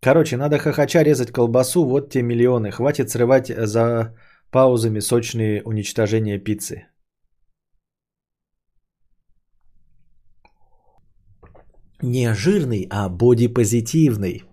[0.01, 2.71] Короче, надо хохоча резать колбасу, вот те миллионы.
[2.71, 4.13] Хватит срывать за
[4.51, 6.87] паузами сочные уничтожения пиццы.
[12.01, 14.43] не жирный, а бодипозитивный.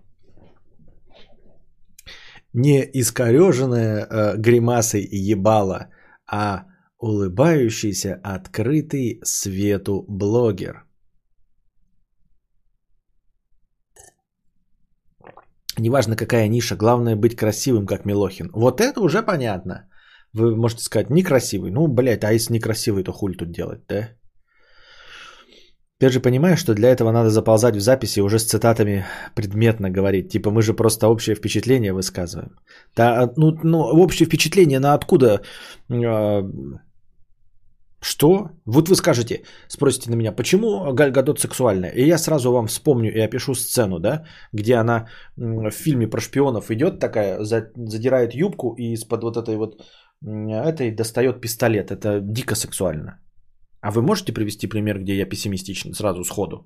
[2.53, 5.89] Не искореженная э, гримасой ебала,
[6.25, 6.63] а
[7.03, 10.85] улыбающийся, открытый свету блогер.
[15.79, 18.49] Неважно, какая ниша, главное быть красивым, как Милохин.
[18.53, 19.89] Вот это уже понятно.
[20.33, 21.71] Вы можете сказать, некрасивый.
[21.71, 24.09] Ну, блядь, а если некрасивый, то хуль тут делать, да?
[25.99, 29.05] Ты же понимаешь, что для этого надо заползать в записи уже с цитатами
[29.35, 30.31] предметно говорить.
[30.31, 32.51] Типа мы же просто общее впечатление высказываем.
[32.95, 35.41] Да, ну, ну общее впечатление на откуда?
[35.89, 36.43] Э,
[38.03, 38.49] что?
[38.65, 41.91] Вот вы скажете, спросите на меня, почему Галь Гадот сексуальная?
[41.91, 45.07] И я сразу вам вспомню и опишу сцену, да, где она
[45.37, 49.81] в фильме про шпионов идет такая, задирает юбку и из-под вот этой вот
[50.25, 51.91] этой достает пистолет.
[51.91, 53.19] Это дико сексуально.
[53.81, 56.65] А вы можете привести пример, где я пессимистичен сразу сходу?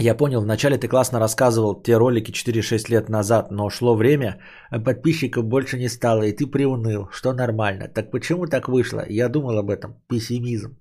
[0.00, 4.40] Я понял, вначале ты классно рассказывал те ролики 4-6 лет назад, но шло время,
[4.70, 7.88] а подписчиков больше не стало, и ты приуныл, что нормально.
[7.88, 9.04] Так почему так вышло?
[9.08, 10.02] Я думал об этом.
[10.08, 10.76] Пессимизм.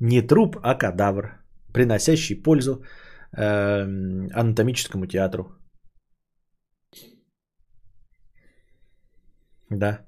[0.00, 1.40] Не труп, а кадавр,
[1.72, 2.84] приносящий пользу
[3.32, 3.84] э,
[4.34, 5.56] анатомическому театру.
[9.70, 10.00] Да.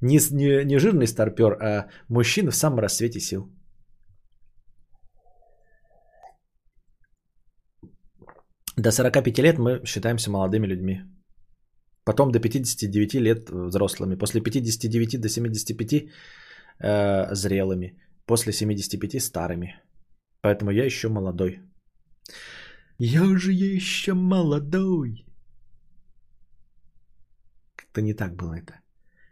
[0.00, 3.50] Не, не, не жирный старпер, а мужчина в самом рассвете сил.
[8.76, 11.00] До 45 лет мы считаемся молодыми людьми.
[12.04, 14.16] Потом до 59 лет взрослыми.
[14.16, 16.10] После 59 до 75
[16.80, 17.98] э, зрелыми.
[18.26, 19.80] После 75 старыми.
[20.42, 21.60] Поэтому я еще молодой.
[22.98, 25.24] Я же еще молодой.
[27.76, 28.74] Как-то не так было это.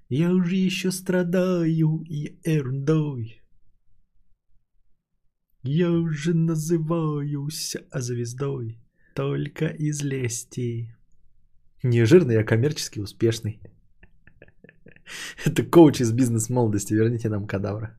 [0.09, 3.43] Я уже еще страдаю и ерундой.
[5.63, 8.84] Я уже называюсь звездой
[9.15, 10.95] только из лести.
[11.83, 13.61] Не жирный, а коммерчески успешный.
[15.45, 16.95] Это коуч из бизнес-молодости.
[16.95, 17.99] Верните нам кадавра.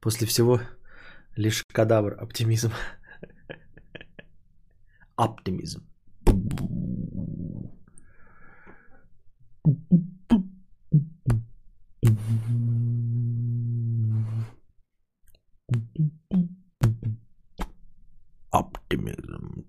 [0.00, 0.60] После всего
[1.38, 2.72] Лишь кадавр, оптимизм.
[5.16, 5.87] Оптимизм.
[18.50, 19.66] Оптимизм.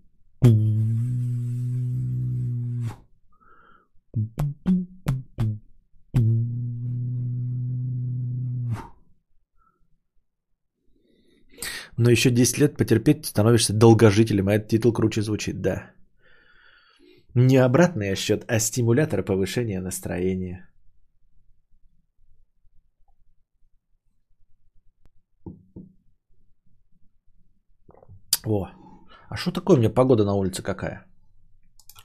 [11.97, 15.91] Но еще 10 лет потерпеть становишься долгожителем, а этот титул круче звучит, да.
[17.41, 20.69] Не обратный счет, а стимулятор повышения настроения.
[28.45, 28.67] О,
[29.29, 31.07] а что такое у меня погода на улице какая?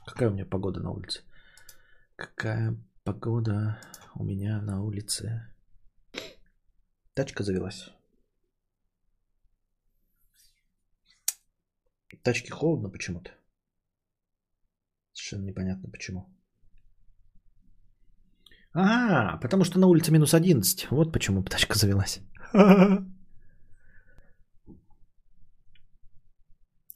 [0.05, 1.23] Какая у меня погода на улице?
[2.15, 3.77] Какая погода
[4.15, 5.53] у меня на улице?
[7.13, 7.91] Тачка завелась.
[12.23, 13.31] Тачке холодно почему-то.
[15.15, 16.25] Совершенно непонятно почему.
[18.73, 20.91] А, потому что на улице минус 11.
[20.91, 22.19] Вот почему тачка завелась.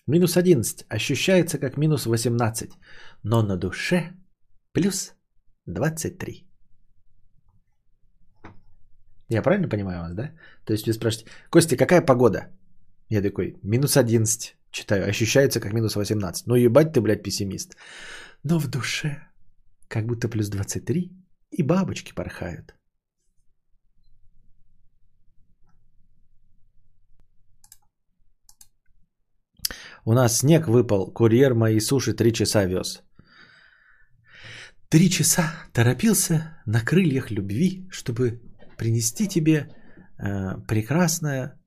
[0.07, 2.71] Минус 11 ощущается как минус 18,
[3.23, 4.13] но на душе
[4.73, 5.13] плюс
[5.67, 6.49] 23.
[9.29, 10.31] Я правильно понимаю вас, да?
[10.65, 12.47] То есть вы спрашиваете, Костя, какая погода?
[13.09, 16.47] Я такой, минус 11, читаю, ощущается как минус 18.
[16.47, 17.75] Ну ебать ты, блядь, пессимист.
[18.43, 19.27] Но в душе
[19.87, 21.11] как будто плюс 23
[21.51, 22.75] и бабочки порхают.
[30.05, 33.03] У нас снег выпал, курьер мои суши три часа вез.
[34.89, 38.41] Три часа торопился на крыльях любви, чтобы
[38.77, 39.67] принести тебе
[40.17, 41.58] э, прекрасное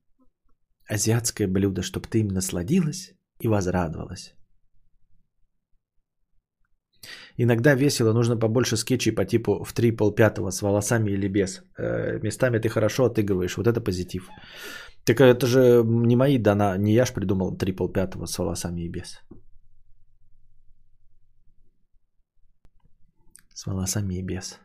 [0.89, 4.35] азиатское блюдо, чтобы ты им насладилась и возрадовалась.
[7.37, 11.63] Иногда весело, нужно побольше скетчей по типу в три пол пятого с волосами или без.
[11.77, 14.29] Э, местами ты хорошо отыгрываешь, вот это позитив.
[15.05, 18.81] Так это же не мои дана, не я ж придумал три пол пятого с волосами
[18.81, 19.19] и без.
[23.53, 24.59] С волосами и без.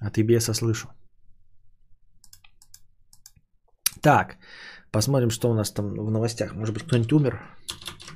[0.00, 0.88] А ты беса слышу.
[4.04, 4.36] Так,
[4.92, 6.54] посмотрим, что у нас там в новостях.
[6.54, 7.40] Может быть, кто-нибудь умер?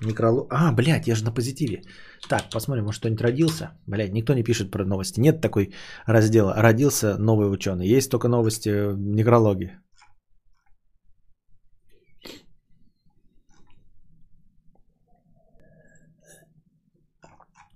[0.02, 0.52] Некролог.
[0.52, 1.82] А, блядь, я же на позитиве.
[2.28, 3.70] Так, посмотрим, может кто-нибудь родился.
[3.86, 5.20] Блядь, никто не пишет про новости.
[5.20, 5.72] Нет такой
[6.06, 6.54] раздела.
[6.56, 7.96] Родился новый ученый.
[7.96, 9.78] Есть только новости некрологи.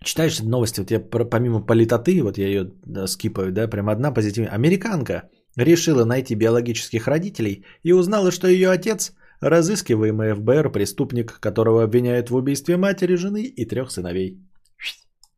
[0.04, 2.72] Читаешь новости, вот я помимо политоты, вот я ее
[3.06, 4.52] скипаю, да, прям одна позитивная.
[4.52, 9.12] Американка решила найти биологических родителей и узнала, что ее отец–
[9.42, 14.40] разыскиваемый ФБР преступник, которого обвиняют в убийстве матери, жены и трех сыновей.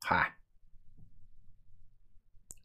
[0.01, 0.29] Ха.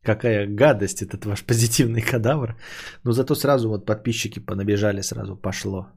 [0.01, 2.57] Какая гадость этот ваш позитивный кадавр.
[3.03, 5.87] Но зато сразу вот подписчики понабежали, сразу пошло.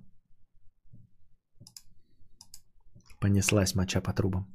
[3.21, 4.47] Понеслась моча по трубам.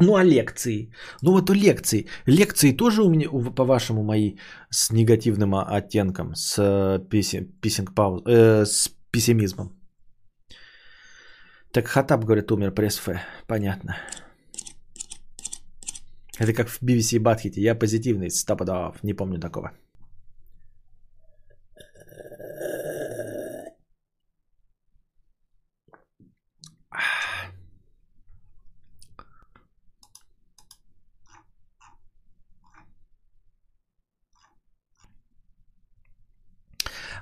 [0.00, 0.90] Ну а лекции?
[1.22, 2.06] Ну вот у лекции.
[2.26, 4.36] Лекции тоже у меня, по-вашему, мои
[4.70, 9.70] с негативным оттенком, с, э, писи, писинг пауз, э, с пессимизмом.
[11.72, 13.08] Так Хатаб, говорит, умер пресс-ф.
[13.46, 13.96] Понятно.
[16.38, 17.60] Это как в BBC Батхите.
[17.60, 19.02] Я позитивный, стопудов.
[19.02, 19.70] Не помню такого.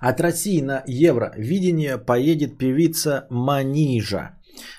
[0.01, 4.31] От России на Евровидение поедет певица Манижа.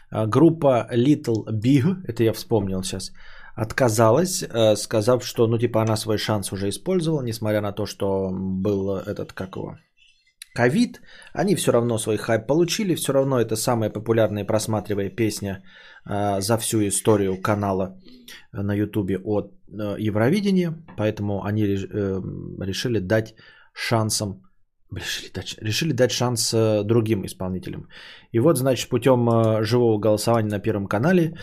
[0.09, 3.11] А, группа Little Big, это я вспомнил сейчас,
[3.55, 8.31] отказалась, э, сказав, что, ну, типа, она свой шанс уже использовала, несмотря на то, что
[8.31, 9.77] был этот, как его,
[10.55, 11.01] ковид,
[11.33, 15.63] они все равно свой хайп получили, все равно это самая популярная просматривая песня
[16.09, 17.99] э, за всю историю канала
[18.51, 22.21] на ютубе от э, Евровидения, поэтому они э,
[22.65, 23.35] решили дать
[23.73, 24.41] шансом
[24.95, 27.87] решили дать, решили дать шанс э, другим исполнителям.
[28.31, 31.33] И вот, значит, путем э, живого голосования на Первом канале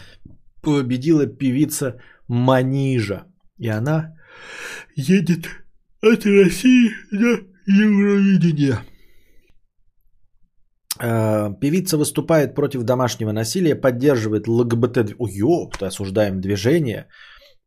[0.63, 3.25] победила певица Манижа.
[3.59, 4.15] И она
[4.97, 5.49] едет
[6.03, 8.79] от России на Евровидение.
[11.01, 15.15] Э, певица выступает против домашнего насилия, поддерживает ЛГБТ...
[15.19, 17.07] Ой, ёпта, осуждаем движение.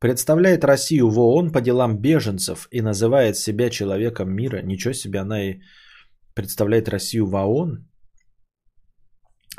[0.02, 4.62] Представляет Россию в ООН по делам беженцев и называет себя человеком мира.
[4.64, 5.60] Ничего себе, она и
[6.34, 7.88] представляет Россию в ООН.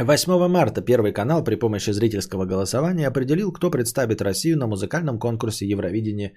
[0.01, 5.67] 8 марта Первый канал при помощи зрительского голосования определил, кто представит Россию на музыкальном конкурсе
[5.69, 6.33] Евровидение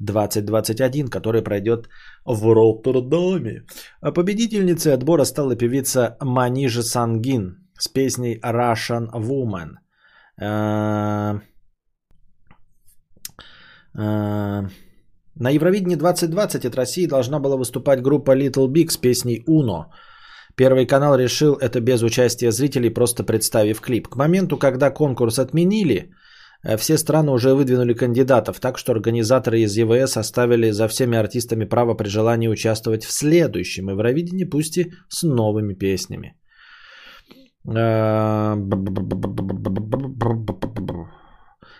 [0.00, 1.88] 2021, который пройдет
[2.24, 3.66] в Роттердаме.
[4.00, 9.76] А победительницей отбора стала певица Манижа Сангин с песней Russian Woman.
[13.94, 14.68] Э, э,
[15.34, 19.86] на Евровидении 2020 от России должна была выступать группа Little Big с песней «Uno».
[20.56, 24.08] Первый канал решил это без участия зрителей, просто представив клип.
[24.08, 26.10] К моменту, когда конкурс отменили,
[26.62, 31.64] э, все страны уже выдвинули кандидатов, так что организаторы из ЕВС оставили за всеми артистами
[31.64, 36.34] право при желании участвовать в следующем Евровидении, пусть и с новыми песнями.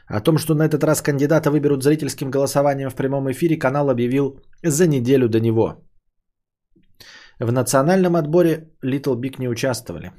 [0.06, 4.40] О том, что на этот раз кандидата выберут зрительским голосованием в прямом эфире, канал объявил
[4.62, 5.76] за неделю до него.
[7.38, 10.12] В национальном отборе Little Big не участвовали.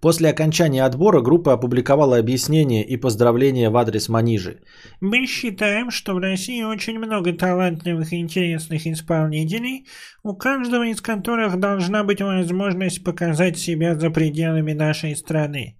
[0.00, 4.60] После окончания отбора группа опубликовала объяснение и поздравления в адрес Манижи.
[5.00, 9.86] Мы считаем, что в России очень много талантливых и интересных исполнителей,
[10.22, 15.77] у каждого из которых должна быть возможность показать себя за пределами нашей страны.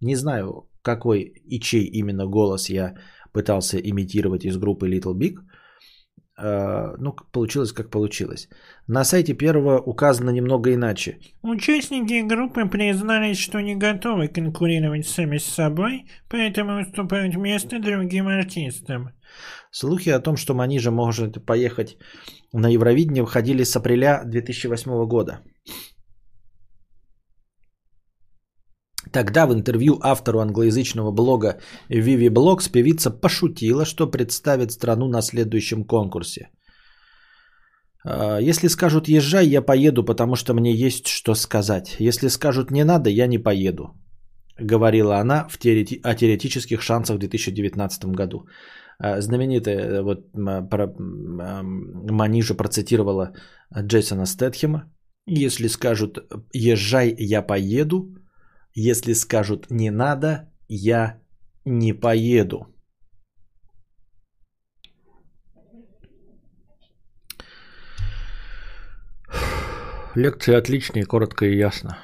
[0.00, 2.94] Не знаю, какой и чей именно голос я
[3.32, 5.38] пытался имитировать из группы Little Big–
[6.42, 8.48] Э, ну, получилось как получилось.
[8.86, 11.18] На сайте первого указано немного иначе.
[11.42, 19.10] Участники группы признались, что не готовы конкурировать сами с собой, поэтому уступают место другим артистам.
[19.70, 21.98] Слухи о том, что Манижа может поехать
[22.52, 25.40] на Евровидение, входили с апреля 2008 года.
[29.12, 35.84] Тогда в интервью автору англоязычного блога Vivi Blogs певица пошутила, что представит страну на следующем
[35.84, 36.50] конкурсе.
[38.04, 41.96] «А, Если скажут «езжай», я поеду, потому что мне есть что сказать.
[41.98, 43.94] Если скажут «не надо», я не поеду»,
[44.60, 48.46] говорила она в теорети- о теоретических шансах в 2019 году.
[48.98, 50.32] А, знаменитая э, вот
[50.70, 50.94] про,
[52.12, 53.32] Манижа процитировала
[53.76, 54.84] Джейсона Стэтхема.
[55.26, 56.18] Если скажут
[56.52, 58.19] «езжай, я поеду»,
[58.74, 61.20] если скажут не надо, я
[61.64, 62.66] не поеду.
[70.16, 71.96] Лекция отличная, коротко и ясно.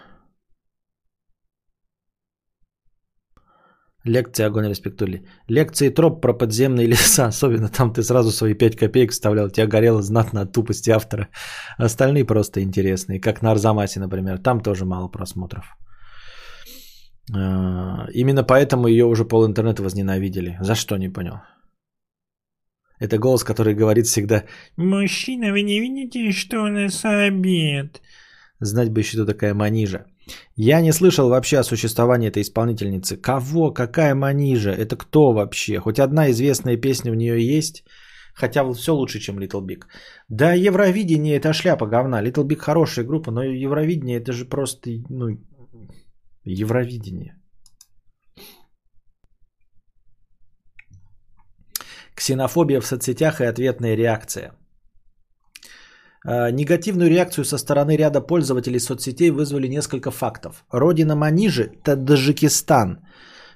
[4.06, 5.26] Лекция огонь респектули.
[5.48, 7.26] Лекции троп про подземные леса.
[7.26, 9.50] Особенно там ты сразу свои 5 копеек вставлял.
[9.50, 11.28] Тебя горело знатно от тупости автора.
[11.78, 13.20] Остальные просто интересные.
[13.20, 14.38] Как на Арзамасе, например.
[14.38, 15.76] Там тоже мало просмотров.
[17.34, 20.58] А, именно поэтому ее уже пол интернета возненавидели.
[20.60, 21.40] За что, не понял.
[22.98, 24.44] Это голос, который говорит всегда
[24.76, 28.00] «Мужчина, вы не видите, что у нас обед?»
[28.60, 30.06] Знать бы еще, кто такая Манижа.
[30.56, 33.16] Я не слышал вообще о существовании этой исполнительницы.
[33.16, 33.70] Кого?
[33.70, 34.70] Какая Манижа?
[34.70, 35.78] Это кто вообще?
[35.78, 37.84] Хоть одна известная песня в нее есть?
[38.34, 39.84] Хотя все лучше, чем Little Big.
[40.28, 42.22] Да, Евровидение это шляпа говна.
[42.22, 45.38] Little Big хорошая группа, но Евровидение это же просто, ну,
[46.46, 47.34] Евровидение.
[52.14, 54.52] Ксенофобия в соцсетях и ответная реакция.
[56.24, 60.64] А, негативную реакцию со стороны ряда пользователей соцсетей вызвали несколько фактов.
[60.70, 63.00] Родина Манижи– Таджикистан.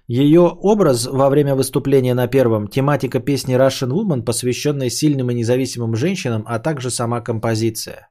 [0.08, 5.94] Ее образ во время выступления на первом– тематика песни Russian Woman, посвященная сильным и независимым
[5.94, 8.08] женщинам, а также сама композиция.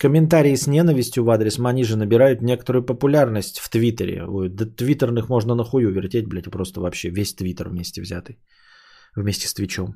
[0.00, 4.24] Комментарии с ненавистью в адрес Манижа набирают некоторую популярность в Твиттере.
[4.26, 8.38] Ой, да твиттерных можно нахую вертеть, блядь, просто вообще весь Твиттер вместе взятый.
[9.14, 9.94] Вместе с Твичом.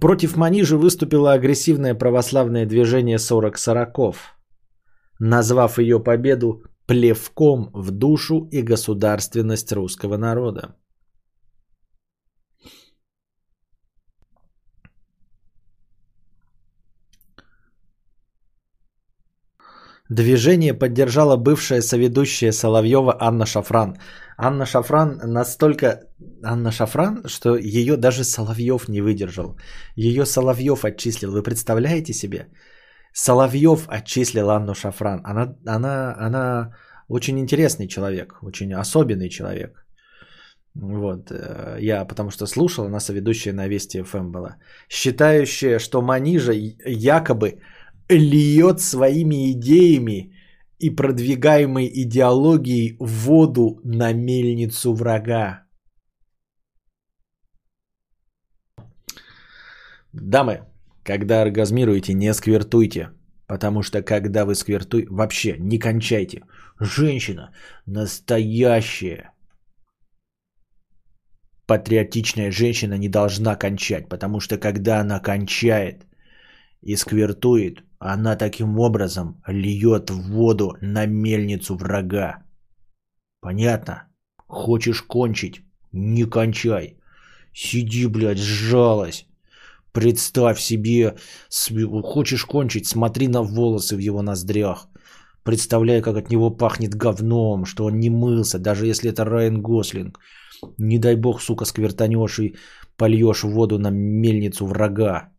[0.00, 4.34] Против Манижи выступило агрессивное православное движение 40 сороков,
[5.20, 10.74] назвав ее победу плевком в душу и государственность русского народа.
[20.12, 23.96] Движение поддержала бывшая соведущая Соловьева Анна Шафран.
[24.36, 25.86] Анна Шафран настолько...
[26.44, 29.56] Анна Шафран, что ее даже Соловьев не выдержал.
[29.96, 31.32] Ее Соловьев отчислил.
[31.32, 32.48] Вы представляете себе?
[33.14, 35.22] Соловьев отчислил Анну Шафран.
[35.24, 36.74] Она, она, она
[37.08, 39.86] очень интересный человек, очень особенный человек.
[40.74, 44.56] Вот, э, я потому что слушал, она соведущая на Вести ФМ была.
[44.88, 47.60] Считающая, что Манижа якобы
[48.16, 50.32] льет своими идеями
[50.78, 55.62] и продвигаемой идеологией воду на мельницу врага.
[60.12, 60.66] Дамы,
[61.04, 63.08] когда оргазмируете, не сквертуйте.
[63.46, 66.42] Потому что когда вы сквертуете, вообще не кончайте.
[66.80, 67.52] Женщина
[67.86, 69.32] настоящая.
[71.66, 76.06] Патриотичная женщина не должна кончать, потому что когда она кончает
[76.82, 82.42] и сквертует, она таким образом льет воду на мельницу врага.
[83.40, 84.08] Понятно?
[84.48, 85.62] Хочешь кончить?
[85.92, 86.96] Не кончай.
[87.54, 89.26] Сиди, блядь, сжалась.
[89.92, 91.16] Представь себе,
[92.02, 94.88] хочешь кончить, смотри на волосы в его ноздрях.
[95.44, 100.18] Представляй, как от него пахнет говном, что он не мылся, даже если это Райан Гослинг.
[100.78, 102.56] Не дай бог, сука, сквертанешь и
[102.96, 105.31] польешь воду на мельницу врага.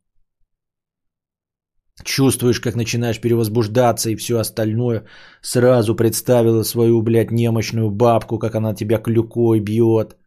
[2.02, 5.06] Чувствуешь, как начинаешь перевозбуждаться и все остальное.
[5.42, 10.18] Сразу представила свою, блядь, немощную бабку, как она тебя клюкой бьет.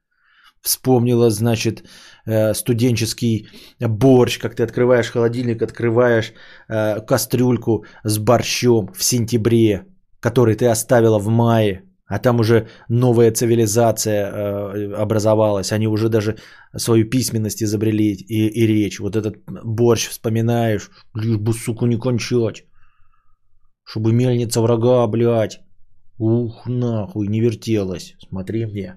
[0.61, 1.85] Вспомнила, значит,
[2.25, 3.49] э, студенческий
[3.81, 6.33] борщ, как ты открываешь холодильник, открываешь
[6.69, 9.87] э, кастрюльку с борщом в сентябре,
[10.21, 16.37] который ты оставила в мае, а там уже новая цивилизация э, образовалась, они уже даже
[16.77, 19.01] свою письменность изобрели и, и речь.
[19.01, 22.65] Вот этот борщ вспоминаешь, лишь бы, сука, не кончать.
[23.85, 25.61] Чтобы мельница врага, блядь.
[26.19, 28.15] Ух, нахуй, не вертелась.
[28.29, 28.97] Смотри мне.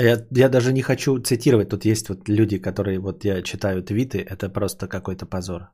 [0.00, 1.68] Я, я даже не хочу цитировать.
[1.68, 4.18] Тут есть вот люди, которые вот я читаю твиты.
[4.18, 5.70] Это просто какой-то позор.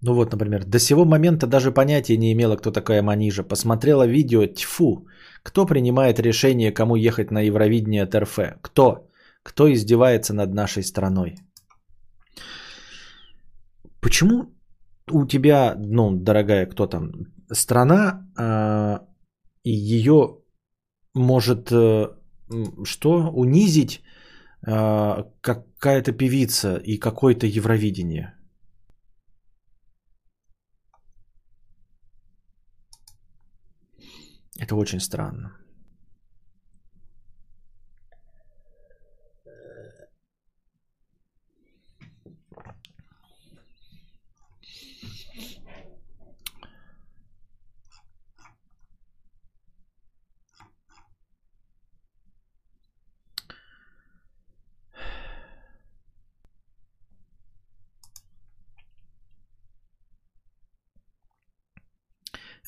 [0.00, 3.44] Ну вот, например, до сего момента даже понятия не имела, кто такая Манижа.
[3.44, 5.06] Посмотрела видео, тьфу.
[5.42, 8.58] Кто принимает решение, кому ехать на Евровидение от?
[8.62, 9.08] Кто?
[9.42, 11.36] Кто издевается над нашей страной?
[14.00, 14.46] Почему
[15.10, 17.12] у тебя, ну, дорогая, кто там,
[17.50, 18.98] страна, э,
[19.64, 20.38] и ее
[21.14, 22.08] может э,
[22.84, 24.02] что унизить
[24.66, 28.34] э, какая-то певица и какое-то Евровидение?
[34.58, 35.61] Это очень странно.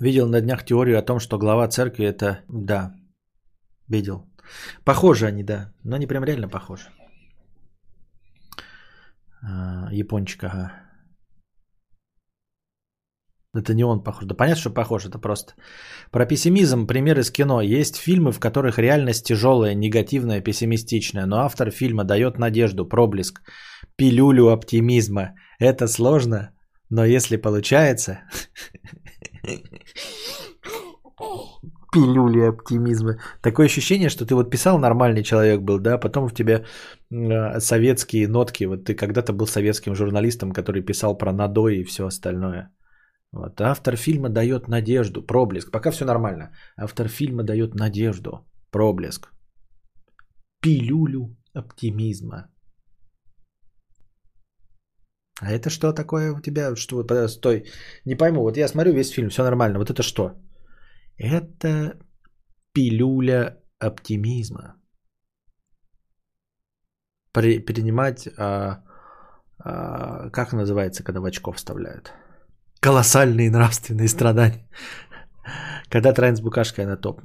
[0.00, 2.40] Видел на днях теорию о том, что глава церкви это...
[2.48, 2.94] Да,
[3.88, 4.24] видел.
[4.84, 6.88] Похожи они, да, но не прям реально похожи.
[9.40, 10.72] А, Япончик, ага.
[13.56, 14.24] Это не он похож.
[14.24, 15.54] Да понятно, что похож, это просто.
[16.10, 17.60] Про пессимизм пример из кино.
[17.60, 23.42] Есть фильмы, в которых реальность тяжелая, негативная, пессимистичная, но автор фильма дает надежду, проблеск,
[23.96, 25.34] пилюлю оптимизма.
[25.60, 26.50] Это сложно,
[26.90, 28.18] но если получается...
[31.92, 33.18] Пилюли оптимизма.
[33.40, 36.64] Такое ощущение, что ты вот писал, нормальный человек был, да, потом в тебя
[37.10, 42.06] э, советские нотки, вот ты когда-то был советским журналистом, который писал про надой и все
[42.06, 42.70] остальное.
[43.32, 43.60] Вот.
[43.60, 45.70] Автор фильма дает надежду, проблеск.
[45.70, 46.50] Пока все нормально.
[46.76, 49.28] Автор фильма дает надежду, проблеск.
[50.60, 52.53] Пилюлю оптимизма.
[55.44, 56.74] А это что такое у тебя?
[56.76, 57.64] Что, стой,
[58.06, 58.40] не пойму.
[58.40, 59.78] Вот я смотрю весь фильм, все нормально.
[59.78, 60.32] Вот это что?
[61.18, 61.98] Это
[62.72, 64.74] пилюля оптимизма.
[67.32, 68.84] При, принимать, а,
[69.58, 72.12] а, как называется, когда в очко вставляют?
[72.80, 74.68] Колоссальные нравственные страдания.
[75.90, 77.20] Когда транс букашка на топ.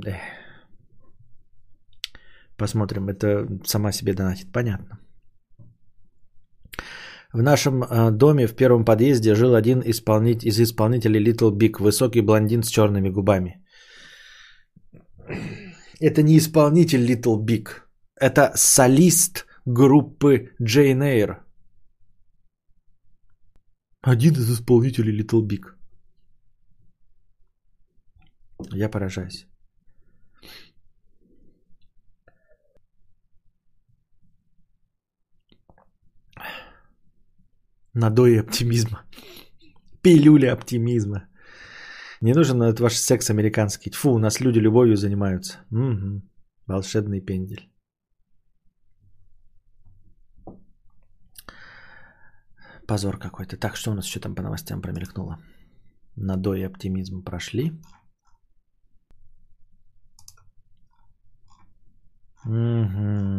[2.58, 4.52] Посмотрим, это сама себе донатит.
[4.52, 5.00] Понятно.
[7.34, 12.22] В нашем э, доме в первом подъезде жил один исполнить, из исполнителей Little Big, высокий
[12.22, 13.64] блондин с черными губами.
[16.00, 17.68] Это не исполнитель Little Big.
[18.16, 21.38] Это солист группы Jane Eyre.
[24.02, 25.76] Один из исполнителей Little Big.
[28.74, 29.49] Я поражаюсь.
[38.00, 39.04] Надои оптимизма.
[40.02, 41.28] Пилюля оптимизма.
[42.22, 43.92] Не нужен этот ваш секс американский.
[43.92, 45.58] Фу, у нас люди любовью занимаются.
[45.72, 46.22] Угу.
[46.68, 47.70] Волшебный пендель.
[52.88, 53.58] Позор какой-то.
[53.58, 55.38] Так, что у нас еще там по новостям промелькнуло?
[56.16, 57.72] Надои оптимизм прошли.
[62.46, 63.39] Угу.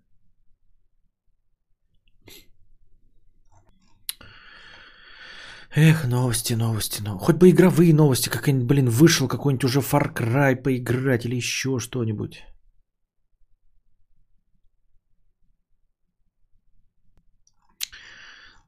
[5.73, 7.25] Эх, новости, новости, новости.
[7.25, 12.43] Хоть бы игровые новости, какой-нибудь, блин, вышел какой-нибудь уже Far Cry поиграть или еще что-нибудь.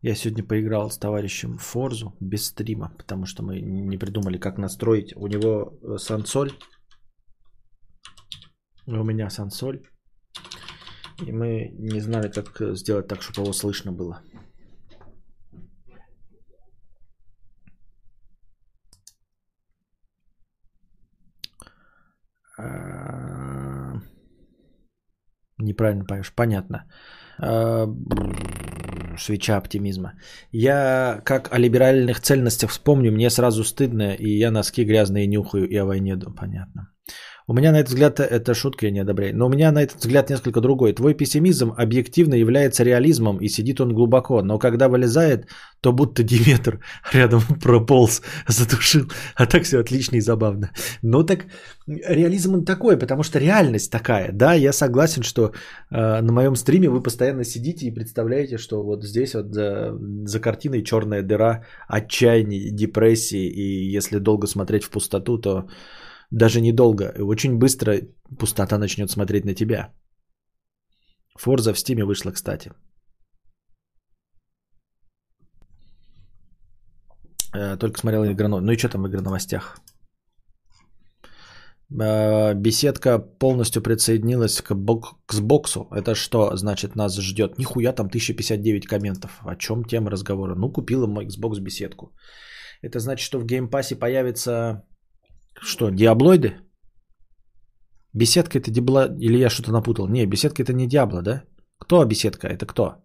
[0.02, 5.14] Я сегодня поиграл с товарищем Форзу без стрима, потому что мы не придумали, как настроить.
[5.16, 6.52] У него э, сансоль,
[8.88, 9.82] у меня сансоль.
[11.26, 14.22] И мы не знали, как сделать так, чтобы его слышно было.
[25.64, 26.32] Неправильно поешь.
[26.36, 26.86] Понятно.
[27.40, 28.38] Бррр,
[29.18, 30.14] Свеча оптимизма.
[30.52, 35.76] Я как о либеральных ценностях вспомню, мне сразу стыдно, и я носки грязные нюхаю, и
[35.78, 36.18] о войне.
[36.18, 36.93] Понятно.
[37.48, 40.00] У меня на этот взгляд, это шутка, я не одобряю, но у меня на этот
[40.00, 40.94] взгляд несколько другой.
[40.94, 45.48] Твой пессимизм объективно является реализмом, и сидит он глубоко, но когда вылезает,
[45.82, 46.80] то будто Диметр
[47.14, 50.72] рядом прополз, затушил, а так все отлично и забавно.
[51.02, 51.46] Ну так
[51.88, 54.32] реализм он такой, потому что реальность такая.
[54.32, 55.52] Да, я согласен, что
[55.92, 60.40] э, на моем стриме вы постоянно сидите и представляете, что вот здесь вот за, за
[60.40, 65.68] картиной черная дыра отчаяния, депрессии, и если долго смотреть в пустоту, то
[66.34, 68.02] даже недолго, очень быстро
[68.40, 69.94] пустота начнет смотреть на тебя.
[71.40, 72.72] Форза в стиме вышла, кстати.
[77.56, 78.60] Э, Только смотрел игроно.
[78.62, 79.78] Ну и что там в игроновостях?
[82.02, 85.88] Э, Беседка полностью присоединилась к, бок- к Xbox у.
[85.92, 87.58] Это что значит нас ждет?
[87.58, 89.40] Нихуя там 1059 комментов.
[89.46, 90.56] О чем тема разговора?
[90.56, 92.12] Ну, купила мой Xbox беседку.
[92.82, 94.84] Это значит, что в Game Pass е появится
[95.62, 96.58] что, диаблоиды?
[98.14, 99.08] Беседка это дебла...
[99.20, 100.08] Или я что-то напутал?
[100.08, 101.44] Не, беседка это не Diablo, да?
[101.80, 102.48] Кто беседка?
[102.48, 103.04] Это кто?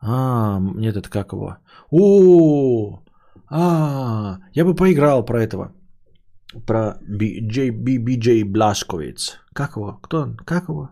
[0.00, 1.56] А, нет, это как его?
[1.90, 3.04] О,
[3.48, 5.72] а, я бы поиграл про этого.
[6.66, 9.38] Про BJ Блашковиц.
[9.54, 10.00] Как его?
[10.02, 10.36] Кто он?
[10.36, 10.90] Как его?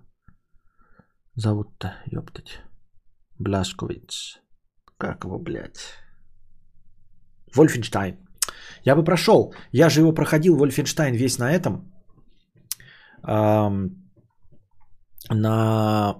[1.35, 2.61] Зовут-то, ёптать.
[3.39, 4.41] Блашковиц.
[4.99, 5.81] Как его, блядь?
[7.55, 8.19] Вольфенштайн.
[8.85, 9.55] Я бы прошел.
[9.73, 11.93] Я же его проходил, Вольфенштайн, весь на этом.
[13.23, 13.91] Ам,
[15.31, 16.17] на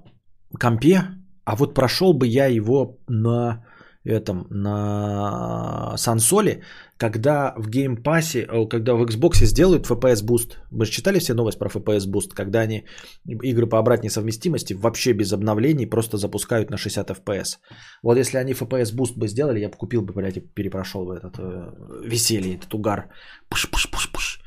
[0.59, 1.03] компе.
[1.45, 3.65] А вот прошел бы я его на
[4.05, 6.63] этом, на консоле,
[6.97, 10.57] когда в Game Pass е, о, когда в Xbox сделают FPS Boost.
[10.71, 12.87] Вы же читали все новости про FPS Boost, когда они
[13.27, 17.59] игры по обратной совместимости вообще без обновлений просто запускают на 60 FPS.
[18.03, 21.17] Вот если они FPS Boost бы сделали, я бы купил бы, блядь, и перепрошел бы
[21.17, 21.73] этот э,
[22.05, 23.11] веселье, этот угар.
[23.51, 24.41] Пуш-пуш-пуш-пуш.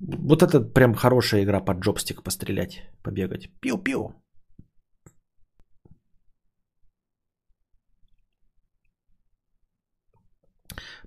[0.00, 3.48] Вот это прям хорошая игра под джобстик пострелять, побегать.
[3.60, 4.23] Пиу-пиу.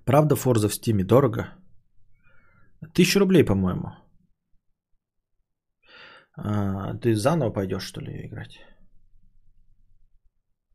[0.08, 1.54] Правда, Форза в Стиме дорого?
[2.94, 3.88] Тысячу рублей, по-моему.
[6.38, 8.58] А, ты заново пойдешь, что ли, играть?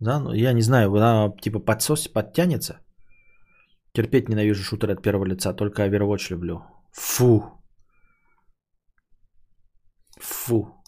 [0.01, 0.35] Заново?
[0.35, 2.81] Я не знаю, она типа подсос, подтянется.
[3.95, 6.61] Терпеть ненавижу шутеры от первого лица, только Overwatch люблю.
[6.93, 7.43] Фу.
[10.21, 10.82] Фу.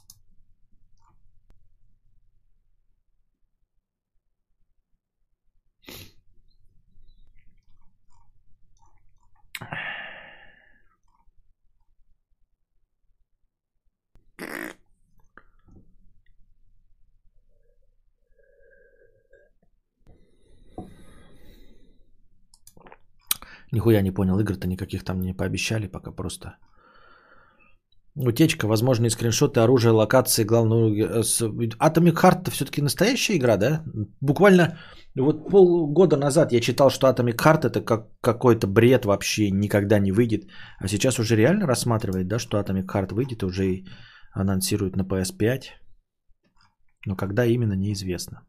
[23.75, 26.59] Нихуя не понял, игр-то никаких там не пообещали, пока просто.
[28.17, 30.95] Утечка, возможные скриншоты, оружие, локации, главную...
[30.95, 31.23] э,
[31.81, 33.83] Atomic Heart все-таки настоящая игра, да?
[34.21, 34.79] Буквально
[35.17, 40.13] вот полгода назад я читал, что Atomic Heart это как какой-то бред вообще, никогда не
[40.13, 40.45] выйдет.
[40.79, 43.85] А сейчас уже реально рассматривает, да, что Atomic Heart выйдет, уже и
[44.33, 45.63] анонсируют на PS5.
[47.07, 48.47] Но когда именно, неизвестно.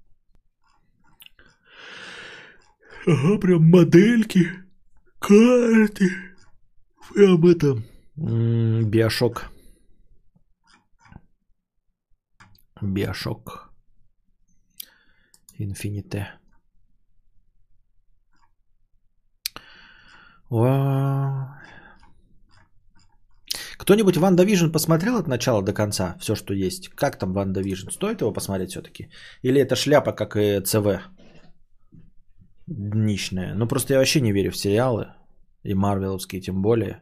[3.07, 4.64] Ага, прям модельки,
[5.27, 6.10] карты.
[7.14, 7.68] Прям это...
[8.18, 9.49] м, BioShock.
[12.81, 13.69] BioShock.
[15.57, 16.27] Infinite.
[23.77, 26.89] Кто-нибудь WandaVision посмотрел от начала до конца все, что есть?
[26.89, 27.89] Как там WandaVision?
[27.89, 29.10] Стоит его посмотреть все-таки?
[29.43, 30.85] Или это шляпа, как и ЦВ?
[32.67, 33.53] Днищная.
[33.55, 35.07] Ну просто я вообще не верю в сериалы.
[35.63, 37.01] И марвеловские тем более.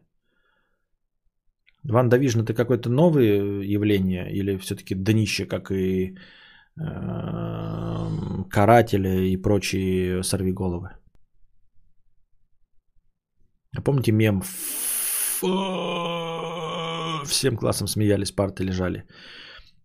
[1.84, 4.31] WandaVision это какое-то новое явление?
[4.31, 6.18] Или все-таки днище, как и
[6.80, 8.07] э,
[8.49, 10.90] каратели и прочие сорвиголовы?
[13.76, 14.41] А помните мем?
[17.26, 19.03] Всем классом смеялись, парты лежали.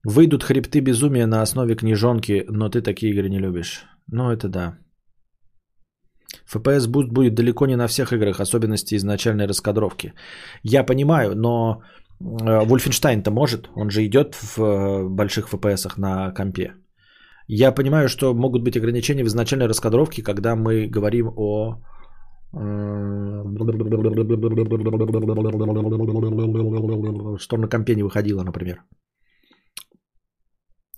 [0.05, 3.85] Выйдут хребты безумия на основе книжонки, но ты такие игры не любишь.
[4.07, 4.79] Ну, это да.
[6.55, 10.13] FPS Boost будет далеко не на всех играх, особенности изначальной раскадровки.
[10.63, 11.83] Я понимаю, но
[12.21, 16.75] Wolfenstein-то может, он же идет в э, больших FPS на компе.
[17.47, 21.79] Я понимаю, что могут быть ограничения в изначальной раскадровке, когда мы говорим о
[27.39, 28.83] что на компе не выходило, например.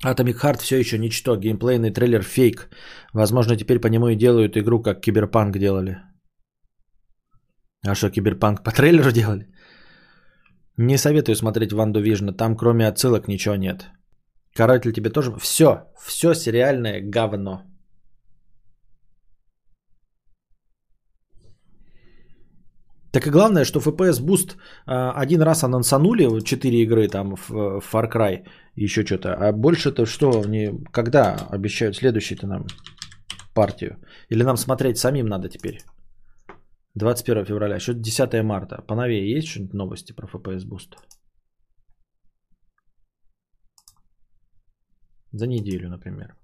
[0.05, 1.37] Atomic Heart все еще ничто.
[1.37, 2.69] Геймплейный трейлер фейк.
[3.13, 5.99] Возможно, теперь по нему и делают игру, как Киберпанк делали.
[7.87, 9.47] А что, Киберпанк по трейлеру делали?
[10.77, 12.33] Не советую смотреть WandaVision.
[12.33, 13.91] Там кроме отсылок ничего нет.
[14.55, 15.33] Каратель тебе тоже...
[15.39, 15.91] Все.
[15.99, 17.70] Все сериальное говно.
[23.13, 24.57] Так и главное, что FPS Boost
[24.87, 27.51] а, один раз анонсанули, 4 игры там в
[27.81, 28.47] Far Cry,
[28.77, 29.35] еще что-то.
[29.35, 32.67] А больше-то что, не, когда обещают следующий-то нам
[33.55, 33.97] партию?
[34.29, 35.81] Или нам смотреть самим надо теперь?
[36.95, 38.83] 21 февраля, еще 10 марта.
[38.87, 40.97] Поновее есть что-нибудь новости про FPS Boost?
[45.33, 46.35] За неделю, например.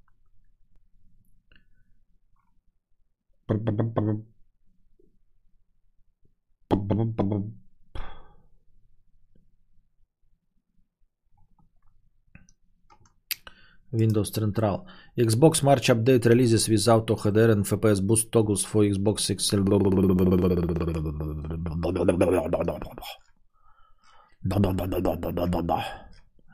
[13.92, 14.84] Windows Central.
[15.16, 19.52] Xbox March update releases without OHDR and FPS boost toggles for Xbox 6.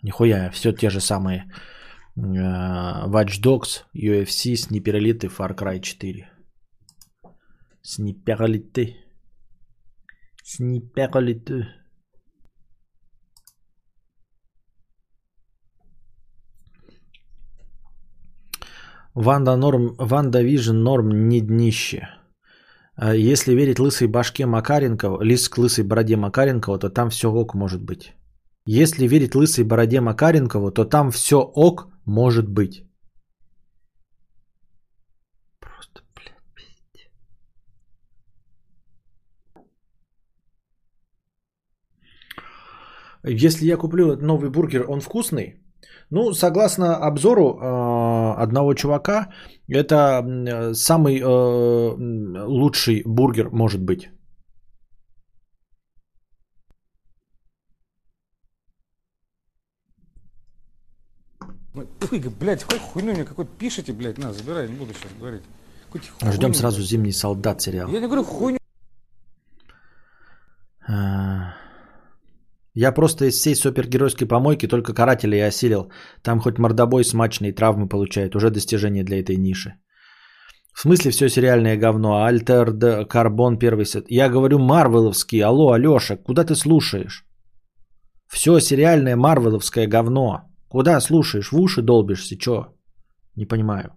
[0.03, 1.51] Нихуя, все те же самые
[2.15, 6.29] Watch Dogs, UFC, Сниперлиты, Far Cry 4.
[10.57, 11.55] Сниперлиты.
[11.55, 11.83] Сниперлиты.
[19.15, 22.09] Ванда Норм, WandaVision норм не днище.
[22.97, 27.55] А если верить лысой башке Макаренкова, лис к лысой бороде Макаренкова, то там все ок
[27.55, 28.15] может быть.
[28.65, 32.87] Если верить лысой бороде Макаренкову, то там все ок может быть.
[43.25, 45.63] Если я куплю новый бургер, он вкусный?
[46.11, 49.33] Ну, согласно обзору э, одного чувака,
[49.69, 54.11] это самый э, лучший бургер может быть.
[62.01, 65.43] Фу, блядь, хоть хуйню мне какой-то пишите, блядь, на, забирай, не буду сейчас говорить.
[66.33, 67.89] Ждем сразу «Зимний солдат» сериал.
[67.89, 68.59] Я не говорю хуйню.
[70.89, 71.55] А,
[72.75, 75.91] я просто из всей супергеройской помойки только карателя и осилил.
[76.23, 78.35] Там хоть мордобой смачный, травмы получает.
[78.35, 79.75] Уже достижение для этой ниши.
[80.75, 82.25] В смысле все сериальное говно?
[82.25, 84.07] Альтер, Карбон, первый сет.
[84.09, 85.43] Я говорю марвеловский.
[85.43, 87.27] Алло, Алеша, куда ты слушаешь?
[88.27, 90.41] Все сериальное марвеловское говно.
[90.69, 91.53] Куда слушаешь?
[91.53, 92.39] В уши долбишься?
[92.39, 92.75] Чё?
[93.37, 93.93] Не понимаю.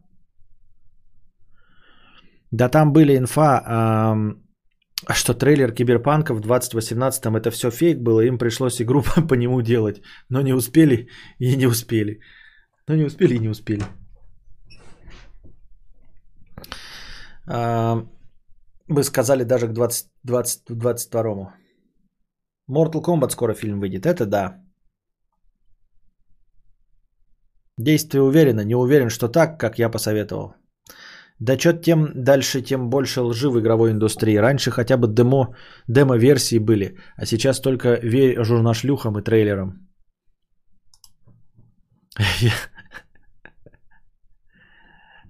[2.51, 4.44] Да там были инфа, эм,
[5.13, 10.01] что трейлер Киберпанка в 2018 это все фейк было, им пришлось игру по нему делать,
[10.29, 11.09] но не успели
[11.39, 12.19] и не успели.
[12.87, 13.83] Но не успели и не успели.
[17.47, 18.05] Э,
[18.87, 21.55] вы сказали даже к 20, 20, 22
[22.69, 24.61] Mortal Kombat скоро фильм выйдет, это да.
[27.77, 30.55] Действие уверенно, не уверен, что так, как я посоветовал.
[31.39, 34.37] Да что тем дальше, тем больше лжи в игровой индустрии.
[34.37, 35.55] Раньше хотя бы демо,
[35.87, 39.89] демо-версии были, а сейчас только верь журнашлюхам и трейлерам.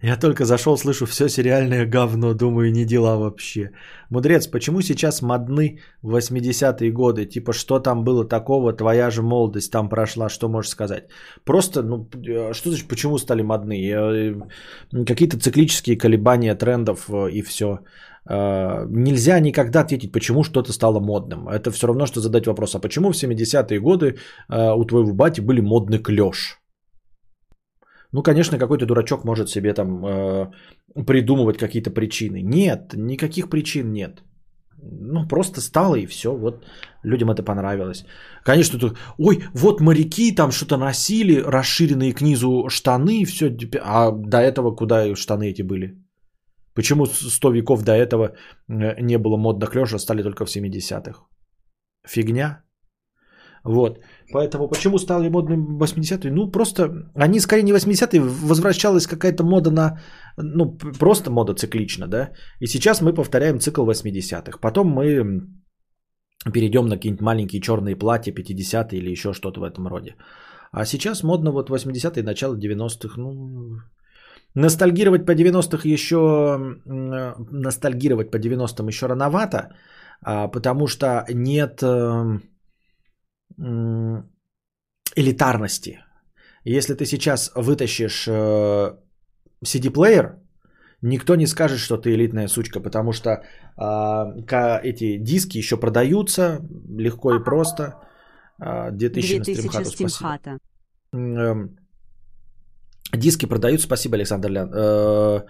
[0.05, 3.71] Я только зашел, слышу все сериальное говно, думаю, не дела вообще.
[4.11, 7.25] Мудрец, почему сейчас модны 80-е годы?
[7.25, 11.03] Типа, что там было такого, твоя же молодость там прошла, что можешь сказать?
[11.43, 13.73] Просто, ну, э, что значит, почему стали модны?
[13.73, 14.35] Э,
[15.07, 17.79] какие-то циклические колебания трендов э, и все.
[18.27, 21.47] Нельзя никогда ответить, почему что-то стало модным.
[21.47, 24.17] Это все равно, что задать вопрос, а почему в 70-е годы
[24.49, 26.59] у твоего бати были модный клеш?
[28.11, 30.51] Ну, конечно, какой-то дурачок может себе там э,
[31.05, 32.41] придумывать какие-то причины.
[32.41, 34.23] Нет, никаких причин нет.
[34.81, 36.29] Ну, просто стало и все.
[36.29, 36.65] Вот
[37.03, 38.05] людям это понравилось.
[38.43, 43.49] Конечно, тут, ой, вот моряки там что-то носили, расширенные к низу штаны, все.
[43.81, 45.95] А до этого куда штаны эти были?
[46.75, 48.35] Почему 100 веков до этого
[48.67, 51.25] э, не было модных лежа, стали только в 70-х?
[52.07, 52.64] Фигня.
[53.65, 53.99] Вот.
[54.31, 56.31] Поэтому почему стали модным 80-е?
[56.31, 56.83] Ну, просто
[57.15, 59.99] они скорее не 80-е, возвращалась какая-то мода на,
[60.37, 62.29] ну, просто мода циклично, да.
[62.59, 64.59] И сейчас мы повторяем цикл 80-х.
[64.61, 65.41] Потом мы
[66.53, 70.15] перейдем на какие-нибудь маленькие черные платья 50-е или еще что-то в этом роде.
[70.71, 73.79] А сейчас модно вот 80-е, начало 90-х, ну,
[74.53, 79.69] ностальгировать по 90-х еще, ностальгировать по 90-м еще рановато,
[80.21, 82.41] а, потому что нет эм,
[85.15, 85.99] элитарности.
[86.63, 88.97] Если ты сейчас вытащишь э,
[89.63, 90.39] CD-плеер,
[91.01, 93.41] никто не скажет, что ты элитная сучка, потому что э,
[94.83, 96.59] эти диски еще продаются
[96.97, 98.01] легко и просто.
[98.57, 100.59] 2000, 2000 на стримхату,
[101.11, 101.77] эм,
[103.13, 104.71] Диски продаются, спасибо, Александр Лян.
[104.73, 105.41] Э,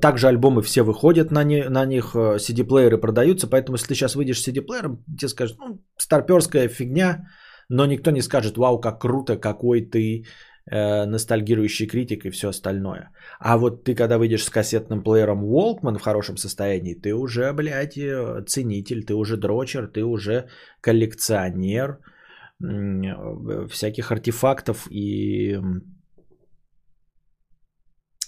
[0.00, 4.40] также альбомы все выходят на, не, на них, CD-плееры продаются, поэтому если ты сейчас выйдешь
[4.40, 7.26] с CD-плеером, тебе скажут, ну, старперская фигня,
[7.68, 10.24] но никто не скажет, вау, как круто, какой ты
[10.70, 13.10] э, ностальгирующий критик и все остальное.
[13.40, 17.96] А вот ты, когда выйдешь с кассетным плеером Walkman в хорошем состоянии, ты уже, блядь,
[17.96, 20.48] э, ценитель, ты уже дрочер, ты уже
[20.80, 21.98] коллекционер
[22.62, 25.58] э, всяких артефактов и...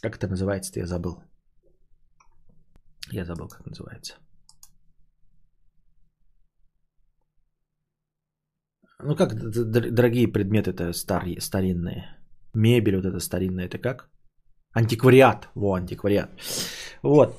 [0.03, 1.23] Как это называется-то, я забыл.
[3.13, 4.15] Я забыл, как называется.
[9.03, 9.35] Ну как
[9.95, 12.17] дорогие предметы-то старые, старинные?
[12.55, 14.09] Мебель вот эта старинная, это как?
[14.73, 15.49] Антиквариат.
[15.55, 16.31] Во, антиквариат.
[17.03, 17.37] Вот.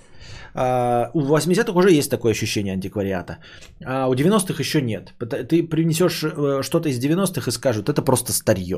[0.54, 3.40] А, у 80-х уже есть такое ощущение антиквариата.
[3.86, 5.14] А у 90-х еще нет.
[5.20, 8.78] Ты принесешь э, что-то из 90-х и скажут, это просто старье.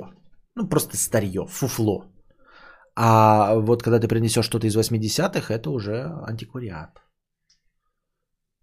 [0.56, 2.06] Ну, просто старье, фуфло.
[3.00, 7.00] А вот когда ты принесешь что-то из 80-х, это уже антиквариат.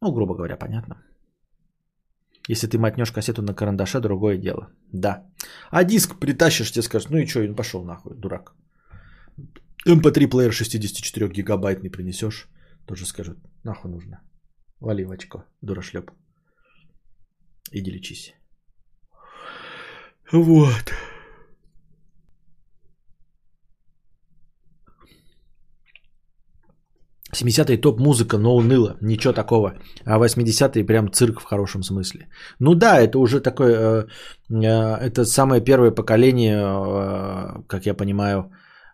[0.01, 0.97] Ну, грубо говоря, понятно.
[2.49, 4.73] Если ты мотнешь кассету на карандаше, другое дело.
[4.93, 5.23] Да.
[5.71, 8.55] А диск притащишь, тебе скажут, ну и что, он пошел нахуй, дурак.
[9.87, 12.49] MP3 плеер 64 гигабайтный принесешь,
[12.87, 14.21] тоже скажут, нахуй нужно.
[14.81, 16.11] Вали в очко, дурашлеп.
[17.71, 18.35] Иди лечись.
[20.33, 20.93] Вот.
[27.35, 29.75] 70-е топ-музыка, но уныло, ничего такого.
[30.07, 32.29] А 80-е прям цирк в хорошем смысле.
[32.61, 34.07] Ну да, это уже такое, э,
[34.51, 38.51] э, это самое первое поколение, э, как я понимаю,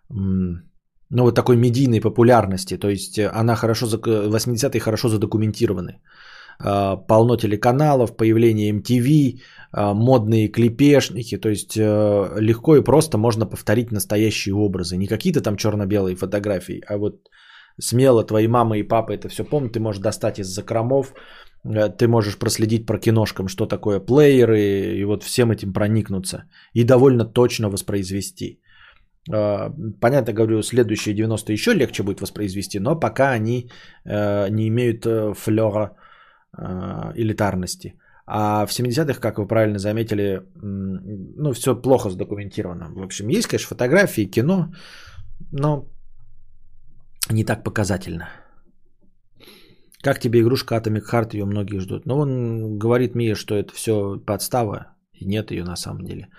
[0.09, 2.77] ну вот такой медийной популярности.
[2.77, 6.01] То есть она хорошо, 80-е хорошо задокументированы.
[7.07, 9.39] Полно телеканалов, появление MTV,
[9.93, 11.37] модные клипешники.
[11.37, 14.97] То есть легко и просто можно повторить настоящие образы.
[14.97, 17.15] Не какие-то там черно-белые фотографии, а вот
[17.79, 21.13] смело твои мама и папа это все помнят, ты можешь достать из закромов,
[21.63, 26.43] э, ты можешь проследить про киношкам, что такое плееры, и вот всем этим проникнуться
[26.73, 28.61] и довольно точно воспроизвести.
[29.33, 29.69] Э,
[29.99, 33.69] понятно, говорю, следующие 90 еще легче будет воспроизвести, но пока они
[34.05, 35.05] э, не имеют
[35.37, 35.95] флера
[37.15, 37.95] элитарности.
[38.25, 42.89] А в 70-х, как вы правильно заметили, ну, все плохо задокументировано.
[42.93, 44.73] В общем, есть, конечно, фотографии, кино,
[45.51, 45.85] но
[47.29, 48.29] не так показательно.
[50.03, 52.05] Как тебе игрушка Atomic Heart, ее многие ждут.
[52.05, 56.29] Но он говорит мне, что это все подстава, и нет ее на самом деле.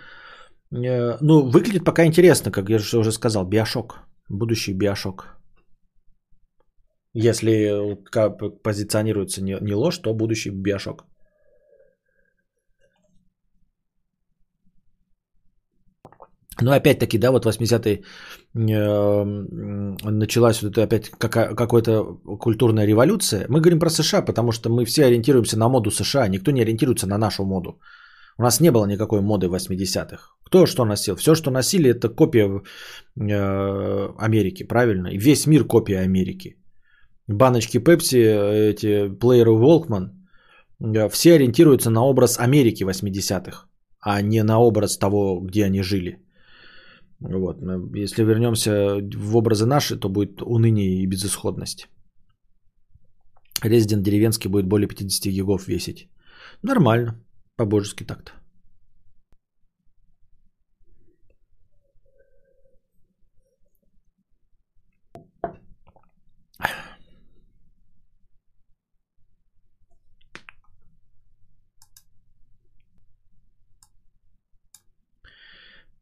[0.73, 5.39] Э, ну, выглядит пока интересно, как я же уже сказал, биошок, будущий биошок.
[7.15, 7.99] Если
[8.63, 11.05] позиционируется не ложь, то будущий биошок.
[16.61, 18.03] Но опять-таки, да, вот 80-е
[18.55, 19.25] э,
[20.11, 22.05] началась вот это опять какая-то
[22.41, 23.47] культурная революция.
[23.49, 27.07] Мы говорим про США, потому что мы все ориентируемся на моду США, никто не ориентируется
[27.07, 27.81] на нашу моду.
[28.39, 30.17] У нас не было никакой моды в 80-х.
[30.45, 31.17] Кто что носил?
[31.17, 32.63] Все, что носили, это копия
[33.17, 35.09] э, Америки, правильно?
[35.09, 36.57] И весь мир копия Америки.
[37.29, 38.17] Баночки Пепси,
[38.71, 40.11] эти плееры Walkman,
[40.81, 43.67] э, все ориентируются на образ Америки 80-х,
[44.01, 46.19] а не на образ того, где они жили.
[47.23, 47.57] Вот.
[47.95, 51.89] Если вернемся в образы наши, то будет уныние и безысходность.
[53.63, 56.09] Резидент деревенский будет более 50 гигов весить.
[56.63, 57.15] Нормально.
[57.57, 58.33] По-божески так-то.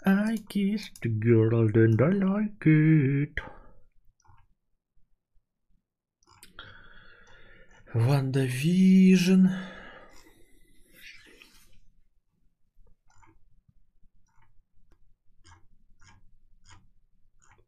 [0.06, 3.34] I kissed the girl and I like it.
[7.94, 9.50] WandaVision.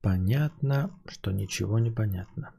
[0.01, 2.55] Понятно, что ничего не понятно.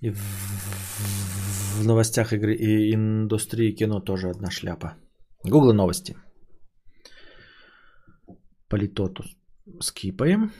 [0.00, 0.18] И в,
[1.78, 4.96] в новостях игры и индустрии кино тоже одна шляпа.
[5.44, 6.16] Гугл новости.
[8.68, 9.24] Политоту
[9.80, 10.52] скипаем.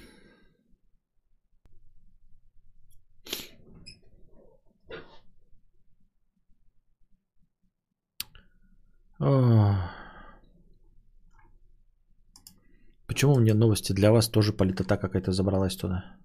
[9.18, 9.90] О.
[13.06, 16.16] Почему у меня новости для вас тоже политота какая-то забралась туда?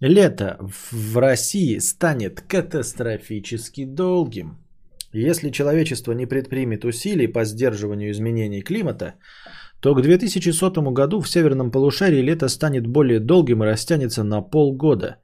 [0.00, 0.58] Лето
[0.92, 4.58] в России станет катастрофически долгим.
[5.12, 9.14] Если человечество не предпримет усилий по сдерживанию изменений климата,
[9.80, 15.18] то к 2100 году в северном полушарии лето станет более долгим и растянется на полгода.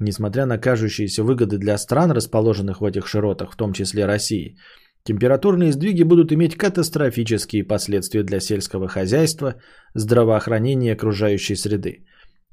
[0.00, 4.56] Несмотря на кажущиеся выгоды для стран, расположенных в этих широтах, в том числе России,
[5.04, 9.54] температурные сдвиги будут иметь катастрофические последствия для сельского хозяйства,
[9.94, 12.04] здравоохранения окружающей среды.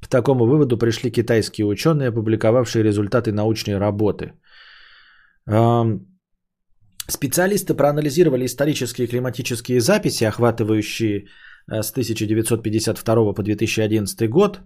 [0.05, 4.33] К такому выводу пришли китайские ученые, опубликовавшие результаты научной работы.
[7.07, 11.25] Специалисты проанализировали исторические климатические записи, охватывающие
[11.67, 14.59] э, с 1952 по 2011 год,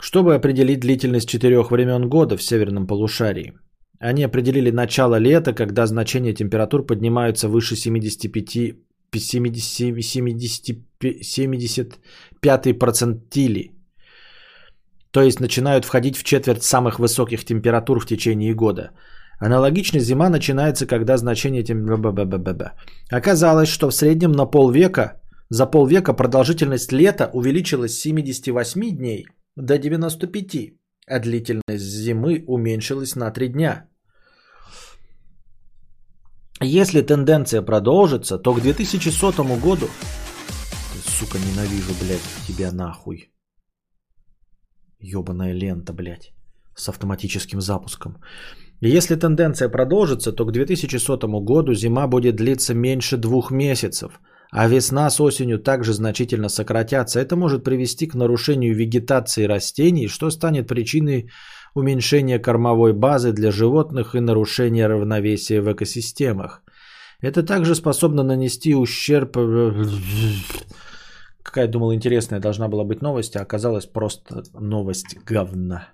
[0.00, 3.52] чтобы определить длительность четырех времен года в северном полушарии.
[4.00, 8.76] Они определили начало лета, когда значения температур поднимаются выше 75,
[9.12, 10.78] 70, 70,
[11.22, 13.74] 75 процентили.
[15.14, 18.90] То есть начинают входить в четверть самых высоких температур в течение года–
[19.38, 22.72] Аналогично зима начинается, когда значение температуры...
[23.10, 25.20] Оказалось, что в среднем на полвека,
[25.50, 29.26] за полвека продолжительность лета увеличилась с 78 дней
[29.56, 30.72] до 95,
[31.06, 33.88] а длительность зимы уменьшилась на 3 дня.
[36.62, 39.88] Если тенденция продолжится, то к 2100 году...
[41.06, 43.33] Сука, ненавижу, блядь, тебя нахуй.
[45.04, 46.32] Ёбаная лента, блядь,
[46.74, 48.16] с автоматическим запуском.
[48.80, 54.20] Если тенденция продолжится, то к 2100 году зима будет длиться меньше двух месяцев,
[54.50, 57.20] а весна с осенью также значительно сократятся.
[57.20, 61.30] Это может привести к нарушению вегетации растений, что станет причиной
[61.74, 66.62] уменьшения кормовой базы для животных и нарушения равновесия в экосистемах.
[67.20, 69.36] Это также способно нанести ущерб...
[71.44, 75.88] Какая, думал, интересная должна была быть новость, а оказалась просто новость говна.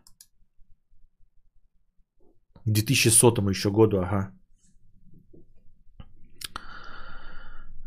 [2.65, 4.31] 2100 еще году, ага.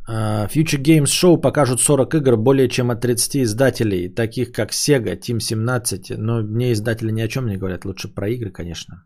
[0.10, 5.18] Uh, Future Games Show покажут 40 игр более чем от 30 издателей, таких как Sega,
[5.18, 6.18] Team 17.
[6.18, 9.06] Но мне издатели ни о чем не говорят, лучше про игры, конечно.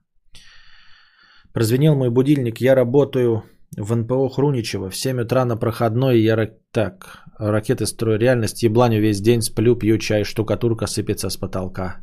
[1.54, 3.44] Прозвенел мой будильник, я работаю
[3.78, 4.90] в НПО Хруничева.
[4.90, 6.36] В 7 утра на проходной я
[6.72, 12.02] так, ракеты строю реальность, ебланю весь день, сплю, пью чай, штукатурка сыпется с потолка.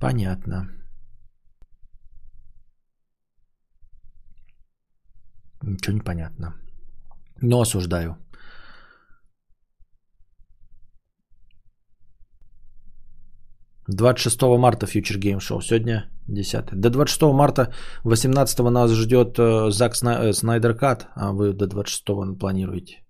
[0.00, 0.68] Понятно.
[5.62, 6.54] Ничего не понятно.
[7.40, 8.16] Но осуждаю.
[13.88, 15.60] Двадцать шестого марта Future Game Show.
[15.62, 16.80] Сегодня 10.
[16.80, 17.72] До 26 марта
[18.04, 23.03] 18 нас ждет э, Зак э, Снайдер Кат, а вы до 26 планируете.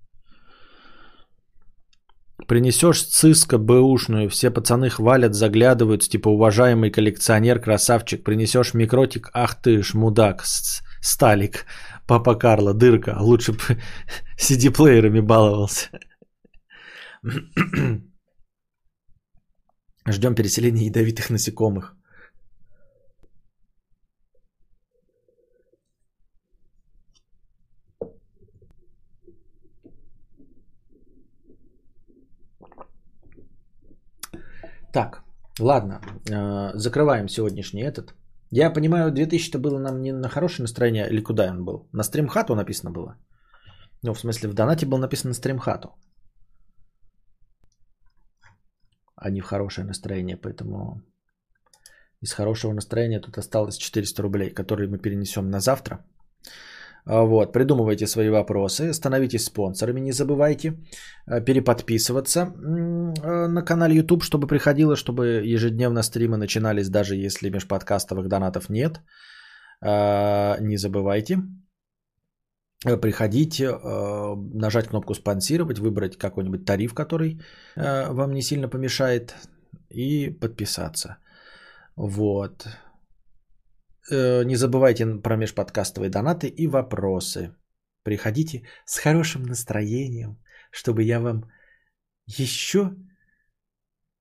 [2.46, 8.24] Принесешь циска бэушную, все пацаны хвалят, заглядывают, типа уважаемый коллекционер, красавчик.
[8.24, 10.44] Принесешь микротик, ах ты ж мудак,
[11.04, 11.66] Сталик.
[12.06, 13.16] Папа Карло, дырка.
[13.20, 13.58] Лучше бы
[14.38, 15.88] CD-плеерами баловался.
[20.06, 21.94] Ждем переселения ядовитых насекомых.
[34.94, 35.22] Так,
[35.60, 36.00] ладно,
[36.30, 38.14] э, закрываем сегодняшний этот.
[38.50, 41.88] Я понимаю, 2000-то было нам не на хорошее настроение, или куда он был?
[41.92, 43.16] На стримхату написано было?
[44.02, 45.88] Ну, в смысле, в донате было написано стримхату.
[49.24, 50.36] а не в хорошее настроение.
[50.36, 51.02] Поэтому
[52.22, 56.04] из хорошего настроения тут осталось 400 рублей, которые мы перенесем на завтра.
[57.06, 60.72] А, Вот, придумывайте свои вопросы, становитесь спонсорами, не забывайте
[61.26, 68.28] а, переподписываться а, на канале YouTube, чтобы приходило, чтобы ежедневно стримы начинались, даже если межподкастовых
[68.28, 69.01] донатов нет.
[69.82, 71.39] А, Не забывайте
[72.86, 77.40] э, приходить, э, нажать кнопку спонсировать, выбрать какой-нибудь тариф, который
[77.76, 79.35] э, вам не сильно помешает,
[79.94, 81.18] и подписаться.
[81.97, 82.66] Вот.
[84.10, 87.55] Э, Не забывайте про межподкастовые донаты и вопросы.
[88.02, 90.39] Приходите с хорошим настроением,
[90.70, 91.51] чтобы я вам
[92.26, 92.94] еще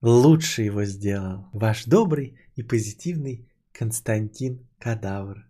[0.02, 1.50] лучше его сделал.
[1.54, 5.46] Ваш добрый и позитивный Константин Кадавр.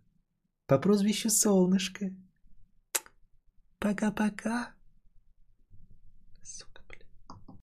[0.68, 2.12] По прозвищу Солнышко.
[3.80, 4.74] Пока-пока.